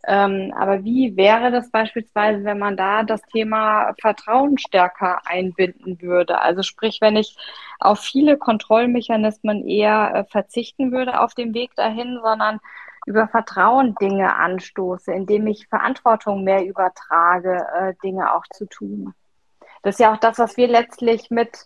Ähm, 0.07 0.53
aber 0.57 0.83
wie 0.83 1.15
wäre 1.15 1.51
das 1.51 1.69
beispielsweise, 1.69 2.43
wenn 2.43 2.57
man 2.57 2.75
da 2.75 3.03
das 3.03 3.21
Thema 3.23 3.93
Vertrauen 4.01 4.57
stärker 4.57 5.21
einbinden 5.25 6.01
würde? 6.01 6.41
Also 6.41 6.63
sprich, 6.63 6.99
wenn 7.01 7.15
ich 7.15 7.37
auf 7.79 7.99
viele 7.99 8.37
Kontrollmechanismen 8.37 9.67
eher 9.67 10.11
äh, 10.15 10.23
verzichten 10.25 10.91
würde 10.91 11.19
auf 11.19 11.35
dem 11.35 11.53
Weg 11.53 11.75
dahin, 11.75 12.19
sondern 12.23 12.59
über 13.05 13.27
Vertrauen 13.27 13.95
Dinge 14.01 14.35
anstoße, 14.35 15.11
indem 15.11 15.47
ich 15.47 15.67
Verantwortung 15.67 16.43
mehr 16.43 16.65
übertrage, 16.65 17.65
äh, 17.75 17.93
Dinge 18.03 18.33
auch 18.33 18.45
zu 18.51 18.65
tun. 18.65 19.13
Das 19.83 19.95
ist 19.95 19.99
ja 19.99 20.13
auch 20.13 20.19
das, 20.19 20.37
was 20.39 20.57
wir 20.57 20.67
letztlich 20.67 21.31
mit 21.31 21.65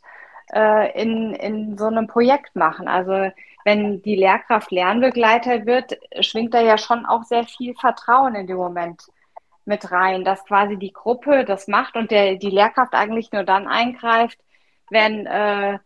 äh, 0.53 1.01
in, 1.01 1.33
in 1.33 1.77
so 1.77 1.85
einem 1.85 2.07
Projekt 2.07 2.55
machen. 2.55 2.87
Also 2.87 3.31
wenn 3.63 4.01
die 4.01 4.15
Lehrkraft 4.15 4.71
Lernbegleiter 4.71 5.65
wird, 5.65 5.97
schwingt 6.21 6.53
da 6.53 6.61
ja 6.61 6.77
schon 6.77 7.05
auch 7.05 7.23
sehr 7.23 7.45
viel 7.45 7.73
Vertrauen 7.75 8.35
in 8.35 8.47
dem 8.47 8.57
Moment 8.57 9.03
mit 9.65 9.91
rein, 9.91 10.23
dass 10.23 10.45
quasi 10.45 10.77
die 10.77 10.93
Gruppe 10.93 11.43
das 11.43 11.67
macht 11.67 11.95
und 11.95 12.11
der, 12.11 12.35
die 12.35 12.51
Lehrkraft 12.51 12.93
eigentlich 12.93 13.31
nur 13.31 13.43
dann 13.43 13.67
eingreift, 13.67 14.37
wenn 14.89 15.25
äh, 15.25 15.79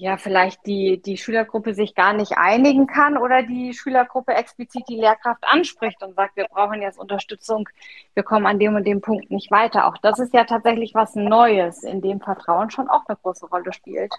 ja 0.00 0.16
vielleicht 0.16 0.66
die, 0.66 1.00
die 1.00 1.16
Schülergruppe 1.16 1.74
sich 1.74 1.94
gar 1.94 2.14
nicht 2.14 2.32
einigen 2.36 2.86
kann 2.86 3.18
oder 3.18 3.42
die 3.42 3.74
Schülergruppe 3.74 4.32
explizit 4.32 4.84
die 4.88 4.96
Lehrkraft 4.96 5.44
anspricht 5.44 6.02
und 6.02 6.14
sagt, 6.16 6.36
wir 6.36 6.46
brauchen 6.50 6.80
jetzt 6.80 6.98
Unterstützung, 6.98 7.68
wir 8.14 8.22
kommen 8.22 8.46
an 8.46 8.58
dem 8.58 8.74
und 8.74 8.84
dem 8.84 9.02
Punkt 9.02 9.30
nicht 9.30 9.50
weiter. 9.50 9.86
Auch 9.86 9.98
das 9.98 10.18
ist 10.18 10.32
ja 10.32 10.44
tatsächlich 10.44 10.94
was 10.94 11.14
Neues, 11.14 11.82
in 11.82 12.00
dem 12.00 12.20
Vertrauen 12.20 12.70
schon 12.70 12.88
auch 12.88 13.02
eine 13.06 13.18
große 13.22 13.46
Rolle 13.46 13.72
spielt. 13.72 14.12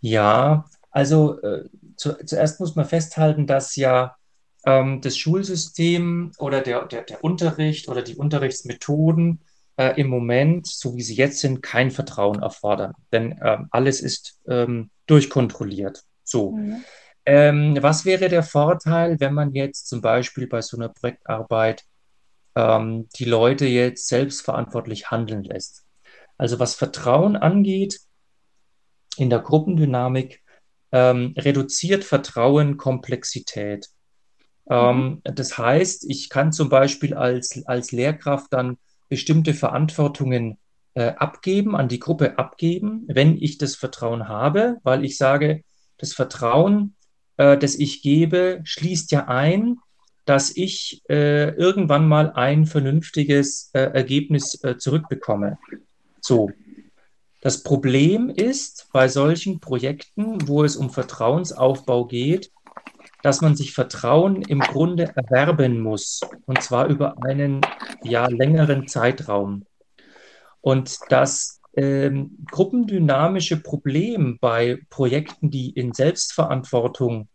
Ja, 0.00 0.66
also 0.92 1.40
äh, 1.42 1.68
zu, 1.96 2.14
zuerst 2.24 2.60
muss 2.60 2.76
man 2.76 2.84
festhalten, 2.84 3.48
dass 3.48 3.74
ja 3.74 4.16
ähm, 4.64 5.00
das 5.00 5.16
Schulsystem 5.16 6.30
oder 6.38 6.60
der, 6.60 6.84
der, 6.86 7.02
der 7.02 7.24
Unterricht 7.24 7.88
oder 7.88 8.02
die 8.02 8.14
Unterrichtsmethoden 8.14 9.40
äh, 9.76 10.00
im 10.00 10.08
Moment, 10.08 10.66
so 10.66 10.96
wie 10.96 11.02
sie 11.02 11.14
jetzt 11.14 11.40
sind, 11.40 11.62
kein 11.62 11.90
Vertrauen 11.90 12.42
erfordern. 12.42 12.94
Denn 13.12 13.38
ähm, 13.42 13.68
alles 13.70 14.00
ist 14.00 14.40
ähm, 14.48 14.90
durchkontrolliert. 15.06 16.02
So. 16.22 16.52
Mhm. 16.52 16.84
Ähm, 17.26 17.78
was 17.80 18.04
wäre 18.04 18.28
der 18.28 18.42
Vorteil, 18.42 19.18
wenn 19.20 19.34
man 19.34 19.52
jetzt 19.52 19.88
zum 19.88 20.00
Beispiel 20.00 20.46
bei 20.46 20.60
so 20.60 20.76
einer 20.76 20.90
Projektarbeit 20.90 21.84
ähm, 22.54 23.08
die 23.16 23.24
Leute 23.24 23.66
jetzt 23.66 24.08
selbstverantwortlich 24.08 25.10
handeln 25.10 25.42
lässt? 25.42 25.84
Also 26.36 26.58
was 26.58 26.74
Vertrauen 26.74 27.36
angeht, 27.36 28.00
in 29.16 29.30
der 29.30 29.38
Gruppendynamik 29.38 30.42
ähm, 30.92 31.34
reduziert 31.36 32.04
Vertrauen 32.04 32.76
Komplexität. 32.76 33.88
Ähm, 34.68 35.20
mhm. 35.24 35.34
Das 35.34 35.56
heißt, 35.58 36.04
ich 36.08 36.28
kann 36.28 36.52
zum 36.52 36.68
Beispiel 36.68 37.14
als, 37.14 37.66
als 37.66 37.92
Lehrkraft 37.92 38.52
dann 38.52 38.78
bestimmte 39.14 39.54
Verantwortungen 39.54 40.58
äh, 40.94 41.10
abgeben, 41.10 41.76
an 41.76 41.86
die 41.86 42.00
Gruppe 42.00 42.36
abgeben, 42.36 43.04
wenn 43.06 43.36
ich 43.40 43.58
das 43.58 43.76
Vertrauen 43.76 44.26
habe, 44.26 44.78
weil 44.82 45.04
ich 45.04 45.16
sage, 45.16 45.62
das 45.98 46.12
Vertrauen, 46.12 46.96
äh, 47.36 47.56
das 47.56 47.76
ich 47.76 48.02
gebe, 48.02 48.60
schließt 48.64 49.12
ja 49.12 49.28
ein, 49.28 49.76
dass 50.24 50.50
ich 50.56 51.00
äh, 51.08 51.50
irgendwann 51.50 52.08
mal 52.08 52.32
ein 52.32 52.66
vernünftiges 52.66 53.70
äh, 53.72 53.82
Ergebnis 53.82 54.58
äh, 54.64 54.78
zurückbekomme. 54.78 55.58
So, 56.20 56.50
das 57.40 57.62
Problem 57.62 58.30
ist 58.30 58.88
bei 58.92 59.06
solchen 59.06 59.60
Projekten, 59.60 60.48
wo 60.48 60.64
es 60.64 60.74
um 60.74 60.90
Vertrauensaufbau 60.90 62.06
geht, 62.06 62.50
dass 63.24 63.40
man 63.40 63.56
sich 63.56 63.72
Vertrauen 63.72 64.42
im 64.42 64.60
Grunde 64.60 65.12
erwerben 65.16 65.80
muss, 65.80 66.20
und 66.46 66.62
zwar 66.62 66.86
über 66.86 67.16
einen 67.24 67.60
ja, 68.02 68.28
längeren 68.28 68.86
Zeitraum. 68.86 69.66
Und 70.60 70.98
das 71.08 71.60
ähm, 71.76 72.38
gruppendynamische 72.50 73.56
Problem 73.56 74.38
bei 74.40 74.78
Projekten, 74.90 75.50
die 75.50 75.70
in 75.70 75.92
Selbstverantwortung 75.92 77.28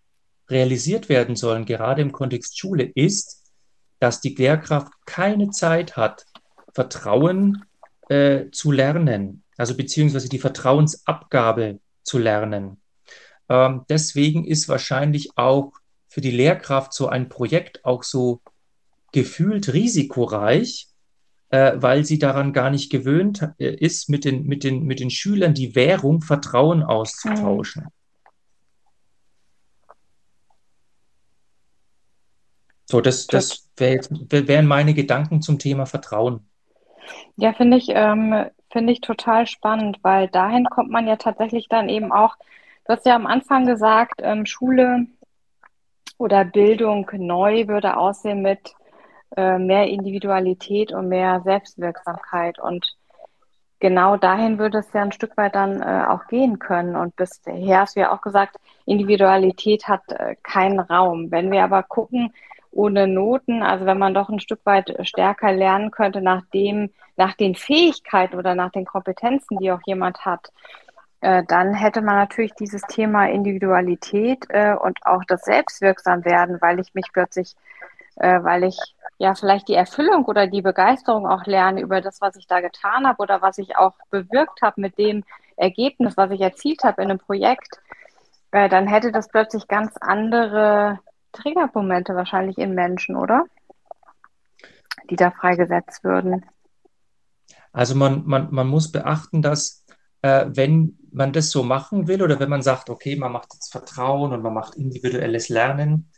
realisiert 0.49 1.09
werden 1.09 1.35
sollen, 1.35 1.65
gerade 1.65 2.01
im 2.01 2.11
Kontext 2.11 2.57
Schule, 2.57 2.83
ist, 2.83 3.51
dass 3.99 4.21
die 4.21 4.35
Lehrkraft 4.35 4.93
keine 5.05 5.49
Zeit 5.49 5.97
hat, 5.97 6.25
Vertrauen 6.73 7.65
äh, 8.07 8.45
zu 8.51 8.71
lernen 8.71 9.43
also 9.59 9.75
beziehungsweise 9.75 10.29
die 10.29 10.39
Vertrauensabgabe 10.39 11.81
zu 12.03 12.17
lernen. 12.17 12.81
Ähm, 13.49 13.83
deswegen 13.89 14.45
ist 14.45 14.69
wahrscheinlich 14.69 15.37
auch 15.37 15.73
für 16.09 16.21
die 16.21 16.31
Lehrkraft 16.31 16.93
so 16.93 17.07
ein 17.07 17.29
Projekt 17.29 17.85
auch 17.85 18.03
so 18.03 18.41
gefühlt 19.11 19.73
risikoreich, 19.73 20.87
äh, 21.49 21.73
weil 21.75 22.03
sie 22.03 22.19
daran 22.19 22.51
gar 22.51 22.69
nicht 22.69 22.91
gewöhnt 22.91 23.47
äh, 23.59 23.73
ist, 23.73 24.09
mit 24.09 24.25
den, 24.25 24.45
mit, 24.45 24.63
den, 24.63 24.83
mit 24.83 24.99
den 24.99 25.09
Schülern 25.09 25.53
die 25.53 25.75
Währung 25.75 26.21
Vertrauen 26.21 26.83
auszutauschen. 26.83 27.87
So, 32.85 33.01
das, 33.01 33.27
das 33.27 33.69
wär 33.77 34.01
wären 34.47 34.65
meine 34.65 34.95
Gedanken 34.95 35.43
zum 35.43 35.59
Thema 35.59 35.85
Vertrauen. 35.85 36.49
Ja, 37.35 37.53
finde 37.53 37.77
ich, 37.77 37.89
ähm, 37.89 38.45
finde 38.71 38.93
ich 38.93 39.01
total 39.01 39.45
spannend, 39.45 39.99
weil 40.01 40.27
dahin 40.27 40.65
kommt 40.65 40.89
man 40.89 41.07
ja 41.07 41.15
tatsächlich 41.15 41.67
dann 41.69 41.87
eben 41.87 42.11
auch, 42.11 42.35
du 42.85 42.93
hast 42.93 43.05
ja 43.05 43.15
am 43.15 43.27
Anfang 43.27 43.67
gesagt, 43.67 44.21
ähm, 44.23 44.47
Schule 44.47 45.05
oder 46.19 46.45
Bildung 46.45 47.09
neu 47.13 47.67
würde 47.67 47.97
aussehen 47.97 48.43
mit 48.43 48.75
äh, 49.35 49.57
mehr 49.57 49.87
Individualität 49.87 50.91
und 50.91 51.07
mehr 51.07 51.41
Selbstwirksamkeit. 51.43 52.59
Und 52.59 52.95
genau 53.79 54.17
dahin 54.17 54.59
würde 54.59 54.79
es 54.79 54.93
ja 54.93 55.01
ein 55.01 55.13
Stück 55.13 55.37
weit 55.37 55.55
dann 55.55 55.81
äh, 55.81 56.05
auch 56.09 56.27
gehen 56.27 56.59
können. 56.59 56.95
Und 56.95 57.15
bisher 57.15 57.79
hast 57.79 57.95
du 57.95 58.01
ja 58.01 58.11
auch 58.11 58.21
gesagt, 58.21 58.57
Individualität 58.85 59.87
hat 59.87 60.01
äh, 60.11 60.35
keinen 60.43 60.79
Raum. 60.79 61.31
Wenn 61.31 61.51
wir 61.51 61.63
aber 61.63 61.83
gucken, 61.83 62.33
ohne 62.71 63.07
Noten, 63.07 63.63
also 63.63 63.85
wenn 63.85 63.97
man 63.97 64.13
doch 64.13 64.29
ein 64.29 64.41
Stück 64.41 64.59
weit 64.65 64.95
stärker 65.07 65.53
lernen 65.53 65.89
könnte 65.89 66.21
nach 66.21 66.43
dem, 66.53 66.91
nach 67.15 67.33
den 67.33 67.55
Fähigkeiten 67.55 68.37
oder 68.37 68.55
nach 68.55 68.71
den 68.71 68.85
Kompetenzen, 68.85 69.57
die 69.57 69.71
auch 69.71 69.81
jemand 69.85 70.25
hat, 70.25 70.51
äh, 71.21 71.43
dann 71.47 71.73
hätte 71.73 72.01
man 72.01 72.15
natürlich 72.15 72.53
dieses 72.53 72.81
Thema 72.83 73.29
Individualität 73.29 74.45
äh, 74.49 74.73
und 74.73 74.99
auch 75.05 75.23
das 75.25 75.41
Selbstwirksamwerden, 75.43 76.61
weil 76.61 76.79
ich 76.79 76.93
mich 76.93 77.07
plötzlich, 77.11 77.55
äh, 78.15 78.41
weil 78.43 78.63
ich 78.63 78.77
ja 79.17 79.35
vielleicht 79.35 79.67
die 79.67 79.73
Erfüllung 79.73 80.25
oder 80.25 80.47
die 80.47 80.61
Begeisterung 80.61 81.27
auch 81.27 81.45
lerne 81.45 81.81
über 81.81 81.99
das, 81.99 82.21
was 82.21 82.37
ich 82.37 82.47
da 82.47 82.61
getan 82.61 83.05
habe 83.05 83.21
oder 83.21 83.41
was 83.41 83.57
ich 83.57 83.75
auch 83.75 83.93
bewirkt 84.09 84.61
habe 84.61 84.79
mit 84.79 84.97
dem 84.97 85.25
Ergebnis, 85.57 86.15
was 86.15 86.31
ich 86.31 86.39
erzielt 86.39 86.83
habe 86.85 87.01
in 87.01 87.09
einem 87.09 87.19
Projekt, 87.19 87.81
äh, 88.51 88.69
dann 88.69 88.87
hätte 88.87 89.11
das 89.11 89.27
plötzlich 89.27 89.67
ganz 89.67 89.95
andere 89.99 90.99
Triggermomente 91.33 92.15
wahrscheinlich 92.15 92.57
in 92.57 92.73
Menschen, 92.73 93.15
oder? 93.15 93.43
Die 95.09 95.17
da 95.17 95.31
freigesetzt 95.31 96.03
würden. 96.03 96.45
Also 97.71 97.95
man, 97.95 98.23
man, 98.25 98.47
man 98.51 98.67
muss 98.67 98.91
beachten, 98.91 99.41
dass 99.41 99.78
äh, 100.21 100.45
wenn 100.49 100.97
man 101.11 101.33
das 101.33 101.49
so 101.49 101.63
machen 101.63 102.07
will 102.07 102.21
oder 102.21 102.39
wenn 102.39 102.49
man 102.49 102.61
sagt, 102.61 102.89
okay, 102.89 103.15
man 103.15 103.31
macht 103.31 103.53
jetzt 103.53 103.71
Vertrauen 103.71 104.31
und 104.31 104.41
man 104.41 104.53
macht 104.53 104.75
individuelles 104.75 105.49
Lernen, 105.49 106.11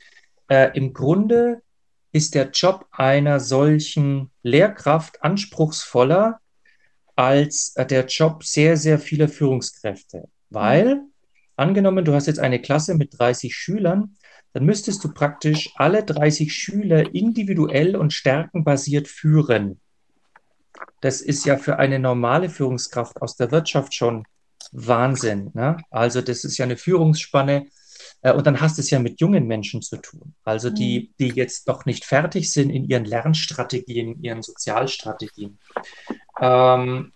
äh, 0.49 0.75
im 0.77 0.93
Grunde 0.93 1.61
ist 2.11 2.35
der 2.35 2.49
Job 2.51 2.87
einer 2.91 3.39
solchen 3.39 4.31
Lehrkraft 4.43 5.23
anspruchsvoller 5.23 6.39
als 7.15 7.73
äh, 7.75 7.85
der 7.85 8.05
Job 8.05 8.43
sehr, 8.43 8.77
sehr 8.77 8.99
vieler 8.99 9.29
Führungskräfte. 9.29 10.27
Weil, 10.49 11.01
angenommen, 11.55 12.03
du 12.03 12.13
hast 12.13 12.27
jetzt 12.27 12.39
eine 12.39 12.61
Klasse 12.61 12.95
mit 12.95 13.17
30 13.17 13.55
Schülern, 13.55 14.15
dann 14.53 14.65
müsstest 14.65 15.03
du 15.03 15.13
praktisch 15.13 15.71
alle 15.75 16.03
30 16.03 16.53
Schüler 16.53 17.15
individuell 17.15 17.95
und 17.95 18.11
stärkenbasiert 18.11 19.07
führen. 19.07 19.79
Das 21.01 21.21
ist 21.21 21.45
ja 21.45 21.57
für 21.57 21.79
eine 21.79 21.99
normale 21.99 22.49
Führungskraft 22.49 23.21
aus 23.21 23.35
der 23.35 23.51
Wirtschaft 23.51 23.93
schon 23.93 24.25
Wahnsinn. 24.71 25.51
Ne? 25.53 25.77
Also 25.89 26.21
das 26.21 26.43
ist 26.43 26.57
ja 26.57 26.65
eine 26.65 26.77
Führungsspanne. 26.77 27.67
Äh, 28.21 28.33
und 28.33 28.45
dann 28.45 28.61
hast 28.61 28.77
du 28.77 28.81
es 28.81 28.89
ja 28.89 28.99
mit 28.99 29.19
jungen 29.19 29.47
Menschen 29.47 29.81
zu 29.81 29.97
tun. 29.97 30.33
Also 30.43 30.69
die, 30.69 31.11
mhm. 31.11 31.13
die 31.19 31.29
jetzt 31.29 31.67
noch 31.67 31.85
nicht 31.85 32.05
fertig 32.05 32.51
sind 32.51 32.69
in 32.69 32.85
ihren 32.85 33.05
Lernstrategien, 33.05 34.13
in 34.13 34.23
ihren 34.23 34.41
Sozialstrategien. 34.41 35.59
Ähm, 36.39 37.11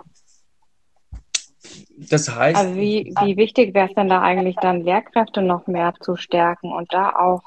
das 1.97 2.33
heißt. 2.33 2.57
Also 2.57 2.75
wie, 2.75 3.13
wie 3.21 3.37
wichtig 3.37 3.73
wäre 3.73 3.89
es 3.89 3.95
denn 3.95 4.09
da 4.09 4.21
eigentlich 4.21 4.55
dann, 4.61 4.81
Lehrkräfte 4.81 5.41
noch 5.41 5.67
mehr 5.67 5.93
zu 5.99 6.15
stärken 6.15 6.71
und 6.71 6.93
da 6.93 7.15
auch 7.15 7.43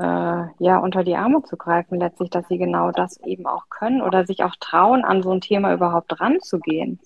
äh, 0.00 0.64
ja 0.64 0.78
unter 0.78 1.04
die 1.04 1.16
Arme 1.16 1.42
zu 1.42 1.56
greifen, 1.56 1.98
letztlich, 1.98 2.30
dass 2.30 2.48
sie 2.48 2.58
genau 2.58 2.90
das 2.90 3.20
eben 3.20 3.46
auch 3.46 3.68
können 3.68 4.00
oder 4.00 4.26
sich 4.26 4.42
auch 4.42 4.56
trauen, 4.58 5.04
an 5.04 5.22
so 5.22 5.30
ein 5.30 5.40
Thema 5.40 5.74
überhaupt 5.74 6.20
ranzugehen? 6.20 6.98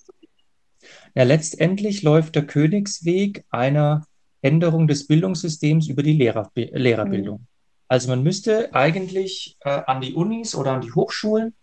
Ja, 1.13 1.23
letztendlich 1.23 2.03
läuft 2.03 2.35
der 2.35 2.45
Königsweg 2.45 3.43
einer 3.49 4.05
Änderung 4.41 4.87
des 4.87 5.07
Bildungssystems 5.07 5.89
über 5.89 6.03
die 6.03 6.13
Lehrer, 6.13 6.51
Lehrerbildung. 6.55 7.39
Mhm. 7.39 7.47
Also 7.87 8.09
man 8.09 8.23
müsste 8.23 8.73
eigentlich 8.73 9.57
äh, 9.61 9.69
an 9.69 10.01
die 10.01 10.13
Unis 10.13 10.55
oder 10.55 10.71
an 10.71 10.81
die 10.81 10.91
Hochschulen 10.91 11.53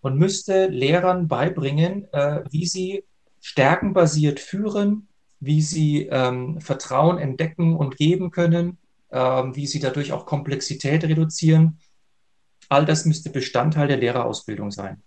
und 0.00 0.18
müsste 0.18 0.66
Lehrern 0.66 1.26
beibringen, 1.26 2.06
äh, 2.12 2.42
wie 2.50 2.66
sie 2.66 3.04
stärkenbasiert 3.40 4.40
führen, 4.40 5.08
wie 5.40 5.60
sie 5.60 6.06
ähm, 6.06 6.60
Vertrauen 6.60 7.18
entdecken 7.18 7.76
und 7.76 7.96
geben 7.96 8.30
können, 8.30 8.78
wie 9.12 9.66
sie 9.66 9.80
dadurch 9.80 10.12
auch 10.12 10.26
Komplexität 10.26 11.04
reduzieren. 11.04 11.78
All 12.68 12.86
das 12.86 13.04
müsste 13.04 13.30
Bestandteil 13.30 13.88
der 13.88 13.98
Lehrerausbildung 13.98 14.70
sein. 14.70 15.02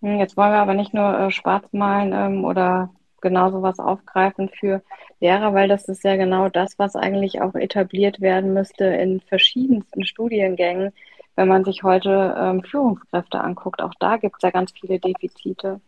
Hm, 0.00 0.18
jetzt 0.18 0.36
wollen 0.36 0.52
wir 0.52 0.60
aber 0.60 0.74
nicht 0.74 0.94
nur 0.94 1.18
äh, 1.18 1.30
schwarz 1.30 1.66
malen 1.72 2.12
ähm, 2.12 2.44
oder 2.44 2.90
genau 3.20 3.50
sowas 3.50 3.78
aufgreifen 3.78 4.48
für 4.48 4.82
Lehrer, 5.20 5.52
weil 5.54 5.68
das 5.68 5.88
ist 5.88 6.04
ja 6.04 6.16
genau 6.16 6.48
das, 6.48 6.78
was 6.78 6.94
eigentlich 6.94 7.40
auch 7.42 7.54
etabliert 7.54 8.20
werden 8.20 8.54
müsste 8.54 8.84
in 8.84 9.20
verschiedensten 9.20 10.04
Studiengängen, 10.04 10.92
wenn 11.34 11.48
man 11.48 11.64
sich 11.64 11.82
heute 11.82 12.36
ähm, 12.38 12.62
Führungskräfte 12.62 13.40
anguckt. 13.40 13.82
Auch 13.82 13.94
da 13.98 14.16
gibt 14.16 14.36
es 14.36 14.42
ja 14.42 14.50
ganz 14.50 14.72
viele 14.72 15.00
Defizite. 15.00 15.80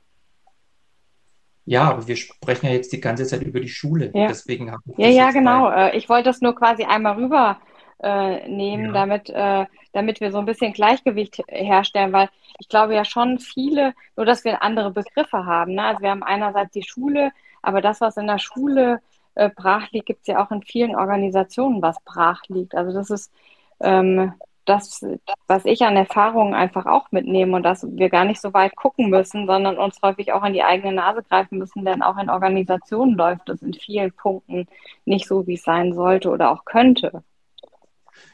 Ja, 1.70 1.88
aber 1.88 2.08
wir 2.08 2.16
sprechen 2.16 2.66
ja 2.66 2.72
jetzt 2.72 2.92
die 2.92 3.00
ganze 3.00 3.24
Zeit 3.24 3.42
über 3.42 3.60
die 3.60 3.68
Schule. 3.68 4.10
Ja, 4.12 4.26
Deswegen 4.26 4.72
habe 4.72 4.82
ich 4.86 4.98
ja, 4.98 5.08
ja, 5.08 5.30
genau. 5.30 5.70
Bei... 5.70 5.90
Äh, 5.90 5.96
ich 5.98 6.08
wollte 6.08 6.24
das 6.24 6.40
nur 6.40 6.52
quasi 6.56 6.82
einmal 6.82 7.14
rüber 7.14 7.58
äh, 8.02 8.48
nehmen, 8.48 8.86
ja. 8.86 8.92
damit, 8.92 9.30
äh, 9.30 9.66
damit 9.92 10.20
wir 10.20 10.32
so 10.32 10.38
ein 10.38 10.46
bisschen 10.46 10.72
Gleichgewicht 10.72 11.44
herstellen, 11.46 12.12
weil 12.12 12.28
ich 12.58 12.68
glaube 12.68 12.96
ja 12.96 13.04
schon 13.04 13.38
viele, 13.38 13.94
nur 14.16 14.26
dass 14.26 14.42
wir 14.42 14.64
andere 14.64 14.90
Begriffe 14.90 15.46
haben. 15.46 15.74
Ne? 15.74 15.84
Also 15.84 16.02
wir 16.02 16.10
haben 16.10 16.24
einerseits 16.24 16.72
die 16.72 16.82
Schule, 16.82 17.30
aber 17.62 17.80
das, 17.80 18.00
was 18.00 18.16
in 18.16 18.26
der 18.26 18.40
Schule 18.40 19.00
äh, 19.36 19.48
brach 19.48 19.92
liegt, 19.92 20.06
gibt 20.06 20.22
es 20.22 20.26
ja 20.26 20.44
auch 20.44 20.50
in 20.50 20.62
vielen 20.62 20.96
Organisationen, 20.96 21.80
was 21.82 22.02
brach 22.04 22.42
liegt. 22.48 22.74
Also 22.74 22.92
das 22.92 23.10
ist 23.10 23.32
ähm, 23.78 24.32
das, 24.70 25.04
was 25.46 25.64
ich 25.64 25.82
an 25.82 25.96
Erfahrungen 25.96 26.54
einfach 26.54 26.86
auch 26.86 27.10
mitnehme 27.10 27.56
und 27.56 27.62
dass 27.62 27.86
wir 27.86 28.08
gar 28.08 28.24
nicht 28.24 28.40
so 28.40 28.54
weit 28.54 28.76
gucken 28.76 29.10
müssen, 29.10 29.46
sondern 29.46 29.78
uns 29.78 30.00
häufig 30.02 30.32
auch 30.32 30.42
an 30.42 30.52
die 30.52 30.62
eigene 30.62 30.92
Nase 30.92 31.22
greifen 31.22 31.58
müssen, 31.58 31.84
denn 31.84 32.02
auch 32.02 32.16
in 32.16 32.30
Organisationen 32.30 33.16
läuft 33.16 33.48
es 33.48 33.62
in 33.62 33.74
vielen 33.74 34.12
Punkten 34.12 34.66
nicht 35.04 35.26
so, 35.26 35.46
wie 35.46 35.54
es 35.54 35.62
sein 35.62 35.92
sollte 35.92 36.30
oder 36.30 36.50
auch 36.50 36.64
könnte. 36.64 37.24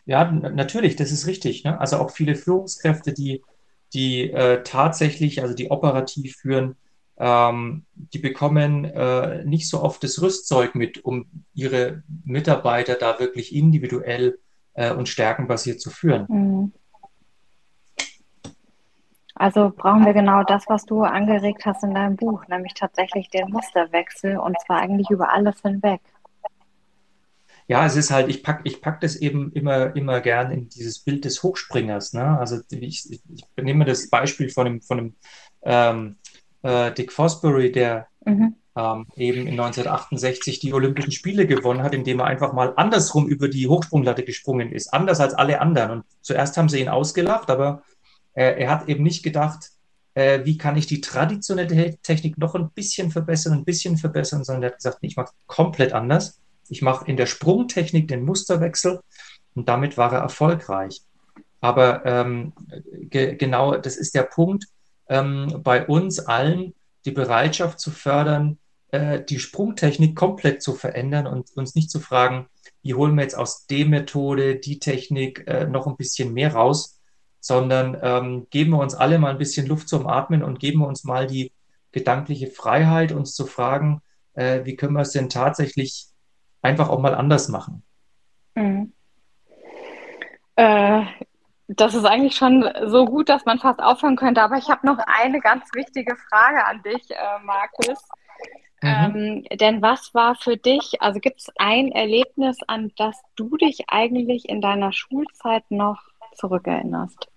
Ja, 0.05 0.31
natürlich, 0.31 0.97
das 0.97 1.11
ist 1.11 1.27
richtig. 1.27 1.65
Ne? 1.65 1.81
Also 1.81 1.97
auch 1.97 2.11
viele 2.11 2.35
Führungskräfte, 2.35 3.13
die, 3.13 3.43
die 3.95 4.31
äh, 4.31 4.63
tatsächlich, 4.63 5.43
also 5.43 5.55
die 5.55 5.71
operativ 5.71 6.37
führen, 6.37 6.77
ähm, 7.19 7.87
die 7.95 8.19
bekommen 8.19 8.85
äh, 8.85 9.45
nicht 9.45 9.69
so 9.69 9.83
oft 9.83 10.03
das 10.05 10.21
Rüstzeug 10.21 10.75
mit, 10.75 11.05
um 11.05 11.27
ihre 11.55 12.03
Mitarbeiter 12.25 12.95
da 12.95 13.19
wirklich 13.19 13.55
individuell 13.55 14.39
äh, 14.77 14.93
und 14.93 15.09
stärkenbasiert 15.09 15.81
zu 15.81 15.91
führen. 15.91 16.27
Mhm. 16.29 16.73
Also 19.35 19.71
brauchen 19.77 20.07
wir 20.07 20.15
genau 20.15 20.45
das, 20.45 20.65
was 20.67 20.87
du 20.87 21.03
angeregt 21.03 21.67
hast 21.67 21.85
in 21.85 21.93
deinem 21.93 22.17
Buch, 22.17 22.47
nämlich 22.49 22.73
tatsächlich 22.73 23.29
den 23.29 23.51
Musterwechsel 23.51 24.39
und 24.39 24.57
zwar 24.65 24.79
eigentlich 24.79 25.11
über 25.11 25.31
alles 25.31 25.61
hinweg. 25.61 26.01
Ja, 27.69 27.85
es 27.85 27.97
ist 27.97 28.11
halt, 28.11 28.29
ich 28.29 28.43
packe 28.43 28.63
ich 28.65 28.81
pack 28.81 29.01
das 29.01 29.17
eben 29.17 29.53
immer, 29.53 29.95
immer 29.95 30.21
gern 30.21 30.53
in 30.53 30.69
dieses 30.69 31.01
Bild 31.01 31.25
des 31.25 31.43
Hochspringers. 31.43 32.15
Ne? 32.15 32.39
Also 32.39 32.61
ich, 32.71 33.11
ich, 33.11 33.21
ich 33.27 33.45
nehme 33.63 33.85
das 33.85 34.09
Beispiel 34.09 34.49
von 34.49 34.65
dem, 34.65 34.81
von 34.81 34.97
dem 34.99 35.17
ähm, 35.63 36.17
äh, 36.63 36.93
Dick 36.93 37.13
Fosbury, 37.13 37.73
der 37.73 38.07
mhm 38.25 38.55
ähm, 38.77 39.07
eben 39.17 39.47
in 39.47 39.59
1968 39.59 40.61
die 40.61 40.75
Olympischen 40.75 41.13
Spiele 41.13 41.47
gewonnen 41.47 41.83
hat, 41.83 41.95
indem 41.95 42.21
er 42.21 42.27
einfach 42.27 42.53
mal 42.53 42.75
andersrum 42.77 43.27
über 43.27 43.49
die 43.49 43.69
Hochsprunglatte 43.69 44.23
gesprungen 44.23 44.71
ist, 44.71 44.93
anders 44.93 45.21
als 45.21 45.35
alle 45.35 45.61
anderen. 45.61 45.91
Und 45.91 46.05
zuerst 46.21 46.57
haben 46.57 46.69
sie 46.69 46.81
ihn 46.81 46.89
ausgelacht, 46.89 47.51
aber 47.51 47.83
äh, 48.35 48.61
er 48.61 48.71
hat 48.71 48.89
eben 48.89 49.03
nicht 49.03 49.23
gedacht, 49.23 49.71
äh, 50.15 50.45
wie 50.45 50.59
kann 50.59 50.77
ich 50.77 50.87
die 50.87 51.01
traditionelle 51.01 51.97
Technik 52.03 52.37
noch 52.39 52.55
ein 52.55 52.71
bisschen 52.71 53.11
verbessern, 53.11 53.55
ein 53.55 53.65
bisschen 53.65 53.97
verbessern, 53.97 54.45
sondern 54.45 54.65
er 54.65 54.71
hat 54.71 54.77
gesagt, 54.77 54.99
ich 55.01 55.17
mache 55.17 55.33
komplett 55.47 55.93
anders. 55.95 56.41
Ich 56.69 56.83
mache 56.83 57.07
in 57.07 57.17
der 57.17 57.27
Sprungtechnik 57.27 58.09
den 58.09 58.25
Musterwechsel 58.25 59.01
und 59.55 59.69
damit 59.69 59.97
war 59.97 60.13
er 60.13 60.21
erfolgreich. 60.21 61.01
Aber 61.61 62.05
ähm, 62.05 62.53
ge 62.93 63.37
genau 63.37 63.77
das 63.77 63.97
ist 63.97 64.15
der 64.15 64.25
Punkt, 64.25 64.67
ähm, 65.09 65.61
bei 65.63 65.87
uns 65.87 66.19
allen 66.19 66.75
die 67.05 67.13
Bereitschaft 67.13 67.81
zu 67.81 67.91
fördern, 67.91 68.59
äh, 68.97 69.25
die 69.25 69.39
Sprungtechnik 69.39 70.17
komplett 70.17 70.63
zu 70.63 70.75
verändern 70.75 71.27
und 71.27 71.51
uns 71.57 71.75
nicht 71.75 71.91
zu 71.91 72.01
fragen, 72.01 72.49
wie 72.83 72.95
holen 72.95 73.15
wir 73.15 73.23
jetzt 73.23 73.37
aus 73.37 73.67
der 73.67 73.87
Methode, 73.87 74.57
die 74.57 74.79
Technik 74.79 75.45
äh, 75.47 75.67
noch 75.67 75.87
ein 75.87 75.97
bisschen 75.97 76.33
mehr 76.33 76.55
raus, 76.55 77.01
sondern 77.41 77.99
ähm, 78.03 78.47
geben 78.51 78.73
wir 78.73 78.79
uns 78.79 78.95
alle 78.95 79.19
mal 79.19 79.31
ein 79.31 79.39
bisschen 79.39 79.67
Luft 79.67 79.89
zum 79.89 80.07
Atmen 80.07 80.43
und 80.43 80.59
geben 80.61 80.81
wir 80.81 80.89
uns 80.89 81.05
mal 81.05 81.27
die 81.27 81.53
gedankliche 81.93 82.49
Freiheit, 82.49 83.13
uns 83.13 83.35
zu 83.35 83.47
fragen, 83.47 84.03
äh, 84.35 84.65
wie 84.65 84.77
können 84.77 84.95
wir 84.95 85.03
es 85.03 85.13
denn 85.13 85.29
tatsächlich 85.29 86.07
einfach 86.63 86.89
auch 86.89 87.01
mal 87.01 87.15
anders 87.15 87.49
machen. 87.49 87.83
Mhm. 88.55 88.93
Äh, 90.57 91.05
das 91.69 91.95
ist 91.95 92.05
eigentlich 92.05 92.37
schon 92.37 92.69
so 92.87 93.05
gut, 93.05 93.29
dass 93.29 93.45
man 93.45 93.59
fast 93.59 93.81
aufhören 93.81 94.17
könnte. 94.17 94.43
Aber 94.43 94.57
ich 94.57 94.69
habe 94.69 94.87
noch 94.87 94.99
eine 94.99 95.41
ganz 95.41 95.69
wichtige 95.75 96.17
Frage 96.17 96.65
an 96.65 96.83
dich, 96.83 97.11
äh, 97.11 97.45
Markus. 97.45 97.99
Mhm. 98.83 99.45
Ähm, 99.51 99.59
denn 99.59 99.83
was 99.83 100.13
war 100.15 100.35
für 100.35 100.57
dich, 100.57 101.01
also 101.01 101.21
gibt 101.21 101.41
es 101.41 101.51
ein 101.57 101.93
Erlebnis, 101.93 102.59
an 102.67 102.93
das 102.97 103.17
du 103.35 103.57
dich 103.57 103.85
eigentlich 103.89 104.49
in 104.49 104.61
deiner 104.61 104.93
Schulzeit 104.93 105.65
noch 105.71 106.03
zurückerinnerst? 106.35 107.29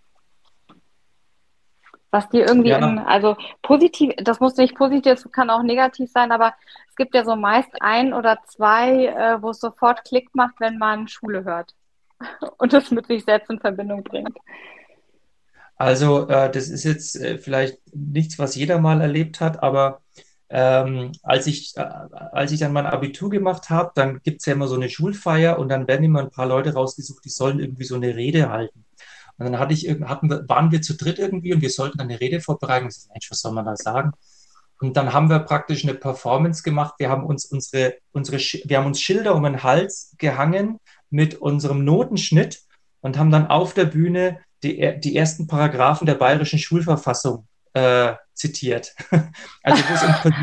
Was 2.12 2.28
dir 2.30 2.48
irgendwie, 2.48 2.70
ja. 2.70 2.78
in, 2.80 2.98
also 2.98 3.38
positiv, 3.62 4.14
das 4.18 4.40
muss 4.40 4.58
nicht 4.58 4.76
positiv, 4.76 5.14
das 5.14 5.32
kann 5.32 5.52
auch 5.52 5.62
negativ 5.62 6.12
sein, 6.12 6.32
aber 6.32 6.56
es 6.90 6.96
gibt 6.96 7.14
ja 7.14 7.24
so 7.24 7.36
meist 7.36 7.70
ein 7.82 8.14
oder 8.14 8.40
zwei, 8.48 9.06
äh, 9.06 9.42
wo 9.42 9.52
es 9.52 9.60
sofort 9.60 10.04
Klick 10.06 10.34
macht, 10.34 10.56
wenn 10.60 10.80
man 10.80 11.08
Schule 11.08 11.44
hört 11.44 11.76
und 12.58 12.74
das 12.74 12.90
mit 12.90 13.06
sich 13.06 13.24
selbst 13.24 13.50
in 13.50 13.60
Verbindung 13.60 14.04
bringt. 14.04 14.36
Also 15.76 16.28
äh, 16.28 16.52
das 16.52 16.68
ist 16.68 16.84
jetzt 16.84 17.16
äh, 17.16 17.38
vielleicht 17.38 17.78
nichts, 17.94 18.38
was 18.40 18.56
jeder 18.56 18.80
mal 18.80 19.00
erlebt 19.00 19.40
hat, 19.40 19.64
aber 19.64 20.02
ähm, 20.50 21.12
als, 21.22 21.48
ich, 21.48 21.78
äh, 21.78 21.82
als 21.82 22.52
ich 22.52 22.60
dann 22.60 22.74
mein 22.74 22.88
Abitur 22.88 23.30
gemacht 23.30 23.70
habe, 23.70 23.92
dann 23.96 24.22
gibt 24.24 24.42
es 24.42 24.46
ja 24.48 24.54
immer 24.54 24.68
so 24.68 24.76
eine 24.76 24.90
Schulfeier 24.90 25.60
und 25.60 25.70
dann 25.70 25.88
werden 25.88 26.04
immer 26.04 26.22
ein 26.22 26.32
paar 26.32 26.48
Leute 26.48 26.74
rausgesucht, 26.74 27.24
die 27.24 27.30
sollen 27.30 27.60
irgendwie 27.60 27.84
so 27.84 27.96
eine 27.96 28.16
Rede 28.16 28.50
halten. 28.50 28.86
Und 29.38 29.46
dann 29.46 29.60
hatte 29.60 29.74
ich, 29.74 29.88
hatten 29.90 30.30
waren 30.50 30.72
wir 30.72 30.82
zu 30.82 30.96
dritt 30.96 31.20
irgendwie 31.20 31.54
und 31.54 31.62
wir 31.62 31.70
sollten 31.70 32.00
eine 32.02 32.20
Rede 32.20 32.42
vorbereiten. 32.42 32.88
Ich 32.88 32.96
dachte, 32.96 33.10
Mensch, 33.14 33.32
was 33.32 33.42
soll 33.42 33.54
man 33.54 33.66
da 33.66 33.76
sagen? 33.76 34.12
Und 34.82 34.98
dann 34.98 35.14
haben 35.14 35.30
wir 35.30 35.40
praktisch 35.40 35.84
eine 35.84 35.94
Performance 35.94 36.64
gemacht. 36.64 36.96
Wir 36.98 37.10
haben 37.10 37.26
uns 37.26 37.46
unsere, 37.46 37.96
unsere, 38.12 38.38
wir 38.38 38.78
haben 38.78 38.88
uns 38.88 39.02
Schilder 39.02 39.36
um 39.36 39.44
den 39.44 39.64
Hals 39.64 40.16
gehangen 40.18 40.80
mit 41.10 41.36
unserem 41.36 41.84
Notenschnitt 41.86 42.64
und 43.02 43.18
haben 43.18 43.32
dann 43.32 43.48
auf 43.48 43.74
der 43.74 43.86
Bühne 43.86 44.40
die, 44.64 45.00
die 45.00 45.16
ersten 45.16 45.48
Paragraphen 45.48 46.06
der 46.06 46.16
bayerischen 46.16 46.60
Schulverfassung 46.60 47.48
äh, 47.74 48.14
zitiert. 48.40 48.96
also 49.64 49.84
wo 49.84 49.94
es 49.94 50.26
um 50.26 50.34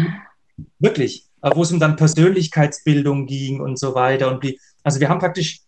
wirklich, 0.78 1.26
wo 1.42 1.62
es 1.62 1.72
um 1.72 1.80
dann 1.80 1.97
Persönlichkeitsbildung 1.97 3.26
ging 3.26 3.61
und 3.61 3.78
so 3.78 3.94
weiter. 3.94 4.28
Und 4.28 4.42
wie, 4.42 4.61
also 4.82 5.01
wir 5.01 5.09
haben 5.09 5.18
praktisch 5.18 5.62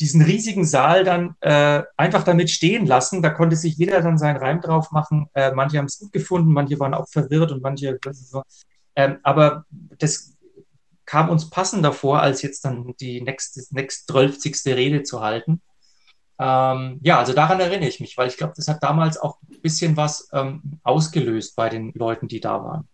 diesen 0.00 0.22
riesigen 0.22 0.64
Saal 0.64 1.04
dann 1.04 1.36
äh, 1.40 1.82
einfach 1.96 2.24
damit 2.24 2.50
stehen 2.50 2.86
lassen. 2.86 3.22
Da 3.22 3.30
konnte 3.30 3.56
sich 3.56 3.76
jeder 3.76 4.00
dann 4.00 4.18
seinen 4.18 4.38
Reim 4.38 4.60
drauf 4.60 4.90
machen. 4.90 5.28
Äh, 5.34 5.52
manche 5.52 5.78
haben 5.78 5.86
es 5.86 5.98
gut 5.98 6.12
gefunden, 6.12 6.52
manche 6.52 6.80
waren 6.80 6.94
auch 6.94 7.08
verwirrt 7.08 7.52
und 7.52 7.62
manche. 7.62 7.98
Ähm, 8.96 9.18
aber 9.22 9.64
das 9.98 10.34
kam 11.04 11.28
uns 11.28 11.50
passender 11.50 11.92
vor, 11.92 12.20
als 12.20 12.42
jetzt 12.42 12.64
dann 12.64 12.94
die 12.98 13.20
nächste, 13.20 13.62
nächst 13.70 14.08
12. 14.08 14.38
Rede 14.66 15.02
zu 15.02 15.20
halten. 15.20 15.60
Ähm, 16.38 16.98
ja, 17.02 17.18
also 17.18 17.32
daran 17.32 17.60
erinnere 17.60 17.88
ich 17.88 18.00
mich, 18.00 18.16
weil 18.18 18.28
ich 18.28 18.36
glaube, 18.36 18.54
das 18.56 18.68
hat 18.68 18.82
damals 18.82 19.18
auch 19.18 19.38
ein 19.48 19.60
bisschen 19.60 19.96
was 19.96 20.28
ähm, 20.32 20.80
ausgelöst 20.82 21.54
bei 21.56 21.68
den 21.68 21.92
Leuten, 21.94 22.28
die 22.28 22.40
da 22.40 22.62
waren. 22.64 22.88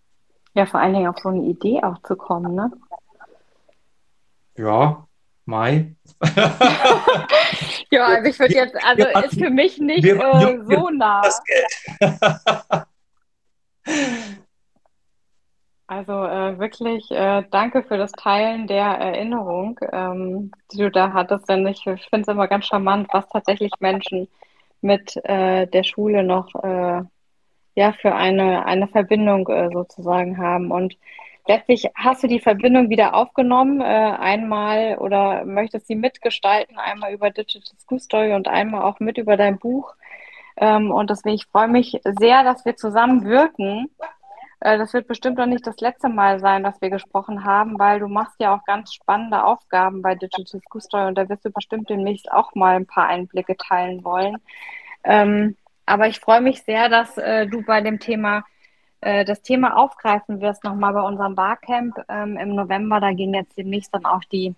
Ja, 0.54 0.66
vor 0.66 0.80
allen 0.80 0.94
Dingen 0.94 1.06
auf 1.06 1.18
so 1.18 1.28
eine 1.28 1.42
Idee 1.42 1.80
auch 1.82 2.02
zu 2.02 2.16
kommen, 2.16 2.54
ne? 2.54 2.70
Ja, 4.56 5.06
Mai. 5.46 5.96
ja, 7.90 8.06
also 8.06 8.28
ich 8.28 8.38
würde 8.38 8.54
jetzt, 8.54 8.76
also 8.84 9.04
wir 9.04 9.24
ist 9.24 9.38
für 9.38 9.50
mich 9.50 9.78
nicht 9.78 10.04
äh, 10.04 10.58
so 10.68 10.90
nah. 10.90 11.22
Also 15.90 16.12
äh, 16.12 16.56
wirklich 16.60 17.10
äh, 17.10 17.42
danke 17.50 17.82
für 17.82 17.98
das 17.98 18.12
Teilen 18.12 18.68
der 18.68 18.84
Erinnerung, 18.84 19.80
ähm, 19.90 20.52
die 20.72 20.76
du 20.76 20.88
da 20.88 21.12
hattest. 21.12 21.48
Denn 21.48 21.66
ich, 21.66 21.82
finde 21.82 22.20
es 22.20 22.28
immer 22.28 22.46
ganz 22.46 22.66
charmant, 22.66 23.08
was 23.10 23.28
tatsächlich 23.28 23.72
Menschen 23.80 24.28
mit 24.82 25.16
äh, 25.24 25.66
der 25.66 25.82
Schule 25.82 26.22
noch 26.22 26.54
äh, 26.62 27.02
ja, 27.74 27.92
für 28.00 28.14
eine, 28.14 28.66
eine 28.66 28.86
Verbindung 28.86 29.48
äh, 29.48 29.68
sozusagen 29.72 30.38
haben. 30.38 30.70
Und 30.70 30.96
letztlich 31.48 31.88
hast 31.96 32.22
du 32.22 32.28
die 32.28 32.38
Verbindung 32.38 32.88
wieder 32.88 33.16
aufgenommen, 33.16 33.80
äh, 33.80 33.84
einmal 33.84 34.96
oder 34.98 35.44
möchtest 35.44 35.88
sie 35.88 35.96
mitgestalten, 35.96 36.78
einmal 36.78 37.12
über 37.12 37.30
Digital 37.30 37.76
School 37.80 37.98
Story 37.98 38.34
und 38.34 38.46
einmal 38.46 38.82
auch 38.84 39.00
mit 39.00 39.18
über 39.18 39.36
dein 39.36 39.58
Buch. 39.58 39.92
Ähm, 40.56 40.92
und 40.92 41.10
deswegen, 41.10 41.34
ich 41.34 41.46
freue 41.46 41.66
mich 41.66 42.00
sehr, 42.04 42.44
dass 42.44 42.64
wir 42.64 42.76
zusammen 42.76 43.24
wirken 43.24 43.90
äh, 44.60 44.78
das 44.78 44.92
wird 44.92 45.08
bestimmt 45.08 45.38
noch 45.38 45.46
nicht 45.46 45.66
das 45.66 45.80
letzte 45.80 46.08
Mal 46.08 46.38
sein, 46.38 46.62
dass 46.62 46.80
wir 46.80 46.90
gesprochen 46.90 47.44
haben, 47.44 47.78
weil 47.78 48.00
du 48.00 48.08
machst 48.08 48.36
ja 48.38 48.54
auch 48.54 48.64
ganz 48.64 48.94
spannende 48.94 49.44
Aufgaben 49.44 50.02
bei 50.02 50.14
Digital 50.14 50.60
School 50.60 50.80
Story 50.80 51.08
und 51.08 51.16
da 51.16 51.28
wirst 51.28 51.44
du 51.44 51.50
bestimmt 51.50 51.88
demnächst 51.88 52.30
auch 52.30 52.54
mal 52.54 52.76
ein 52.76 52.86
paar 52.86 53.06
Einblicke 53.08 53.56
teilen 53.56 54.04
wollen. 54.04 54.36
Ähm, 55.04 55.56
aber 55.86 56.08
ich 56.08 56.20
freue 56.20 56.40
mich 56.40 56.62
sehr, 56.62 56.88
dass 56.88 57.16
äh, 57.18 57.46
du 57.46 57.62
bei 57.62 57.80
dem 57.80 57.98
Thema 57.98 58.44
äh, 59.00 59.24
das 59.24 59.42
Thema 59.42 59.76
aufgreifen 59.76 60.40
wirst, 60.40 60.62
nochmal 60.64 60.92
bei 60.92 61.02
unserem 61.02 61.34
Barcamp 61.34 61.96
ähm, 62.08 62.36
im 62.36 62.54
November. 62.54 63.00
Da 63.00 63.12
gehen 63.12 63.34
jetzt 63.34 63.56
demnächst 63.56 63.94
dann 63.94 64.04
auch 64.04 64.22
die 64.24 64.54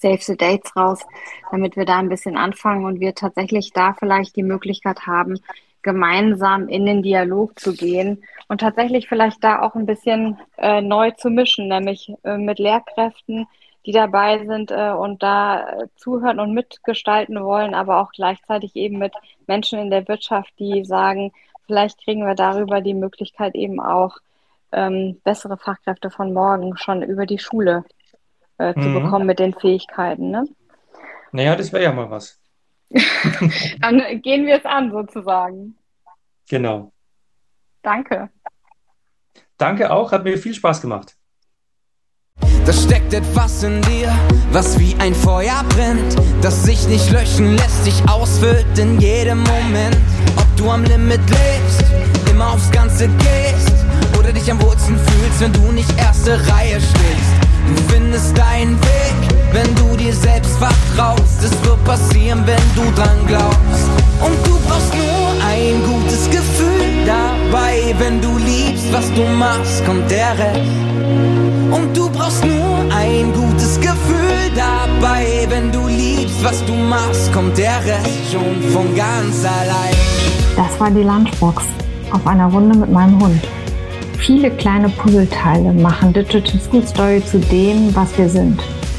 Save 0.00 0.18
the 0.20 0.36
Dates 0.36 0.74
raus, 0.74 1.06
damit 1.52 1.76
wir 1.76 1.84
da 1.84 1.98
ein 1.98 2.08
bisschen 2.08 2.36
anfangen 2.36 2.84
und 2.84 2.98
wir 2.98 3.14
tatsächlich 3.14 3.72
da 3.72 3.94
vielleicht 3.94 4.34
die 4.34 4.42
Möglichkeit 4.42 5.06
haben, 5.06 5.38
gemeinsam 5.86 6.68
in 6.68 6.84
den 6.84 7.00
Dialog 7.00 7.58
zu 7.60 7.72
gehen 7.72 8.24
und 8.48 8.60
tatsächlich 8.60 9.08
vielleicht 9.08 9.42
da 9.44 9.62
auch 9.62 9.76
ein 9.76 9.86
bisschen 9.86 10.36
äh, 10.58 10.80
neu 10.80 11.12
zu 11.12 11.30
mischen, 11.30 11.68
nämlich 11.68 12.12
äh, 12.24 12.36
mit 12.36 12.58
Lehrkräften, 12.58 13.46
die 13.86 13.92
dabei 13.92 14.44
sind 14.44 14.72
äh, 14.72 14.90
und 14.90 15.22
da 15.22 15.60
äh, 15.60 15.86
zuhören 15.94 16.40
und 16.40 16.52
mitgestalten 16.52 17.40
wollen, 17.42 17.72
aber 17.72 18.00
auch 18.00 18.10
gleichzeitig 18.10 18.74
eben 18.74 18.98
mit 18.98 19.12
Menschen 19.46 19.78
in 19.78 19.90
der 19.90 20.08
Wirtschaft, 20.08 20.52
die 20.58 20.84
sagen, 20.84 21.32
vielleicht 21.66 22.02
kriegen 22.02 22.26
wir 22.26 22.34
darüber 22.34 22.80
die 22.80 22.94
Möglichkeit 22.94 23.54
eben 23.54 23.78
auch 23.78 24.16
ähm, 24.72 25.20
bessere 25.22 25.56
Fachkräfte 25.56 26.10
von 26.10 26.32
morgen 26.32 26.76
schon 26.76 27.00
über 27.02 27.26
die 27.26 27.38
Schule 27.38 27.84
äh, 28.58 28.74
zu 28.74 28.88
mhm. 28.88 29.02
bekommen 29.02 29.26
mit 29.26 29.38
den 29.38 29.54
Fähigkeiten. 29.54 30.32
Ne? 30.32 30.48
Naja, 31.30 31.54
das 31.54 31.72
wäre 31.72 31.84
ja 31.84 31.92
mal 31.92 32.10
was. 32.10 32.40
Dann 33.80 34.22
gehen 34.22 34.46
wir 34.46 34.58
es 34.58 34.64
an, 34.64 34.90
sozusagen. 34.90 35.76
Genau. 36.48 36.92
Danke. 37.82 38.30
Danke 39.58 39.90
auch, 39.90 40.12
hat 40.12 40.24
mir 40.24 40.38
viel 40.38 40.54
Spaß 40.54 40.80
gemacht. 40.80 41.16
Da 42.66 42.72
steckt 42.72 43.14
etwas 43.14 43.62
in 43.62 43.80
dir, 43.82 44.12
was 44.50 44.78
wie 44.78 44.94
ein 44.98 45.14
Feuer 45.14 45.64
brennt, 45.68 46.16
das 46.42 46.64
sich 46.64 46.88
nicht 46.88 47.10
löschen 47.12 47.56
lässt, 47.56 47.84
sich 47.84 48.08
ausfüllt 48.08 48.66
in 48.76 49.00
jedem 49.00 49.38
Moment. 49.38 49.96
Ob 50.36 50.56
du 50.56 50.68
am 50.70 50.82
Limit 50.82 51.20
lebst, 51.30 51.84
immer 52.28 52.52
aufs 52.52 52.70
Ganze 52.72 53.08
gehst 53.08 53.72
oder 54.18 54.32
dich 54.32 54.50
am 54.50 54.60
wohlsten 54.62 54.96
fühlst, 54.96 55.40
wenn 55.40 55.52
du 55.52 55.72
nicht 55.72 55.96
erste 55.98 56.32
Reihe 56.52 56.80
stehst. 56.80 57.36
Du 57.68 57.94
findest 57.94 58.36
deinen 58.36 58.76
Weg, 58.80 59.35
wenn 59.56 59.74
du 59.74 59.96
dir 59.96 60.14
selbst 60.14 60.58
vertraust. 60.58 61.42
Es 61.42 61.52
wird 61.64 61.82
passieren, 61.84 62.42
wenn 62.44 62.66
du 62.74 62.84
dran 62.94 63.18
glaubst. 63.26 63.88
Und 64.20 64.36
du 64.46 64.54
brauchst 64.66 64.92
nur 64.94 65.28
ein 65.52 65.74
gutes 65.90 66.28
Gefühl 66.30 66.90
dabei. 67.06 67.94
Wenn 67.98 68.20
du 68.20 68.36
liebst, 68.36 68.92
was 68.92 69.10
du 69.14 69.22
machst, 69.22 69.84
kommt 69.86 70.10
der 70.10 70.32
Rest. 70.38 70.60
Und 71.76 71.96
du 71.96 72.10
brauchst 72.10 72.44
nur 72.44 72.76
ein 72.94 73.32
gutes 73.32 73.80
Gefühl 73.80 74.42
dabei. 74.54 75.46
Wenn 75.48 75.72
du 75.72 75.86
liebst, 75.88 76.44
was 76.44 76.62
du 76.66 76.74
machst, 76.74 77.32
kommt 77.32 77.56
der 77.56 77.78
Rest 77.86 78.18
schon 78.30 78.60
von 78.74 78.94
ganz 78.94 79.42
allein. 79.44 79.96
Das 80.54 80.78
war 80.78 80.90
die 80.90 81.02
Lunchbox 81.02 81.62
auf 82.12 82.26
einer 82.26 82.46
Runde 82.46 82.76
mit 82.76 82.92
meinem 82.92 83.22
Hund. 83.22 83.42
Viele 84.18 84.50
kleine 84.50 84.88
Puzzleteile 84.90 85.72
machen 85.72 86.12
Digital 86.12 86.60
School 86.60 86.86
Story 86.86 87.22
zu 87.24 87.38
dem, 87.38 87.94
was 87.94 88.16
wir 88.18 88.28
sind. 88.28 88.60